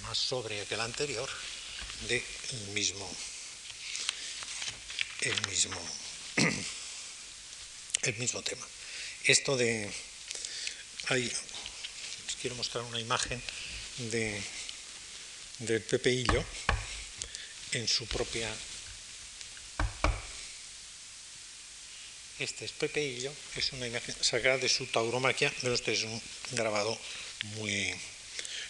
más 0.00 0.16
sobria 0.16 0.64
que 0.64 0.74
la 0.74 0.84
anterior, 0.84 1.28
del 2.08 2.22
mismo, 2.72 3.06
el 5.20 5.48
mismo, 5.48 5.78
el 8.02 8.14
mismo 8.16 8.40
tema. 8.40 8.66
Esto 9.24 9.54
de, 9.54 9.92
hay, 11.08 11.30
os 12.26 12.36
quiero 12.40 12.56
mostrar 12.56 12.84
una 12.84 12.98
imagen 12.98 13.42
de, 13.98 14.42
del 15.58 15.82
Pepe 15.82 16.10
Hillo 16.10 16.42
en 17.72 17.86
su 17.86 18.06
propia... 18.06 18.50
Este 22.38 22.64
es 22.64 22.72
Pepe 22.72 23.04
Hillo, 23.04 23.30
es 23.56 23.72
una 23.72 23.86
imagen 23.86 24.16
sacada 24.22 24.56
de 24.56 24.70
su 24.70 24.86
tauromaquia, 24.86 25.52
pero 25.60 25.74
este 25.74 25.92
es 25.92 26.04
un 26.04 26.22
grabado 26.52 26.98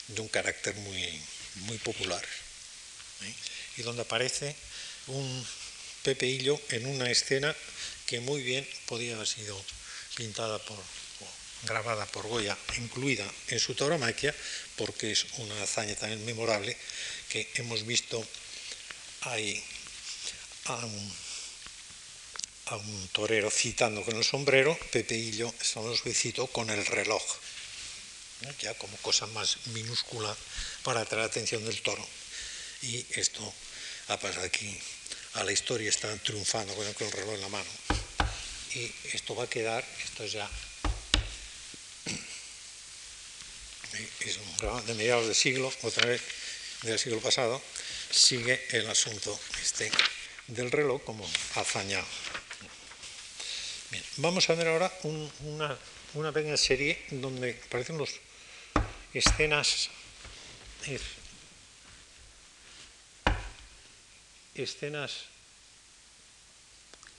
de 0.09 0.21
un 0.21 0.29
carácter 0.29 0.75
muy, 0.77 1.23
muy 1.67 1.79
popular. 1.79 2.25
¿eh? 3.23 3.35
Y 3.79 3.83
donde 3.83 4.03
aparece 4.03 4.55
un 5.07 5.47
Pepe 6.03 6.27
Hillo 6.27 6.61
en 6.71 6.87
una 6.87 7.11
escena 7.11 7.55
que 8.07 8.21
muy 8.21 8.43
bien 8.43 8.67
podía 8.87 9.15
haber 9.15 9.27
sido 9.27 9.63
pintada 10.17 10.59
por, 10.59 10.79
grabada 11.63 12.07
por 12.07 12.27
Goya, 12.27 12.57
incluida 12.79 13.31
en 13.49 13.61
su 13.61 13.75
tauromaquia, 13.75 14.35
porque 14.77 15.13
es 15.13 15.27
una 15.39 15.63
hazaña 15.63 15.95
también 15.97 16.25
memorable 16.25 16.77
que 17.29 17.49
hemos 17.55 17.87
visto 17.87 18.27
ahí 19.23 19.63
a 20.67 20.87
un, 22.77 23.09
torero 23.13 23.51
citando 23.51 24.05
con 24.05 24.17
el 24.17 24.25
sombrero, 24.25 24.79
Pepe 24.93 25.17
Hillo, 25.17 25.53
estamos 25.61 26.01
citó 26.15 26.47
con 26.47 26.71
el 26.71 26.87
reloj, 26.87 27.23
ya 28.61 28.75
como 28.75 28.97
cosa 28.99 29.27
más 29.29 29.57
minúscula 29.67 30.37
para 30.83 31.01
atraer 31.01 31.23
la 31.23 31.27
atención 31.27 31.65
del 31.65 31.81
toro. 31.83 32.07
Y 32.83 33.05
esto 33.11 33.53
ha 34.09 34.19
pasado 34.19 34.47
aquí 34.47 34.79
a 35.35 35.45
la 35.45 35.53
historia, 35.53 35.89
está 35.89 36.15
triunfando 36.19 36.75
con 36.75 36.87
el 36.87 37.13
reloj 37.13 37.35
en 37.35 37.41
la 37.41 37.49
mano. 37.49 37.71
Y 38.75 38.93
esto 39.13 39.35
va 39.35 39.45
a 39.45 39.51
quedar, 39.51 39.85
esto 40.05 40.25
es 40.25 40.33
ya 40.33 40.49
es 44.21 44.39
un 44.39 44.87
de 44.87 44.95
mediados 44.95 45.27
del 45.27 45.35
siglo, 45.35 45.73
otra 45.83 46.07
vez 46.07 46.23
del 46.83 46.99
siglo 46.99 47.21
pasado, 47.21 47.61
sigue 48.11 48.67
el 48.71 48.89
asunto 48.89 49.39
este 49.63 49.91
del 50.47 50.71
reloj 50.71 51.03
como 51.05 51.29
hazaña. 51.55 52.03
Bien, 53.91 54.03
vamos 54.17 54.49
a 54.49 54.55
ver 54.55 54.69
ahora 54.69 54.91
una, 55.03 55.79
una, 56.15 56.33
pequeña 56.33 56.57
serie 56.57 57.05
donde 57.11 57.61
aparecen 57.67 57.99
los 57.99 58.21
escenas 59.15 59.91
escenas 64.55 65.25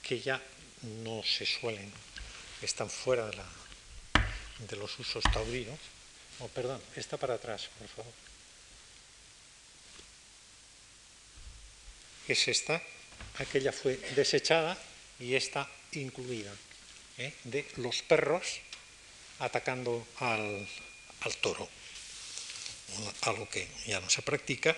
que 0.02 0.20
ya 0.20 0.42
no 1.04 1.22
se 1.22 1.46
suelen, 1.46 1.92
están 2.60 2.90
fuera 2.90 3.30
de, 4.58 4.76
los 4.76 4.98
usos 4.98 5.22
taurinos 5.32 5.78
Oh, 6.42 6.48
perdón, 6.48 6.82
está 6.96 7.16
para 7.16 7.34
atrás, 7.34 7.68
por 7.78 7.86
favor. 7.86 8.12
Es 12.26 12.48
esta, 12.48 12.82
aquella 13.38 13.72
fue 13.72 13.96
desechada 14.16 14.76
y 15.20 15.34
esta 15.34 15.70
incluida, 15.92 16.52
¿eh? 17.18 17.32
de 17.44 17.68
los 17.76 18.02
perros 18.02 18.60
atacando 19.38 20.06
al, 20.18 20.66
toro, 21.40 21.68
algo 23.22 23.48
que 23.48 23.66
ya 23.86 24.00
no 24.00 24.10
se 24.10 24.22
practica 24.22 24.76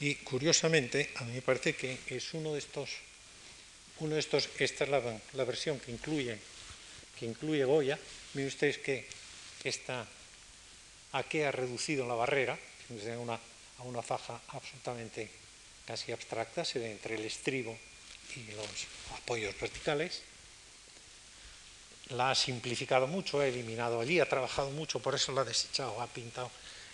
y 0.00 0.16
curiosamente 0.16 1.10
a 1.16 1.24
mí 1.24 1.34
me 1.34 1.42
parece 1.42 1.74
que 1.74 1.98
es 2.08 2.34
uno 2.34 2.52
de 2.52 2.58
estos, 2.58 2.90
uno 4.00 4.14
de 4.14 4.20
estos, 4.20 4.48
esta 4.58 4.84
es 4.84 4.90
la, 4.90 5.44
versión 5.44 5.78
que 5.78 5.92
incluye, 5.92 6.38
que 7.18 7.26
incluye 7.26 7.64
Goya, 7.64 7.98
miren 8.34 8.48
ustedes 8.48 8.78
que 8.78 9.06
esta 9.62 10.06
a 11.12 11.22
qué 11.22 11.46
ha 11.46 11.52
reducido 11.52 12.06
la 12.06 12.14
barrera, 12.14 12.58
a 13.78 13.82
una 13.82 14.02
faja 14.02 14.40
absolutamente 14.48 15.30
casi 15.86 16.10
abstracta, 16.10 16.64
se 16.64 16.80
ve 16.80 16.90
entre 16.90 17.14
el 17.14 17.24
estribo 17.24 17.78
y 18.34 18.50
los 18.52 18.66
apoyos 19.16 19.54
verticales. 19.60 20.22
La 22.10 22.30
ha 22.30 22.34
simplificado 22.34 23.06
mucho, 23.06 23.40
ha 23.40 23.46
eliminado 23.46 24.00
allí, 24.00 24.20
ha 24.20 24.28
trabajado 24.28 24.70
mucho, 24.70 24.98
por 25.00 25.14
eso 25.14 25.32
la 25.32 25.42
ha 25.42 25.44
desechado, 25.44 26.02
ha 26.02 26.06
pintado. 26.08 26.50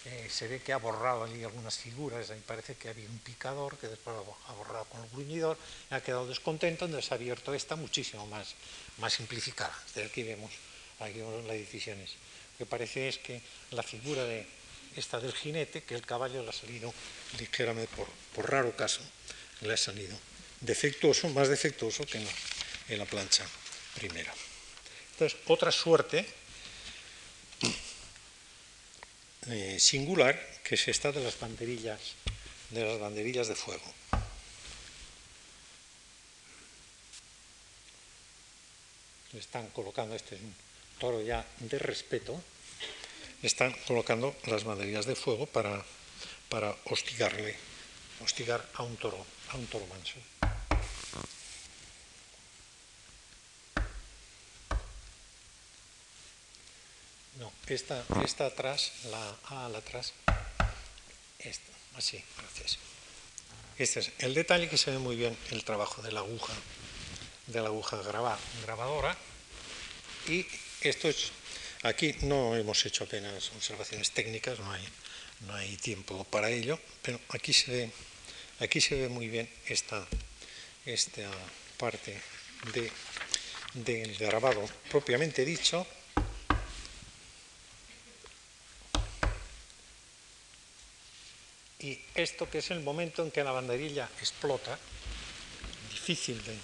Eh, 0.06 0.28
se 0.30 0.48
ve 0.48 0.60
que 0.60 0.72
ha 0.72 0.78
borrado 0.78 1.24
allí 1.24 1.44
algunas 1.44 1.76
figuras, 1.76 2.30
ahí 2.30 2.40
parece 2.46 2.74
que 2.74 2.88
había 2.88 3.08
un 3.08 3.18
picador 3.18 3.76
que 3.76 3.86
después 3.86 4.16
ha 4.48 4.52
borrado 4.52 4.86
con 4.86 5.02
el 5.02 5.10
gruñidor, 5.10 5.58
ha 5.90 6.00
quedado 6.00 6.26
descontento, 6.26 6.86
entonces 6.86 7.12
ha 7.12 7.16
abierto 7.16 7.52
esta 7.52 7.76
muchísimo 7.76 8.26
más, 8.26 8.54
más 8.96 9.12
simplificada. 9.12 9.76
Desde 9.94 10.08
aquí 10.08 10.22
vemos, 10.22 10.50
aquí 11.00 11.18
vemos 11.18 11.44
las 11.44 11.56
decisiones 11.56 12.16
que 12.60 12.66
parece 12.66 13.08
es 13.08 13.16
que 13.16 13.40
la 13.70 13.82
figura 13.82 14.22
de 14.24 14.44
esta 14.94 15.18
del 15.18 15.32
jinete, 15.32 15.82
que 15.82 15.94
el 15.94 16.04
caballo 16.04 16.42
le 16.42 16.50
ha 16.50 16.52
salido 16.52 16.92
ligeramente, 17.38 17.90
por, 17.96 18.50
raro 18.50 18.76
caso, 18.76 19.00
le 19.62 19.72
ha 19.72 19.78
salido 19.78 20.14
defectuoso, 20.60 21.30
más 21.30 21.48
defectuoso 21.48 22.04
que 22.04 22.18
en 22.18 22.98
la, 22.98 23.06
plancha 23.06 23.46
primera. 23.94 24.30
Entonces, 25.12 25.40
otra 25.46 25.72
suerte 25.72 26.26
eh, 29.48 29.78
singular, 29.78 30.38
que 30.62 30.74
es 30.74 30.88
esta 30.88 31.12
de 31.12 31.22
las 31.22 31.38
banderillas, 31.38 32.00
de 32.70 32.84
las 32.84 33.00
banderillas 33.00 33.48
de 33.48 33.54
fuego. 33.54 33.94
Están 39.32 39.68
colocando, 39.68 40.16
este 40.16 40.34
es 40.34 40.42
un 40.42 40.54
toro 40.98 41.22
ya 41.22 41.46
de 41.60 41.78
respeto, 41.78 42.42
están 43.42 43.74
colocando 43.86 44.36
las 44.46 44.64
banderillas 44.64 45.06
de 45.06 45.14
fuego 45.14 45.46
para, 45.46 45.84
para 46.48 46.74
hostigarle, 46.84 47.56
hostigar 48.22 48.68
a 48.74 48.82
un 48.82 48.96
toro, 48.96 49.24
a 49.50 49.56
un 49.56 49.66
toro 49.66 49.86
manso. 49.86 50.18
No, 57.40 57.50
esta, 57.68 58.04
atrás, 58.44 58.92
la 59.10 59.34
A 59.44 59.66
la 59.70 59.78
atrás, 59.78 60.12
esta, 61.38 61.72
así, 61.96 62.22
gracias. 62.36 62.78
Este 63.78 64.00
es 64.00 64.12
el 64.18 64.34
detalle 64.34 64.68
que 64.68 64.76
se 64.76 64.90
ve 64.90 64.98
muy 64.98 65.16
bien 65.16 65.34
el 65.50 65.64
trabajo 65.64 66.02
de 66.02 66.12
la 66.12 66.20
aguja, 66.20 66.52
de 67.46 67.62
la 67.62 67.68
aguja 67.68 67.96
grabadora 68.62 69.16
y 70.28 70.46
esto 70.82 71.08
es, 71.08 71.32
aquí 71.82 72.14
no 72.20 72.56
hemos 72.56 72.84
hecho 72.84 73.04
apenas 73.04 73.50
observaciones 73.56 74.10
técnicas, 74.10 74.58
no 74.58 74.70
hay, 74.70 74.86
no 75.46 75.54
hay 75.54 75.78
tiempo 75.78 76.24
para 76.24 76.50
ello, 76.50 76.78
pero 77.00 77.18
aquí 77.30 77.54
se 77.54 77.72
ve, 77.72 77.90
aquí 78.58 78.82
se 78.82 78.96
ve 78.96 79.08
muy 79.08 79.28
bien 79.28 79.48
esta, 79.64 80.06
esta 80.84 81.22
parte 81.78 82.20
de, 82.74 82.92
del 83.72 84.14
grabado 84.18 84.62
propiamente 84.90 85.42
dicho. 85.46 85.86
Y 91.80 91.98
esto 92.14 92.48
que 92.48 92.58
es 92.58 92.70
el 92.70 92.80
momento 92.80 93.22
en 93.22 93.30
que 93.30 93.42
la 93.42 93.52
banderilla 93.52 94.08
explota, 94.20 94.78
difícil 95.90 96.42
de, 96.44 96.56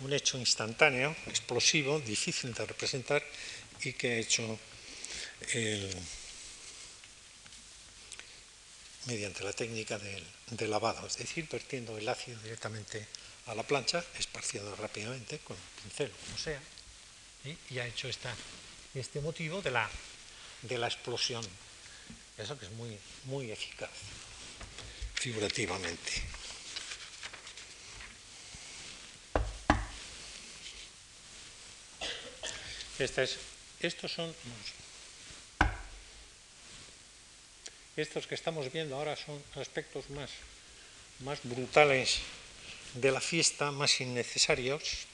un 0.00 0.12
hecho 0.12 0.38
instantáneo, 0.38 1.14
explosivo, 1.26 2.00
difícil 2.00 2.52
de 2.52 2.66
representar 2.66 3.22
y 3.82 3.92
que 3.92 4.12
ha 4.12 4.16
hecho 4.16 4.58
mediante 9.06 9.44
la 9.44 9.52
técnica 9.52 9.98
del, 9.98 10.24
lavado, 10.70 11.06
es 11.06 11.18
decir, 11.18 11.46
vertiendo 11.50 11.96
el 11.98 12.08
ácido 12.08 12.40
directamente 12.40 13.06
a 13.46 13.54
la 13.54 13.62
plancha, 13.62 14.02
esparciendo 14.18 14.74
rápidamente 14.76 15.38
con 15.40 15.56
un 15.56 15.82
pincel, 15.82 16.10
como 16.10 16.38
sea, 16.38 16.60
y 17.70 17.78
ha 17.78 17.86
hecho 17.86 18.08
este 18.08 19.20
motivo 19.20 19.60
de 19.60 19.70
la, 19.70 19.88
de 20.62 20.78
la 20.78 20.86
explosión. 20.86 21.44
Eso 22.36 22.58
que 22.58 22.66
es 22.66 22.72
muy, 22.72 22.98
muy 23.24 23.50
eficaz, 23.50 23.90
figurativamente. 25.14 26.22
estos 33.80 34.12
son 34.12 34.34
estos 37.96 38.26
que 38.26 38.34
estamos 38.34 38.72
viendo 38.72 38.96
ahora 38.96 39.14
son 39.14 39.40
aspectos 39.54 40.10
más, 40.10 40.30
más 41.20 41.38
brutales 41.44 42.18
de 42.94 43.12
la 43.12 43.20
fiesta, 43.20 43.70
más 43.70 44.00
innecesarios. 44.00 45.06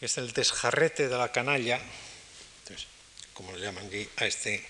Es 0.00 0.18
el 0.18 0.32
desjarrete 0.32 1.08
de 1.08 1.16
la 1.16 1.32
canalla, 1.32 1.80
como 3.32 3.52
le 3.52 3.64
llaman 3.64 3.88
a 4.16 4.26
este, 4.26 4.62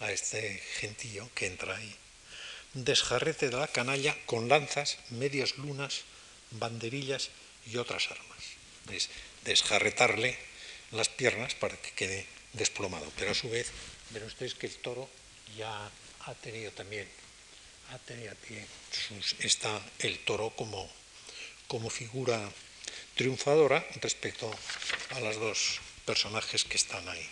a 0.00 0.12
este 0.12 0.62
gentío 0.78 1.30
que 1.34 1.46
entra 1.46 1.76
ahí. 1.76 1.96
Desjarrete 2.74 3.50
de 3.50 3.56
la 3.56 3.68
canalla 3.68 4.16
con 4.26 4.48
lanzas, 4.48 4.98
medias 5.10 5.58
lunas, 5.58 6.02
banderillas 6.50 7.30
y 7.66 7.76
otras 7.76 8.10
armas. 8.10 8.38
Es 8.90 9.08
desjarretarle 9.44 10.36
las 10.92 11.08
piernas 11.08 11.54
para 11.54 11.76
que 11.76 11.92
quede 11.92 12.26
desplomado. 12.52 13.10
Pero 13.16 13.32
a 13.32 13.34
su 13.34 13.48
vez, 13.48 13.70
ven 14.10 14.24
ustedes 14.24 14.54
que 14.54 14.66
el 14.66 14.76
toro 14.76 15.08
ya 15.56 15.90
ha 16.26 16.34
tenido 16.34 16.70
también, 16.72 17.08
ha 17.90 17.98
tenido 17.98 18.34
está 19.40 19.80
el 19.98 20.18
toro 20.24 20.50
como, 20.50 20.90
como 21.66 21.90
figura 21.90 22.50
triunfadora 23.14 23.86
respecto 24.00 24.50
a 25.10 25.20
los 25.20 25.36
dos 25.36 25.80
personajes 26.04 26.64
que 26.64 26.76
están 26.76 27.08
ahí. 27.08 27.28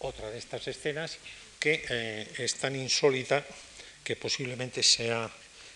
Otra 0.00 0.30
de 0.30 0.38
estas 0.38 0.66
escenas 0.68 1.18
que 1.58 1.84
eh, 1.88 2.28
es 2.38 2.54
tan 2.54 2.76
insólita 2.76 3.44
que 4.04 4.16
posiblemente 4.16 4.82
sea, 4.82 5.30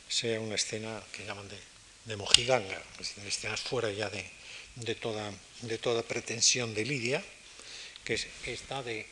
sea 0.09 0.41
una 0.41 0.55
escena 0.55 1.03
que 1.13 1.25
llaman 1.25 1.49
de 1.49 1.73
de 2.05 2.17
Mojiganga, 2.17 2.83
escenas 2.99 3.61
fuera 3.61 3.91
ya 3.91 4.11
de, 4.11 4.95
toda, 4.95 5.33
de 5.63 5.79
toda 5.79 6.03
pretensión 6.03 6.75
de 6.75 6.85
Lidia, 6.85 7.23
que 8.05 8.19
está 8.47 8.83
de, 8.83 9.07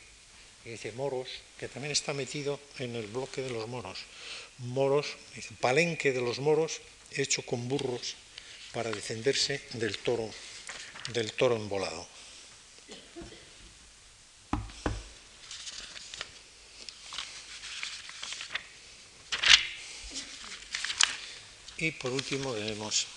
dice 0.65 0.91
moros, 0.91 1.29
que 1.57 1.69
también 1.69 1.91
está 1.91 2.13
metido 2.13 2.59
en 2.79 2.95
el 2.95 3.07
bloque 3.07 3.41
de 3.41 3.49
los 3.49 3.67
moros. 3.67 3.99
Moros, 4.57 5.07
palenque 5.59 6.11
de 6.11 6.21
los 6.21 6.39
moros 6.39 6.81
hecho 7.11 7.43
con 7.45 7.67
burros 7.67 8.15
para 8.73 8.91
defenderse 8.91 9.61
del 9.73 9.97
toro, 9.97 10.29
del 11.13 11.31
toro 11.33 11.55
embolado. 11.55 12.07
Y 21.81 21.89
por 21.89 22.11
último 22.11 22.53
vemos 22.53 23.07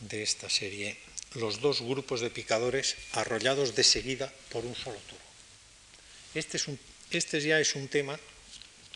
de 0.00 0.22
esta 0.22 0.48
serie 0.48 0.96
los 1.34 1.60
dos 1.60 1.82
grupos 1.82 2.22
de 2.22 2.30
picadores 2.30 2.96
arrollados 3.12 3.76
de 3.76 3.84
seguida 3.84 4.32
por 4.48 4.64
un 4.64 4.74
solo 4.74 4.96
toro. 5.04 5.20
Este, 6.32 6.56
es 6.56 6.64
este 7.10 7.38
ya 7.42 7.60
es 7.60 7.74
un 7.74 7.88
tema, 7.88 8.18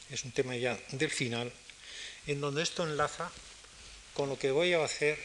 es 0.08 0.24
un 0.24 0.32
tema 0.32 0.56
ya 0.56 0.80
del 0.92 1.10
final, 1.10 1.52
en 2.26 2.40
donde 2.40 2.62
esto 2.62 2.84
enlaza 2.84 3.30
con 4.14 4.30
lo 4.30 4.38
que 4.38 4.50
voy 4.50 4.72
a 4.72 4.82
hacer 4.82 5.18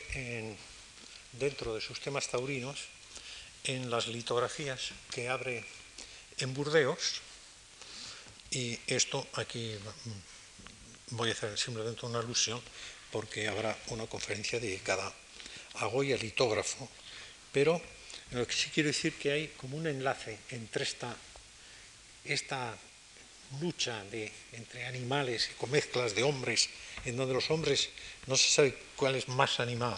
dentro 1.32 1.76
de 1.76 1.80
sus 1.80 2.02
temas 2.02 2.28
taurinos 2.28 2.92
en 3.64 3.90
las 3.90 4.08
litografías 4.08 4.92
que 5.12 5.30
abre 5.30 5.64
en 6.40 6.54
Burdeos. 6.54 7.22
Y 8.52 8.78
esto 8.88 9.26
aquí 9.34 9.78
voy 11.12 11.30
a 11.30 11.32
hacer 11.32 11.58
simplemente 11.58 12.06
una 12.06 12.20
alusión 12.20 12.62
porque 13.12 13.48
habrá 13.48 13.78
una 13.88 14.08
conferencia 14.08 14.60
dedicada 14.60 15.14
a 15.76 15.86
Goya 15.86 16.18
litógrafo, 16.18 16.90
pero 17.52 17.82
lo 18.32 18.46
que 18.46 18.54
sí 18.54 18.70
quiero 18.74 18.88
decir 18.88 19.14
que 19.14 19.32
hay 19.32 19.48
como 19.58 19.78
un 19.78 19.88
enlace 19.88 20.38
entre 20.52 20.84
esta, 20.84 21.16
esta 22.26 22.78
lucha 23.60 24.04
de, 24.06 24.32
entre 24.54 24.86
animales 24.86 25.50
y 25.52 25.54
con 25.56 25.72
mezclas 25.72 26.14
de 26.14 26.24
hombres, 26.24 26.70
en 27.06 27.18
donde 27.18 27.34
los 27.34 27.50
hombres 27.50 27.90
no 28.28 28.38
se 28.38 28.50
sabe 28.50 28.78
cuál 28.96 29.16
es 29.16 29.28
más 29.28 29.60
animal, 29.60 29.98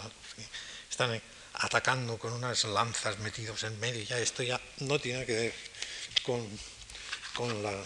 están 0.90 1.20
atacando 1.54 2.18
con 2.18 2.32
unas 2.32 2.64
lanzas 2.64 3.18
metidos 3.18 3.62
en 3.64 3.78
medio, 3.80 4.02
ya 4.02 4.18
esto 4.18 4.42
ya 4.42 4.60
no 4.80 4.98
tiene 4.98 5.26
que 5.26 5.34
ver 5.34 5.54
con, 6.22 6.46
con, 7.34 7.62
la, 7.62 7.84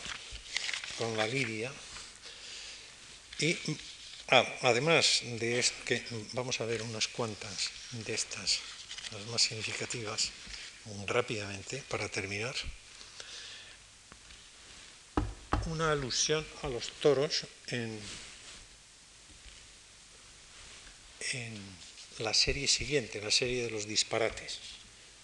con 0.99 1.17
la 1.17 1.27
lidia. 1.27 1.73
Y 3.39 3.59
Ah, 4.29 4.45
además 4.63 5.23
de 5.23 5.61
esto, 5.61 5.77
que 5.85 6.03
vamos 6.33 6.61
a 6.61 6.67
ver 6.67 6.83
unas 6.83 7.07
cuantas 7.07 7.71
de 7.93 8.13
estas, 8.13 8.59
las 9.13 9.25
más 9.27 9.43
significativas, 9.43 10.31
rápidamente 11.07 11.81
para 11.89 12.09
terminar. 12.09 12.55
Una 15.67 15.93
alusión 15.93 16.45
a 16.63 16.69
los 16.69 16.91
toros 16.99 17.47
en, 17.69 18.01
en 21.31 21.61
la 22.19 22.35
serie 22.35 22.67
siguiente, 22.67 23.21
la 23.21 23.31
serie 23.31 23.63
de 23.63 23.71
los 23.71 23.87
disparates, 23.87 24.59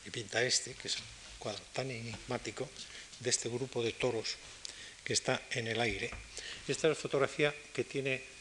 que 0.05 0.13
pinta 0.13 0.45
este, 0.45 0.75
que 0.75 0.87
es 0.87 0.97
un 0.97 1.05
cuadro 1.41 1.63
tan 1.73 1.91
enigmático 1.91 2.71
de 3.19 3.31
este 3.31 3.49
grupo 3.49 3.83
de 3.83 3.93
toros 3.93 4.37
que 5.03 5.13
está 5.13 5.43
en 5.51 5.67
el 5.67 5.81
aire. 5.81 6.09
Esta 6.69 6.87
es 6.87 6.97
la 6.97 7.03
fotografía 7.03 7.53
que 7.73 7.83
tiene 7.83 8.32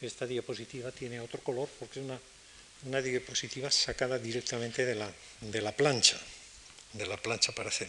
esta 0.00 0.26
diapositiva 0.26 0.92
tiene 0.92 1.20
otro 1.20 1.42
color 1.42 1.68
porque 1.78 2.00
es 2.00 2.06
una, 2.06 3.02
diapositiva 3.02 3.70
sacada 3.70 4.18
directamente 4.18 4.84
de 4.84 4.94
la, 4.94 5.12
de 5.40 5.60
la 5.60 5.72
plancha, 5.72 6.18
de 6.92 7.06
la 7.06 7.16
plancha 7.16 7.52
para 7.52 7.70
hacer 7.70 7.88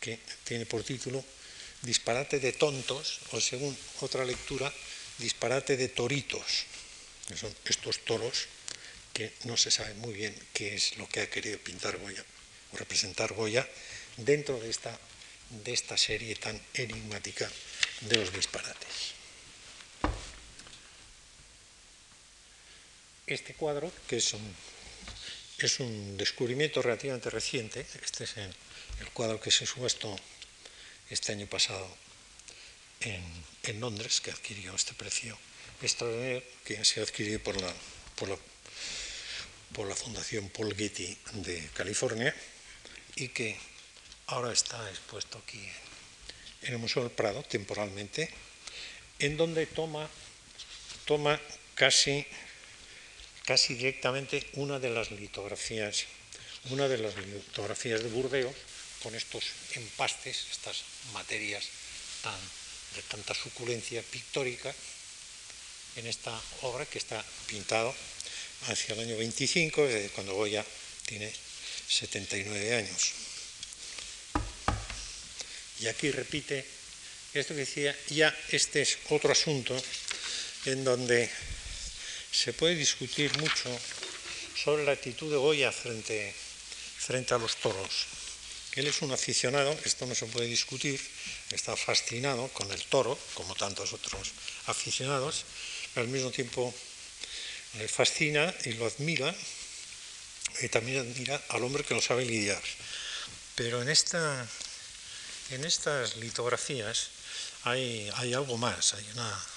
que 0.00 0.18
tiene 0.44 0.66
por 0.66 0.82
título 0.84 1.24
Disparate 1.82 2.40
de 2.40 2.52
tontos, 2.52 3.20
o 3.32 3.40
según 3.40 3.76
otra 4.00 4.24
lectura, 4.24 4.72
Disparate 5.18 5.76
de 5.76 5.88
toritos, 5.88 6.64
que 7.28 7.36
son 7.36 7.54
estos 7.64 8.04
toros 8.04 8.48
que 9.12 9.32
no 9.44 9.56
se 9.56 9.70
sabe 9.70 9.94
muy 9.94 10.12
bien 10.12 10.34
qué 10.52 10.74
es 10.74 10.96
lo 10.98 11.08
que 11.08 11.20
ha 11.20 11.30
querido 11.30 11.58
pintar 11.58 11.96
Goya 11.96 12.24
o 12.72 12.76
representar 12.76 13.32
Goya 13.32 13.66
dentro 14.16 14.60
de 14.60 14.68
esta, 14.68 14.98
de 15.64 15.72
esta 15.72 15.96
serie 15.96 16.36
tan 16.36 16.60
enigmática 16.74 17.50
de 18.02 18.16
los 18.16 18.32
disparates. 18.32 19.15
Este 23.26 23.54
cuadro, 23.54 23.90
que 24.06 24.18
es 24.18 24.32
un, 24.32 24.54
es 25.58 25.80
un 25.80 26.16
descubrimiento 26.16 26.80
relativamente 26.80 27.30
reciente, 27.30 27.84
este 28.04 28.24
es 28.24 28.36
el, 28.36 28.54
cuadro 29.12 29.40
que 29.40 29.50
se 29.50 29.66
subastó 29.66 30.16
este 31.10 31.32
año 31.32 31.46
pasado 31.46 31.88
en, 33.00 33.80
Londres, 33.80 34.20
que 34.20 34.30
adquirió 34.30 34.74
este 34.74 34.94
precio 34.94 35.36
extraordinario, 35.82 36.42
que 36.64 37.38
por 37.40 37.60
la, 37.60 37.72
por 38.14 38.28
la, 38.28 38.38
por 39.72 39.88
la 39.88 39.96
Fundación 39.96 40.48
Paul 40.50 40.74
Getty 40.74 41.18
de 41.32 41.68
California 41.74 42.34
y 43.16 43.28
que 43.28 43.58
ahora 44.28 44.52
está 44.52 44.88
expuesto 44.88 45.38
aquí 45.38 45.68
en 46.62 46.74
el 46.74 46.78
Museo 46.78 47.02
del 47.02 47.12
Prado 47.12 47.42
temporalmente, 47.42 48.30
en 49.18 49.36
donde 49.36 49.66
toma, 49.66 50.08
toma 51.06 51.40
casi 51.74 52.24
casi 53.46 53.74
directamente 53.74 54.44
una 54.54 54.78
de 54.78 54.90
las 54.90 55.12
litografías, 55.12 56.04
una 56.70 56.88
de 56.88 56.98
las 56.98 57.16
litografías 57.16 58.02
de 58.02 58.10
Burdeos 58.10 58.54
con 59.02 59.14
estos 59.14 59.44
empastes, 59.74 60.46
estas 60.50 60.82
materias 61.14 61.64
tan, 62.22 62.38
de 62.96 63.02
tanta 63.02 63.34
suculencia 63.34 64.02
pictórica 64.02 64.74
en 65.94 66.06
esta 66.06 66.38
obra 66.62 66.84
que 66.84 66.98
está 66.98 67.24
pintado 67.46 67.94
hacia 68.68 68.94
el 68.94 69.00
año 69.00 69.16
25, 69.16 69.86
cuando 70.14 70.34
Goya 70.34 70.64
tiene 71.06 71.32
79 71.88 72.74
años. 72.74 73.12
Y 75.80 75.86
aquí 75.86 76.10
repite 76.10 76.66
esto 77.32 77.54
que 77.54 77.60
decía, 77.60 77.96
ya 78.08 78.34
este 78.50 78.82
es 78.82 78.98
otro 79.10 79.30
asunto 79.30 79.76
en 80.64 80.84
donde 80.84 81.30
se 82.36 82.52
puede 82.52 82.74
discutir 82.74 83.34
mucho 83.38 83.70
sobre 84.62 84.84
la 84.84 84.92
actitud 84.92 85.30
de 85.30 85.38
Goya 85.38 85.72
frente, 85.72 86.34
a 87.30 87.38
los 87.38 87.56
toros. 87.56 88.06
Él 88.72 88.86
es 88.86 89.00
un 89.00 89.10
aficionado, 89.10 89.72
esto 89.84 90.04
no 90.04 90.14
se 90.14 90.26
puede 90.26 90.46
discutir, 90.46 91.00
está 91.50 91.74
fascinado 91.76 92.48
con 92.48 92.70
el 92.70 92.82
toro, 92.84 93.18
como 93.32 93.54
tantos 93.54 93.94
otros 93.94 94.32
aficionados, 94.66 95.44
pero 95.94 96.04
al 96.04 96.12
mismo 96.12 96.30
tiempo 96.30 96.74
le 97.78 97.88
fascina 97.88 98.54
y 98.66 98.72
lo 98.72 98.84
admira, 98.84 99.34
y 100.60 100.68
también 100.68 101.00
admira 101.00 101.40
al 101.48 101.64
hombre 101.64 101.84
que 101.84 101.94
lo 101.94 102.02
sabe 102.02 102.26
lidiar. 102.26 102.62
Pero 103.54 103.80
en, 103.80 103.88
esta, 103.88 104.46
en 105.52 105.64
estas 105.64 106.16
litografías 106.16 107.08
hay, 107.62 108.10
algo 108.34 108.58
más, 108.58 108.94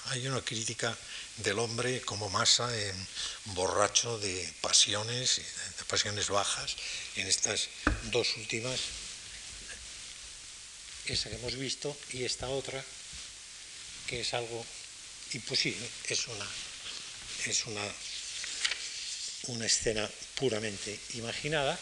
hay 0.06 0.26
una 0.26 0.40
crítica 0.40 0.96
del 1.42 1.58
hombre 1.58 2.00
como 2.02 2.28
masa 2.28 2.68
en 2.76 3.08
borracho 3.54 4.18
de 4.18 4.52
pasiones, 4.60 5.40
de 5.78 5.84
pasiones 5.84 6.28
bajas, 6.28 6.76
en 7.16 7.26
estas 7.26 7.68
dos 8.10 8.36
últimas, 8.36 8.80
esa 11.06 11.30
que 11.30 11.36
hemos 11.36 11.56
visto 11.56 11.96
y 12.12 12.24
esta 12.24 12.48
otra, 12.48 12.84
que 14.06 14.20
es 14.20 14.34
algo 14.34 14.64
imposible, 15.32 15.88
es 16.08 16.28
una, 16.28 16.46
es 17.46 17.66
una, 17.66 17.94
una 19.48 19.66
escena 19.66 20.08
puramente 20.36 20.98
imaginada, 21.14 21.78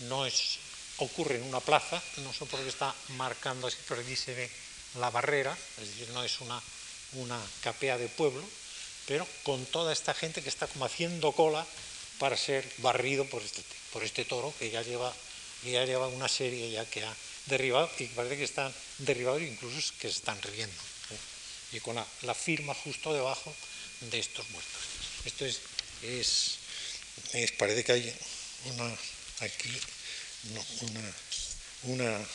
no 0.00 0.26
es, 0.26 0.58
ocurre 0.96 1.36
en 1.36 1.42
una 1.42 1.60
plaza, 1.60 2.02
no 2.18 2.32
sé 2.32 2.46
por 2.46 2.60
qué 2.60 2.68
está 2.68 2.94
marcando 3.16 3.66
así, 3.66 3.76
pero 3.88 4.00
allí 4.00 4.16
se 4.16 4.34
ve 4.34 4.50
la 4.98 5.10
barrera, 5.10 5.56
es 5.80 5.88
decir, 5.88 6.08
no 6.10 6.24
es 6.24 6.40
una, 6.40 6.60
una 7.12 7.40
capea 7.62 7.98
de 7.98 8.08
pueblo, 8.08 8.42
pero 9.12 9.28
con 9.42 9.66
toda 9.66 9.92
esta 9.92 10.14
gente 10.14 10.40
que 10.40 10.48
está 10.48 10.66
como 10.66 10.86
haciendo 10.86 11.32
cola 11.32 11.66
para 12.18 12.34
ser 12.34 12.64
barrido 12.78 13.28
por 13.28 13.42
este, 13.42 13.60
por 13.92 14.02
este 14.02 14.24
toro 14.24 14.54
que 14.58 14.70
ya 14.70 14.80
lleva, 14.80 15.12
ya 15.64 15.84
lleva 15.84 16.08
una 16.08 16.28
serie 16.28 16.70
ya 16.70 16.88
que 16.88 17.04
ha 17.04 17.14
derribado 17.44 17.90
y 17.98 18.06
parece 18.06 18.38
que 18.38 18.44
están 18.44 18.72
derribados 19.04 19.42
incluso 19.42 19.92
que 20.00 20.08
se 20.08 20.16
están 20.16 20.40
riendo. 20.40 20.82
¿eh? 21.10 21.76
Y 21.76 21.80
con 21.80 21.94
la, 21.96 22.34
firma 22.34 22.72
justo 22.72 23.12
debajo 23.12 23.54
de 24.00 24.18
estos 24.18 24.48
muertos. 24.48 24.80
Esto 25.26 25.44
es, 25.44 25.60
es, 27.34 27.52
parece 27.58 27.84
que 27.84 27.92
hay 27.92 28.16
una 28.64 28.96
aquí 29.40 29.78
una, 30.80 31.12
una 31.82 32.26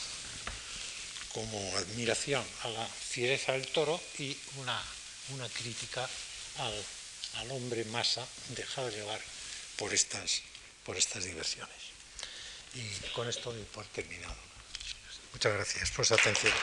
como 1.34 1.78
admiración 1.78 2.46
a 2.62 2.70
la 2.70 2.86
fiereza 2.86 3.54
del 3.54 3.66
toro 3.70 4.00
y 4.20 4.38
una, 4.58 4.80
una 5.30 5.50
crítica 5.50 6.08
al, 6.60 6.86
al 7.36 7.52
hombre 7.52 7.86
masa 7.86 8.28
dejado 8.50 8.90
llevar 8.90 9.22
por 9.78 9.94
estas, 9.94 10.42
por 10.86 10.98
estas 10.98 11.24
diversiones. 11.24 11.76
Y 12.74 12.88
con 13.14 13.28
esto 13.28 13.52
doy 13.52 13.64
por 13.64 13.86
terminado. 13.88 14.36
Muchas 15.34 15.54
gracias 15.54 15.92
por 15.92 16.06
su 16.06 16.14
atención. 16.14 16.54